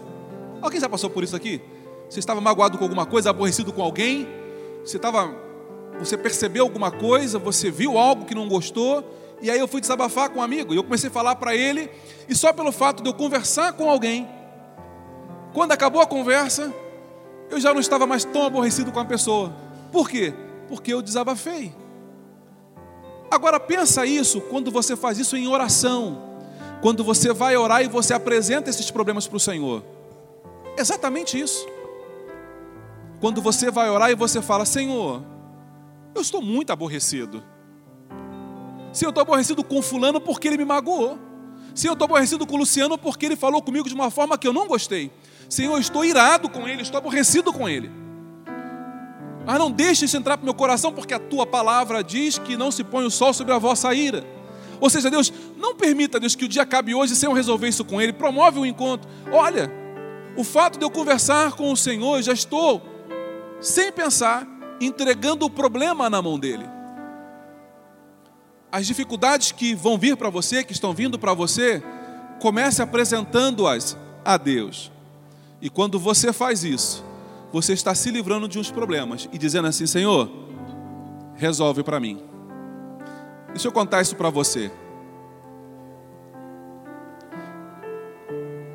Alguém 0.61 0.79
já 0.79 0.89
passou 0.89 1.09
por 1.09 1.23
isso 1.23 1.35
aqui? 1.35 1.61
Você 2.09 2.19
estava 2.19 2.39
magoado 2.39 2.77
com 2.77 2.83
alguma 2.83 3.05
coisa, 3.05 3.29
aborrecido 3.29 3.73
com 3.73 3.81
alguém, 3.81 4.27
você 4.83 4.97
estava. 4.97 5.33
Você 5.97 6.17
percebeu 6.17 6.63
alguma 6.63 6.91
coisa, 6.91 7.39
você 7.39 7.71
viu 7.71 7.97
algo 7.97 8.25
que 8.25 8.35
não 8.35 8.49
gostou, 8.49 9.03
e 9.41 9.49
aí 9.49 9.57
eu 9.57 9.67
fui 9.67 9.79
desabafar 9.79 10.29
com 10.29 10.39
um 10.39 10.43
amigo, 10.43 10.73
e 10.73 10.77
eu 10.77 10.83
comecei 10.83 11.09
a 11.09 11.13
falar 11.13 11.37
para 11.37 11.55
ele, 11.55 11.89
e 12.27 12.35
só 12.35 12.51
pelo 12.51 12.71
fato 12.71 13.01
de 13.01 13.09
eu 13.09 13.13
conversar 13.13 13.73
com 13.73 13.89
alguém, 13.89 14.27
quando 15.53 15.71
acabou 15.71 16.01
a 16.01 16.05
conversa, 16.05 16.73
eu 17.49 17.59
já 17.59 17.73
não 17.73 17.79
estava 17.79 18.05
mais 18.05 18.25
tão 18.25 18.45
aborrecido 18.45 18.91
com 18.91 18.99
a 18.99 19.05
pessoa. 19.05 19.64
Por 19.95 20.09
quê? 20.09 20.33
Porque 20.67 20.93
eu 20.93 21.01
desabafei. 21.01 21.73
Agora 23.31 23.57
pensa 23.61 24.05
isso 24.05 24.41
quando 24.41 24.69
você 24.69 24.93
faz 24.93 25.17
isso 25.17 25.37
em 25.37 25.47
oração. 25.47 26.21
Quando 26.81 27.01
você 27.01 27.31
vai 27.31 27.55
orar 27.55 27.81
e 27.81 27.87
você 27.87 28.13
apresenta 28.13 28.69
esses 28.69 28.91
problemas 28.91 29.25
para 29.25 29.37
o 29.37 29.39
Senhor. 29.39 29.85
Exatamente 30.77 31.39
isso. 31.39 31.65
Quando 33.21 33.41
você 33.41 33.71
vai 33.71 33.89
orar 33.89 34.11
e 34.11 34.15
você 34.15 34.41
fala: 34.41 34.65
Senhor, 34.65 35.23
eu 36.13 36.21
estou 36.21 36.41
muito 36.41 36.73
aborrecido. 36.73 37.41
Se 38.91 39.05
eu 39.05 39.11
estou 39.11 39.21
aborrecido 39.21 39.63
com 39.63 39.81
fulano 39.81 40.19
porque 40.19 40.49
ele 40.49 40.57
me 40.57 40.65
magoou. 40.65 41.17
Se 41.73 41.87
eu 41.87 41.93
estou 41.93 42.03
aborrecido 42.03 42.45
com 42.45 42.57
Luciano 42.57 42.97
porque 42.97 43.27
ele 43.27 43.37
falou 43.37 43.61
comigo 43.61 43.87
de 43.87 43.95
uma 43.95 44.11
forma 44.11 44.37
que 44.37 44.45
eu 44.45 44.51
não 44.51 44.67
gostei. 44.67 45.09
Senhor, 45.49 45.71
eu 45.71 45.79
estou 45.79 46.03
irado 46.03 46.49
com 46.49 46.67
ele, 46.67 46.81
estou 46.81 46.97
aborrecido 46.97 47.53
com 47.53 47.69
ele. 47.69 48.03
Mas 49.45 49.59
não 49.59 49.69
deixe 49.69 50.05
isso 50.05 50.17
entrar 50.17 50.37
para 50.37 50.43
o 50.43 50.45
meu 50.45 50.53
coração, 50.53 50.91
porque 50.91 51.13
a 51.13 51.19
tua 51.19 51.45
palavra 51.45 52.03
diz 52.03 52.37
que 52.39 52.57
não 52.57 52.71
se 52.71 52.83
põe 52.83 53.05
o 53.05 53.11
sol 53.11 53.33
sobre 53.33 53.53
a 53.53 53.59
vossa 53.59 53.93
ira. 53.93 54.25
Ou 54.79 54.89
seja, 54.89 55.09
Deus, 55.09 55.31
não 55.57 55.75
permita, 55.75 56.19
Deus, 56.19 56.35
que 56.35 56.45
o 56.45 56.47
dia 56.47 56.63
acabe 56.63 56.93
hoje 56.93 57.15
sem 57.15 57.29
eu 57.29 57.35
resolver 57.35 57.67
isso 57.67 57.85
com 57.85 58.01
Ele. 58.01 58.11
Promove 58.11 58.59
o 58.59 58.65
encontro. 58.65 59.09
Olha, 59.31 59.71
o 60.35 60.43
fato 60.43 60.79
de 60.79 60.83
eu 60.83 60.89
conversar 60.89 61.53
com 61.53 61.71
o 61.71 61.77
Senhor, 61.77 62.21
já 62.21 62.33
estou, 62.33 62.81
sem 63.61 63.91
pensar, 63.91 64.47
entregando 64.81 65.45
o 65.45 65.49
problema 65.49 66.09
na 66.09 66.21
mão 66.21 66.37
dEle. 66.37 66.65
As 68.71 68.85
dificuldades 68.85 69.51
que 69.51 69.73
vão 69.73 69.97
vir 69.97 70.17
para 70.17 70.29
você, 70.29 70.63
que 70.63 70.73
estão 70.73 70.93
vindo 70.93 71.17
para 71.17 71.33
você, 71.33 71.81
comece 72.41 72.81
apresentando-as 72.81 73.95
a 74.25 74.35
Deus. 74.35 74.91
E 75.61 75.69
quando 75.69 75.97
você 75.97 76.33
faz 76.33 76.65
isso, 76.65 77.04
você 77.55 77.71
está 77.71 77.95
se 77.95 78.11
livrando 78.11 78.49
de 78.49 78.59
uns 78.59 78.69
problemas 78.69 79.29
e 79.31 79.37
dizendo 79.37 79.69
assim: 79.69 79.87
Senhor, 79.87 80.29
resolve 81.35 81.83
para 81.83 82.01
mim. 82.01 82.21
Deixa 83.47 83.69
eu 83.69 83.71
contar 83.71 84.01
isso 84.01 84.13
para 84.17 84.29
você. 84.29 84.69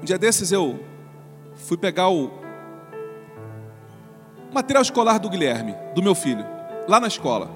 Um 0.00 0.04
dia 0.06 0.16
desses 0.16 0.50
eu 0.50 0.82
fui 1.56 1.76
pegar 1.76 2.08
o 2.08 2.30
material 4.50 4.80
escolar 4.80 5.18
do 5.18 5.28
Guilherme, 5.28 5.74
do 5.94 6.02
meu 6.02 6.14
filho, 6.14 6.46
lá 6.88 6.98
na 6.98 7.08
escola. 7.08 7.50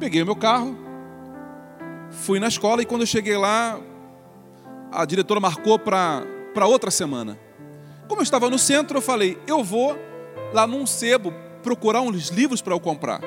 Peguei 0.00 0.22
o 0.22 0.24
meu 0.24 0.36
carro, 0.36 0.74
fui 2.08 2.40
na 2.40 2.48
escola 2.48 2.80
e 2.80 2.86
quando 2.86 3.02
eu 3.02 3.06
cheguei 3.06 3.36
lá, 3.36 3.78
a 4.90 5.04
diretora 5.04 5.40
marcou 5.40 5.78
para 5.78 6.24
outra 6.64 6.90
semana. 6.90 7.38
Como 8.08 8.22
eu 8.22 8.24
estava 8.24 8.48
no 8.48 8.58
centro, 8.58 8.96
eu 8.96 9.02
falei: 9.02 9.38
eu 9.46 9.62
vou 9.62 10.07
lá 10.52 10.66
num 10.66 10.86
sebo 10.86 11.32
procurar 11.62 12.00
uns 12.00 12.28
livros 12.28 12.62
para 12.62 12.74
eu 12.74 12.80
comprar. 12.80 13.20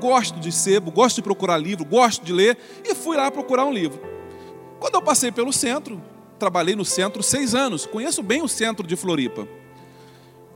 Gosto 0.00 0.38
de 0.38 0.52
sebo, 0.52 0.90
gosto 0.90 1.16
de 1.16 1.22
procurar 1.22 1.56
livro, 1.56 1.84
gosto 1.84 2.24
de 2.24 2.32
ler 2.32 2.56
e 2.84 2.94
fui 2.94 3.16
lá 3.16 3.30
procurar 3.30 3.64
um 3.64 3.72
livro. 3.72 4.00
Quando 4.78 4.94
eu 4.94 5.02
passei 5.02 5.32
pelo 5.32 5.52
centro, 5.52 6.02
trabalhei 6.38 6.76
no 6.76 6.84
centro 6.84 7.22
seis 7.22 7.54
anos, 7.54 7.86
conheço 7.86 8.22
bem 8.22 8.42
o 8.42 8.48
centro 8.48 8.86
de 8.86 8.94
Floripa. 8.94 9.48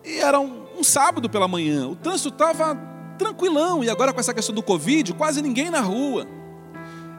E 0.05 0.19
era 0.19 0.39
um, 0.39 0.67
um 0.79 0.85
sábado 0.85 1.29
pela 1.29 1.49
manhã, 1.49 1.89
o 1.89 1.97
trânsito 1.97 2.29
estava 2.29 2.75
tranquilão, 3.19 3.85
e 3.85 3.91
agora 3.91 4.13
com 4.13 4.21
essa 4.21 4.33
questão 4.33 4.55
do 4.55 4.63
Covid, 4.63 5.13
quase 5.15 5.43
ninguém 5.43 5.71
na 5.71 5.81
rua. 5.81 6.27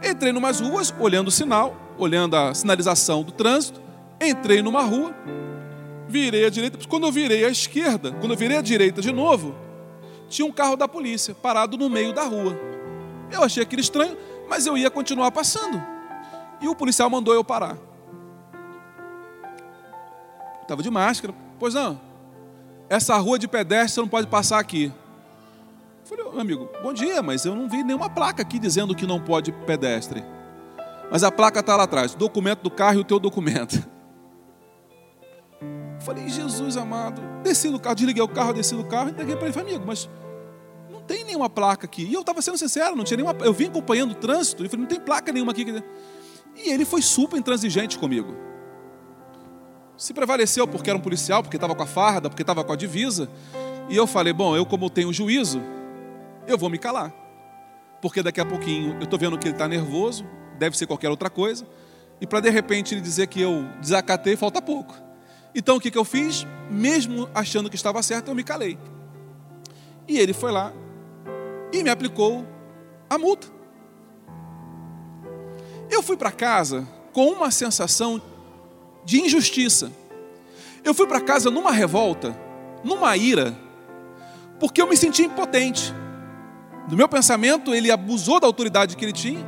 Entrei 0.04 0.32
numas 0.32 0.60
ruas, 0.60 0.94
olhando 1.00 1.28
o 1.28 1.32
sinal, 1.32 1.76
olhando 1.98 2.36
a 2.36 2.54
sinalização 2.56 3.22
do 3.24 3.32
trânsito, 3.32 3.80
entrei 4.20 4.62
numa 4.62 4.82
rua, 4.82 5.14
virei 6.12 6.46
à 6.46 6.50
direita. 6.50 6.78
Quando 6.88 7.08
eu 7.08 7.12
virei 7.12 7.46
à 7.46 7.50
esquerda, 7.50 8.12
quando 8.12 8.32
eu 8.32 8.38
virei 8.38 8.58
à 8.58 8.62
direita 8.62 9.02
de 9.02 9.12
novo, 9.12 9.56
tinha 10.30 10.46
um 10.46 10.52
carro 10.52 10.76
da 10.76 10.88
polícia 10.88 11.34
parado 11.34 11.78
no 11.78 11.90
meio 11.90 12.14
da 12.14 12.24
rua. 12.24 12.56
Eu 13.32 13.44
achei 13.44 13.64
aquilo 13.64 13.82
estranho, 13.82 14.16
mas 14.48 14.66
eu 14.66 14.78
ia 14.78 14.92
continuar 14.92 15.32
passando. 15.32 15.82
E 16.62 16.68
o 16.68 16.76
policial 16.76 17.10
mandou 17.10 17.34
eu 17.34 17.44
parar. 17.44 17.78
Estava 20.62 20.84
de 20.84 20.90
máscara. 20.92 21.34
Pois 21.58 21.74
não, 21.74 22.00
essa 22.90 23.16
rua 23.18 23.40
de 23.40 23.48
pedestre 23.48 23.96
você 23.96 24.02
não 24.02 24.08
pode 24.08 24.28
passar 24.28 24.60
aqui. 24.60 24.92
Eu 26.02 26.06
falei, 26.18 26.32
meu 26.32 26.42
amigo, 26.42 26.70
bom 26.84 26.94
dia, 26.94 27.22
mas 27.22 27.46
eu 27.46 27.56
não 27.56 27.70
vi 27.70 27.84
nenhuma 27.84 28.10
placa 28.10 28.42
aqui 28.42 28.60
dizendo 28.60 28.94
que 28.96 29.08
não 29.08 29.20
pode 29.20 29.52
pedestre. 29.52 30.24
Mas 31.10 31.24
a 31.24 31.32
placa 31.32 31.60
está 31.60 31.76
lá 31.76 31.84
atrás, 31.84 32.16
documento 32.16 32.62
do 32.62 32.72
carro 32.72 32.98
e 32.98 33.02
o 33.02 33.04
teu 33.04 33.20
documento. 33.20 33.82
Falei, 36.02 36.28
Jesus 36.30 36.78
amado, 36.78 37.22
desci 37.44 37.70
do 37.70 37.80
carro, 37.80 37.96
desliguei 37.96 38.24
o 38.24 38.28
carro, 38.28 38.54
desci 38.54 38.76
do 38.76 38.84
carro, 38.84 39.10
entreguei 39.10 39.36
para 39.36 39.46
ele, 39.46 39.54
falei, 39.54 39.70
amigo, 39.70 39.86
mas 39.86 40.10
não 40.92 41.02
tem 41.02 41.24
nenhuma 41.24 41.50
placa 41.50 41.86
aqui. 41.86 42.04
E 42.04 42.14
eu 42.14 42.22
estava 42.22 42.42
sendo 42.42 42.58
sincero, 42.58 42.96
não 42.96 43.04
tinha 43.04 43.18
nenhuma. 43.18 43.36
Eu 43.46 43.54
vim 43.54 43.68
acompanhando 43.68 44.12
o 44.12 44.16
trânsito 44.16 44.66
e 44.66 44.70
falei, 44.70 44.82
não 44.82 44.90
tem 44.90 45.00
placa 45.00 45.32
nenhuma 45.32 45.52
aqui. 45.52 45.66
E 46.56 46.72
ele 46.72 46.86
foi 46.86 47.02
super 47.02 47.38
intransigente 47.38 48.00
comigo. 48.00 48.36
Se 49.96 50.14
prevaleceu 50.14 50.68
porque 50.68 50.90
era 50.90 50.98
um 50.98 51.02
policial, 51.02 51.44
porque 51.44 51.58
estava 51.58 51.76
com 51.76 51.84
a 51.84 51.88
farda, 51.88 52.30
porque 52.30 52.42
estava 52.42 52.64
com 52.64 52.74
a 52.74 52.76
divisa. 52.76 53.30
E 53.88 53.96
eu 53.96 54.08
falei, 54.08 54.34
bom, 54.34 54.56
eu 54.56 54.66
como 54.66 54.90
tenho 54.90 55.14
juízo, 55.14 55.62
eu 56.48 56.58
vou 56.58 56.70
me 56.70 56.80
calar. 56.80 57.14
Porque 58.02 58.24
daqui 58.24 58.42
a 58.42 58.46
pouquinho 58.46 58.96
eu 58.96 59.04
estou 59.04 59.20
vendo 59.20 59.38
que 59.38 59.48
ele 59.48 59.54
está 59.54 59.68
nervoso, 59.68 60.26
deve 60.58 60.76
ser 60.76 60.88
qualquer 60.88 61.10
outra 61.10 61.30
coisa. 61.30 61.68
E 62.20 62.26
para 62.26 62.40
de 62.40 62.50
repente 62.50 62.96
ele 62.96 63.02
dizer 63.02 63.28
que 63.28 63.40
eu 63.40 63.68
desacatei, 63.80 64.36
falta 64.36 64.60
pouco. 64.60 65.11
Então 65.54 65.78
o 65.78 65.80
que, 65.80 65.92
que 65.92 65.98
eu 65.98 66.06
fiz? 66.06 66.46
Mesmo 66.70 67.30
achando 67.34 67.70
que 67.70 67.76
estava 67.76 68.02
certo, 68.02 68.30
eu 68.30 68.36
me 68.36 68.44
calei. 68.44 68.78
E 70.08 70.18
ele 70.18 70.34
foi 70.34 70.52
lá 70.52 70.74
e 71.72 71.84
me 71.84 71.90
aplicou 71.90 72.46
a 73.10 73.18
multa. 73.18 73.48
Eu 75.90 76.02
fui 76.02 76.16
para 76.16 76.32
casa 76.32 76.88
com 77.12 77.28
uma 77.28 77.52
sensação 77.52 78.22
de 79.04 79.20
injustiça. 79.20 79.92
Eu 80.84 80.94
fui 80.94 81.06
para 81.06 81.22
casa 81.22 81.52
numa 81.52 81.72
revolta, 81.72 82.38
numa 82.84 83.16
ira, 83.16 83.58
porque 84.60 84.82
eu 84.82 84.88
me 84.88 84.96
senti 84.96 85.24
impotente. 85.24 85.94
No 86.90 86.98
meu 86.98 87.08
pensamento, 87.08 87.74
ele 87.74 87.92
abusou 87.92 88.40
da 88.40 88.48
autoridade 88.48 88.96
que 88.96 89.06
ele 89.06 89.14
tinha, 89.14 89.46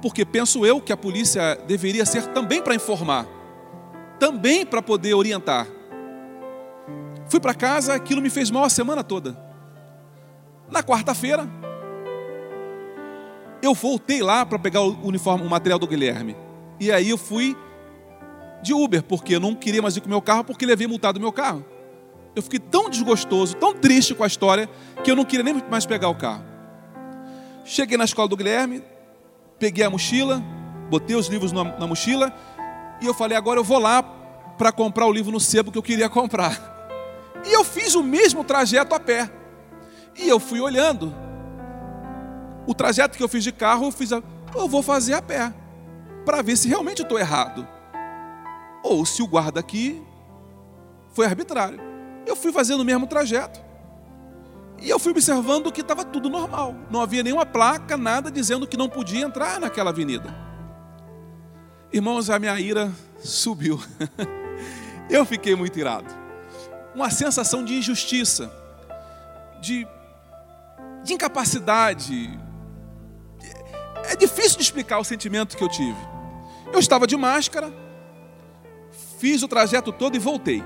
porque 0.00 0.24
penso 0.24 0.64
eu 0.64 0.80
que 0.80 0.92
a 0.92 0.96
polícia 0.96 1.56
deveria 1.66 2.06
ser 2.06 2.26
também 2.28 2.62
para 2.62 2.74
informar, 2.74 3.26
também 4.20 4.64
para 4.64 4.82
poder 4.82 5.14
orientar. 5.14 5.66
Fui 7.28 7.40
para 7.40 7.54
casa, 7.54 7.94
aquilo 7.94 8.20
me 8.20 8.28
fez 8.28 8.50
mal 8.50 8.64
a 8.64 8.70
semana 8.70 9.02
toda. 9.02 9.36
Na 10.70 10.82
quarta-feira, 10.82 11.48
eu 13.62 13.74
voltei 13.74 14.22
lá 14.22 14.44
para 14.44 14.58
pegar 14.58 14.82
o 14.82 15.06
uniforme, 15.06 15.44
o 15.44 15.50
material 15.50 15.78
do 15.78 15.86
Guilherme. 15.86 16.36
E 16.78 16.92
aí 16.92 17.08
eu 17.08 17.18
fui 17.18 17.56
de 18.62 18.74
Uber, 18.74 19.02
porque 19.02 19.36
eu 19.36 19.40
não 19.40 19.54
queria 19.54 19.80
mais 19.80 19.96
ir 19.96 20.00
com 20.00 20.06
o 20.06 20.10
meu 20.10 20.20
carro, 20.20 20.44
porque 20.44 20.66
levei 20.66 20.86
multado 20.86 21.18
o 21.18 21.22
meu 21.22 21.32
carro. 21.32 21.64
Eu 22.36 22.42
fiquei 22.42 22.58
tão 22.58 22.90
desgostoso, 22.90 23.56
tão 23.56 23.74
triste 23.74 24.14
com 24.14 24.22
a 24.22 24.26
história, 24.26 24.68
que 25.02 25.10
eu 25.10 25.16
não 25.16 25.24
queria 25.24 25.44
nem 25.44 25.62
mais 25.70 25.86
pegar 25.86 26.08
o 26.08 26.14
carro. 26.14 26.44
Cheguei 27.64 27.96
na 27.96 28.04
escola 28.04 28.28
do 28.28 28.36
Guilherme, 28.36 28.82
peguei 29.58 29.84
a 29.84 29.90
mochila, 29.90 30.42
botei 30.90 31.16
os 31.16 31.28
livros 31.28 31.52
na, 31.52 31.64
na 31.64 31.86
mochila, 31.86 32.32
e 33.00 33.06
eu 33.06 33.14
falei, 33.14 33.36
agora 33.36 33.58
eu 33.58 33.64
vou 33.64 33.78
lá 33.78 34.02
para 34.58 34.70
comprar 34.70 35.06
o 35.06 35.12
livro 35.12 35.32
no 35.32 35.40
sebo 35.40 35.72
que 35.72 35.78
eu 35.78 35.82
queria 35.82 36.08
comprar. 36.08 36.70
E 37.46 37.52
eu 37.52 37.64
fiz 37.64 37.94
o 37.94 38.02
mesmo 38.02 38.44
trajeto 38.44 38.94
a 38.94 39.00
pé. 39.00 39.30
E 40.16 40.28
eu 40.28 40.38
fui 40.38 40.60
olhando 40.60 41.14
o 42.66 42.74
trajeto 42.74 43.16
que 43.16 43.22
eu 43.22 43.28
fiz 43.28 43.42
de 43.42 43.52
carro, 43.52 43.86
eu 43.86 43.90
fiz, 43.92 44.12
a, 44.12 44.22
eu 44.54 44.68
vou 44.68 44.82
fazer 44.82 45.14
a 45.14 45.22
pé, 45.22 45.52
para 46.24 46.42
ver 46.42 46.56
se 46.56 46.68
realmente 46.68 47.00
eu 47.00 47.04
estou 47.04 47.18
errado. 47.18 47.66
Ou 48.82 49.06
se 49.06 49.22
o 49.22 49.26
guarda 49.26 49.60
aqui 49.60 50.02
foi 51.12 51.26
arbitrário. 51.26 51.80
Eu 52.26 52.36
fui 52.36 52.52
fazendo 52.52 52.80
o 52.80 52.84
mesmo 52.84 53.06
trajeto. 53.06 53.60
E 54.80 54.88
eu 54.88 54.98
fui 54.98 55.10
observando 55.12 55.72
que 55.72 55.80
estava 55.80 56.04
tudo 56.04 56.30
normal. 56.30 56.74
Não 56.90 57.00
havia 57.00 57.22
nenhuma 57.22 57.44
placa, 57.44 57.96
nada 57.96 58.30
dizendo 58.30 58.66
que 58.66 58.76
não 58.76 58.88
podia 58.88 59.20
entrar 59.20 59.60
naquela 59.60 59.90
avenida. 59.90 60.49
Irmãos, 61.92 62.30
a 62.30 62.38
minha 62.38 62.58
ira 62.60 62.92
subiu. 63.18 63.80
eu 65.10 65.24
fiquei 65.24 65.56
muito 65.56 65.78
irado. 65.78 66.06
Uma 66.94 67.10
sensação 67.10 67.64
de 67.64 67.74
injustiça, 67.74 68.50
de, 69.60 69.86
de 71.02 71.14
incapacidade, 71.14 72.38
é 74.08 74.16
difícil 74.16 74.56
de 74.56 74.62
explicar 74.62 74.98
o 74.98 75.04
sentimento 75.04 75.56
que 75.56 75.64
eu 75.64 75.68
tive. 75.68 75.98
Eu 76.72 76.78
estava 76.78 77.06
de 77.06 77.16
máscara, 77.16 77.72
fiz 79.18 79.42
o 79.42 79.48
trajeto 79.48 79.92
todo 79.92 80.14
e 80.14 80.18
voltei. 80.18 80.62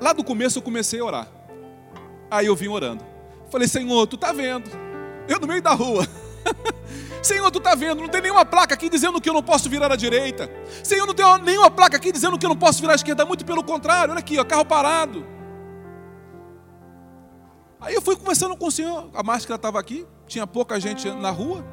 Lá 0.00 0.12
do 0.12 0.22
começo 0.22 0.58
eu 0.58 0.62
comecei 0.62 1.00
a 1.00 1.04
orar. 1.04 1.28
Aí 2.30 2.46
eu 2.46 2.56
vim 2.56 2.68
orando. 2.68 3.04
Falei, 3.50 3.66
Senhor, 3.68 4.06
tu 4.06 4.16
tá 4.16 4.32
vendo? 4.32 4.70
Eu 5.28 5.40
no 5.40 5.46
meio 5.46 5.62
da 5.62 5.72
rua. 5.72 6.06
Senhor, 7.22 7.50
tu 7.50 7.60
tá 7.60 7.74
vendo? 7.74 8.00
Não 8.00 8.08
tem 8.08 8.22
nenhuma 8.22 8.44
placa 8.44 8.74
aqui 8.74 8.88
dizendo 8.88 9.20
que 9.20 9.28
eu 9.28 9.34
não 9.34 9.42
posso 9.42 9.68
virar 9.68 9.92
à 9.92 9.96
direita. 9.96 10.50
Senhor, 10.82 11.06
não 11.06 11.14
tem 11.14 11.24
nenhuma 11.42 11.70
placa 11.70 11.96
aqui 11.96 12.12
dizendo 12.12 12.38
que 12.38 12.46
eu 12.46 12.50
não 12.50 12.56
posso 12.56 12.80
virar 12.80 12.92
à 12.92 12.96
esquerda. 12.96 13.24
Muito 13.24 13.44
pelo 13.44 13.64
contrário, 13.64 14.12
olha 14.12 14.20
aqui, 14.20 14.38
ó, 14.38 14.44
carro 14.44 14.64
parado. 14.64 15.26
Aí 17.80 17.94
eu 17.94 18.02
fui 18.02 18.16
conversando 18.16 18.56
com 18.56 18.66
o 18.66 18.70
Senhor. 18.70 19.10
A 19.14 19.22
máscara 19.22 19.56
estava 19.56 19.78
aqui, 19.78 20.06
tinha 20.26 20.46
pouca 20.46 20.78
gente 20.78 21.10
na 21.10 21.30
rua 21.30 21.64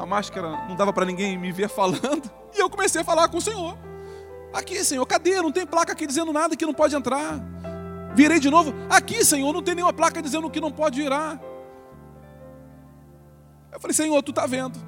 a 0.00 0.06
máscara 0.06 0.66
não 0.66 0.74
dava 0.74 0.94
para 0.94 1.04
ninguém 1.04 1.36
me 1.36 1.52
ver 1.52 1.68
falando. 1.68 2.30
E 2.52 2.58
eu 2.58 2.68
comecei 2.68 3.00
a 3.00 3.04
falar 3.04 3.28
com 3.28 3.36
o 3.36 3.40
Senhor. 3.40 3.78
Aqui, 4.52 4.84
Senhor, 4.84 5.06
cadê? 5.06 5.40
Não 5.40 5.52
tem 5.52 5.64
placa 5.64 5.92
aqui 5.92 6.04
dizendo 6.04 6.32
nada 6.32 6.56
que 6.56 6.66
não 6.66 6.74
pode 6.74 6.96
entrar. 6.96 7.40
Virei 8.12 8.40
de 8.40 8.50
novo. 8.50 8.74
Aqui, 8.90 9.24
Senhor, 9.24 9.52
não 9.52 9.62
tem 9.62 9.76
nenhuma 9.76 9.92
placa 9.92 10.20
dizendo 10.20 10.50
que 10.50 10.60
não 10.60 10.72
pode 10.72 11.00
virar. 11.00 11.40
Eu 13.72 13.78
falei, 13.78 13.94
Senhor, 13.94 14.22
tu 14.22 14.30
está 14.30 14.46
vendo. 14.46 14.78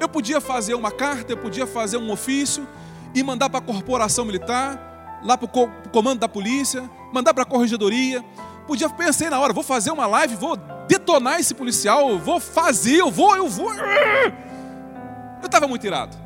Eu 0.00 0.08
podia 0.08 0.40
fazer 0.40 0.74
uma 0.74 0.90
carta, 0.90 1.32
eu 1.32 1.36
podia 1.36 1.66
fazer 1.66 1.96
um 1.96 2.10
ofício 2.10 2.66
e 3.14 3.22
mandar 3.22 3.50
para 3.50 3.58
a 3.58 3.62
corporação 3.62 4.24
militar, 4.24 5.20
lá 5.24 5.36
para 5.36 5.46
o 5.46 5.90
comando 5.90 6.20
da 6.20 6.28
polícia, 6.28 6.88
mandar 7.12 7.34
para 7.34 7.42
a 7.42 7.46
corregedoria. 7.46 8.24
Podia 8.66 8.88
pensei 8.88 9.28
na 9.28 9.40
hora, 9.40 9.52
vou 9.52 9.64
fazer 9.64 9.90
uma 9.90 10.06
live, 10.06 10.36
vou 10.36 10.56
detonar 10.86 11.40
esse 11.40 11.54
policial, 11.54 12.18
vou 12.18 12.38
fazer, 12.38 12.96
eu 12.96 13.10
vou, 13.10 13.36
eu 13.36 13.48
vou. 13.48 13.72
Eu 13.74 15.46
estava 15.46 15.66
muito 15.66 15.86
irado. 15.86 16.16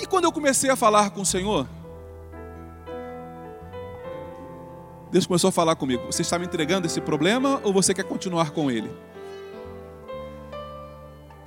E 0.00 0.06
quando 0.06 0.24
eu 0.24 0.32
comecei 0.32 0.70
a 0.70 0.76
falar 0.76 1.10
com 1.10 1.20
o 1.20 1.26
Senhor, 1.26 1.66
Deus 5.10 5.26
começou 5.26 5.48
a 5.48 5.52
falar 5.52 5.76
comigo: 5.76 6.06
Você 6.06 6.22
está 6.22 6.38
me 6.38 6.46
entregando 6.46 6.86
esse 6.86 7.00
problema 7.00 7.60
ou 7.62 7.72
você 7.72 7.92
quer 7.92 8.04
continuar 8.04 8.50
com 8.50 8.70
ele? 8.70 8.90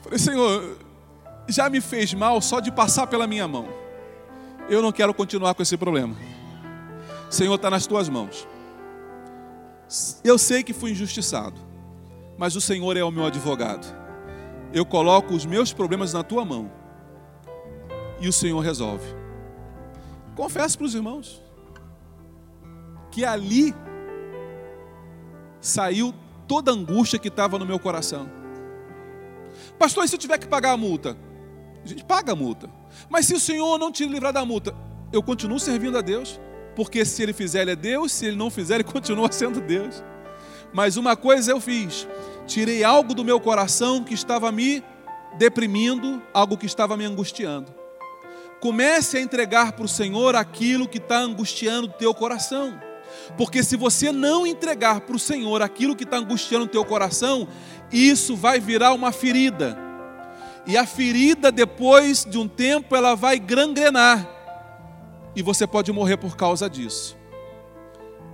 Falei, 0.05 0.19
Senhor, 0.19 0.77
já 1.47 1.67
me 1.67 1.81
fez 1.81 2.13
mal 2.13 2.39
só 2.39 2.59
de 2.59 2.71
passar 2.71 3.07
pela 3.07 3.25
minha 3.25 3.47
mão. 3.47 3.67
Eu 4.69 4.79
não 4.79 4.91
quero 4.91 5.11
continuar 5.15 5.55
com 5.55 5.63
esse 5.63 5.75
problema. 5.75 6.15
Senhor, 7.27 7.55
está 7.55 7.71
nas 7.71 7.87
tuas 7.87 8.07
mãos. 8.07 8.47
Eu 10.23 10.37
sei 10.37 10.61
que 10.61 10.73
fui 10.73 10.91
injustiçado, 10.91 11.59
mas 12.37 12.55
o 12.55 12.61
Senhor 12.61 12.95
é 12.95 13.03
o 13.03 13.09
meu 13.09 13.25
advogado. 13.25 13.87
Eu 14.71 14.85
coloco 14.85 15.33
os 15.33 15.43
meus 15.43 15.73
problemas 15.73 16.13
na 16.13 16.21
tua 16.21 16.45
mão 16.45 16.71
e 18.19 18.27
o 18.27 18.33
Senhor 18.33 18.59
resolve. 18.59 19.07
Confesso 20.35 20.77
para 20.77 20.85
os 20.85 20.93
irmãos 20.93 21.41
que 23.09 23.25
ali 23.25 23.73
saiu 25.59 26.13
toda 26.47 26.69
a 26.69 26.75
angústia 26.75 27.17
que 27.17 27.29
estava 27.29 27.57
no 27.57 27.65
meu 27.65 27.79
coração. 27.79 28.34
Pastor, 29.77 30.05
e 30.05 30.07
se 30.07 30.15
eu 30.15 30.19
tiver 30.19 30.37
que 30.37 30.47
pagar 30.47 30.71
a 30.71 30.77
multa? 30.77 31.17
A 31.83 31.87
gente 31.87 32.03
paga 32.03 32.31
a 32.31 32.35
multa. 32.35 32.69
Mas 33.09 33.25
se 33.25 33.33
o 33.33 33.39
Senhor 33.39 33.77
não 33.77 33.91
te 33.91 34.05
livrar 34.05 34.33
da 34.33 34.45
multa, 34.45 34.75
eu 35.11 35.21
continuo 35.21 35.59
servindo 35.59 35.97
a 35.97 36.01
Deus. 36.01 36.39
Porque 36.75 37.05
se 37.05 37.23
ele 37.23 37.33
fizer, 37.33 37.61
ele 37.61 37.71
é 37.71 37.75
Deus, 37.75 38.11
se 38.11 38.25
ele 38.25 38.35
não 38.35 38.49
fizer, 38.49 38.75
ele 38.75 38.83
continua 38.85 39.31
sendo 39.31 39.61
Deus. 39.61 40.03
Mas 40.73 40.97
uma 40.97 41.15
coisa 41.15 41.51
eu 41.51 41.59
fiz: 41.59 42.07
tirei 42.45 42.83
algo 42.83 43.13
do 43.13 43.23
meu 43.23 43.39
coração 43.39 44.03
que 44.03 44.13
estava 44.13 44.51
me 44.51 44.83
deprimindo, 45.37 46.21
algo 46.33 46.57
que 46.57 46.65
estava 46.65 46.97
me 46.97 47.05
angustiando. 47.05 47.73
Comece 48.59 49.17
a 49.17 49.21
entregar 49.21 49.73
para 49.73 49.85
o 49.85 49.87
Senhor 49.87 50.35
aquilo 50.35 50.87
que 50.87 50.97
está 50.97 51.19
angustiando 51.19 51.87
o 51.87 51.91
teu 51.91 52.13
coração. 52.13 52.79
Porque 53.37 53.63
se 53.63 53.75
você 53.75 54.11
não 54.11 54.45
entregar 54.45 55.01
para 55.01 55.15
o 55.15 55.19
Senhor 55.19 55.61
aquilo 55.61 55.95
que 55.95 56.03
está 56.03 56.17
angustiando 56.17 56.65
o 56.65 56.69
teu 56.69 56.83
coração, 56.85 57.47
isso 57.91 58.35
vai 58.35 58.59
virar 58.59 58.93
uma 58.93 59.11
ferida. 59.11 59.77
E 60.65 60.77
a 60.77 60.85
ferida, 60.85 61.51
depois 61.51 62.25
de 62.25 62.37
um 62.37 62.47
tempo, 62.47 62.95
ela 62.95 63.15
vai 63.15 63.37
gangrenar 63.39 64.35
e 65.35 65.41
você 65.41 65.67
pode 65.67 65.91
morrer 65.91 66.17
por 66.17 66.35
causa 66.37 66.69
disso. 66.69 67.17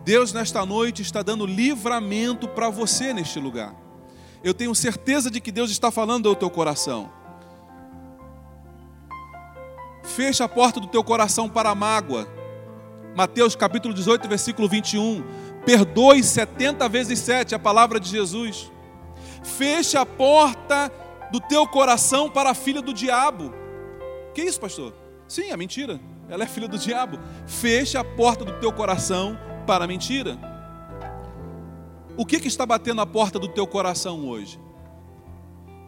Deus, 0.03 0.31
nesta 0.31 0.65
noite, 0.65 1.01
está 1.01 1.21
dando 1.21 1.45
livramento 1.45 2.47
para 2.47 2.69
você 2.69 3.13
neste 3.13 3.39
lugar. 3.39 3.75
Eu 4.43 4.53
tenho 4.53 4.73
certeza 4.73 5.29
de 5.29 5.39
que 5.39 5.51
Deus 5.51 5.71
está 5.71 5.91
falando 5.91 6.29
ao 6.29 6.35
teu 6.35 6.49
coração. 6.49 7.11
Fecha 10.03 10.45
a 10.45 10.49
porta 10.49 10.79
do 10.79 10.87
teu 10.87 11.03
coração 11.03 11.47
para 11.47 11.69
a 11.69 11.75
mágoa. 11.75 12.27
Mateus 13.15 13.55
capítulo 13.55 13.93
18, 13.93 14.27
versículo 14.27 14.67
21. 14.67 15.23
Perdoe 15.65 16.23
70 16.23 16.87
vezes 16.89 17.19
7, 17.19 17.55
a 17.55 17.59
palavra 17.59 17.99
de 17.99 18.09
Jesus. 18.09 18.71
Fecha 19.43 20.01
a 20.01 20.05
porta 20.05 20.91
do 21.31 21.39
teu 21.39 21.67
coração 21.67 22.29
para 22.29 22.51
a 22.51 22.53
filha 22.53 22.81
do 22.81 22.93
diabo. 22.93 23.53
Que 24.33 24.41
isso, 24.41 24.59
pastor? 24.59 24.93
Sim, 25.27 25.51
é 25.51 25.57
mentira 25.57 25.99
ela 26.31 26.45
é 26.45 26.47
filha 26.47 26.67
do 26.67 26.77
diabo. 26.77 27.19
Fecha 27.45 27.99
a 27.99 28.03
porta 28.05 28.45
do 28.45 28.53
teu 28.53 28.71
coração 28.71 29.37
para 29.67 29.83
a 29.83 29.87
mentira. 29.87 30.39
O 32.15 32.25
que, 32.25 32.39
que 32.39 32.47
está 32.47 32.65
batendo 32.65 33.01
a 33.01 33.05
porta 33.05 33.37
do 33.37 33.49
teu 33.49 33.67
coração 33.67 34.25
hoje? 34.29 34.57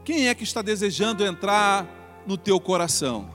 Quem 0.03 0.27
é 0.27 0.35
que 0.35 0.43
está 0.43 0.61
desejando 0.61 1.25
entrar 1.25 1.87
no 2.27 2.37
teu 2.37 2.59
coração? 2.59 3.32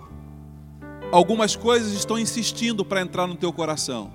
Algumas 1.10 1.56
coisas 1.56 1.92
estão 1.92 2.18
insistindo 2.18 2.84
para 2.84 3.00
entrar 3.00 3.26
no 3.26 3.34
teu 3.34 3.50
coração. 3.50 4.12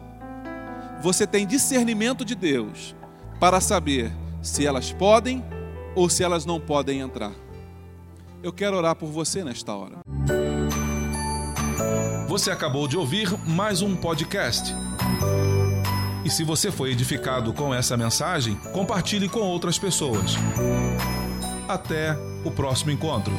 Você 1.01 1.25
tem 1.25 1.45
discernimento 1.47 2.23
de 2.23 2.35
Deus 2.35 2.95
para 3.39 3.59
saber 3.59 4.11
se 4.43 4.65
elas 4.65 4.93
podem 4.93 5.43
ou 5.95 6.07
se 6.07 6.23
elas 6.23 6.45
não 6.45 6.59
podem 6.59 6.99
entrar. 6.99 7.31
Eu 8.43 8.53
quero 8.53 8.77
orar 8.77 8.95
por 8.95 9.07
você 9.07 9.43
nesta 9.43 9.73
hora. 9.73 9.97
Você 12.27 12.51
acabou 12.51 12.87
de 12.87 12.95
ouvir 12.95 13.27
mais 13.47 13.81
um 13.81 13.95
podcast. 13.95 14.71
E 16.23 16.29
se 16.29 16.43
você 16.43 16.71
foi 16.71 16.91
edificado 16.91 17.53
com 17.53 17.73
essa 17.73 17.97
mensagem, 17.97 18.55
compartilhe 18.71 19.27
com 19.27 19.39
outras 19.39 19.79
pessoas. 19.79 20.35
Até 21.67 22.15
o 22.45 22.51
próximo 22.51 22.91
encontro. 22.91 23.33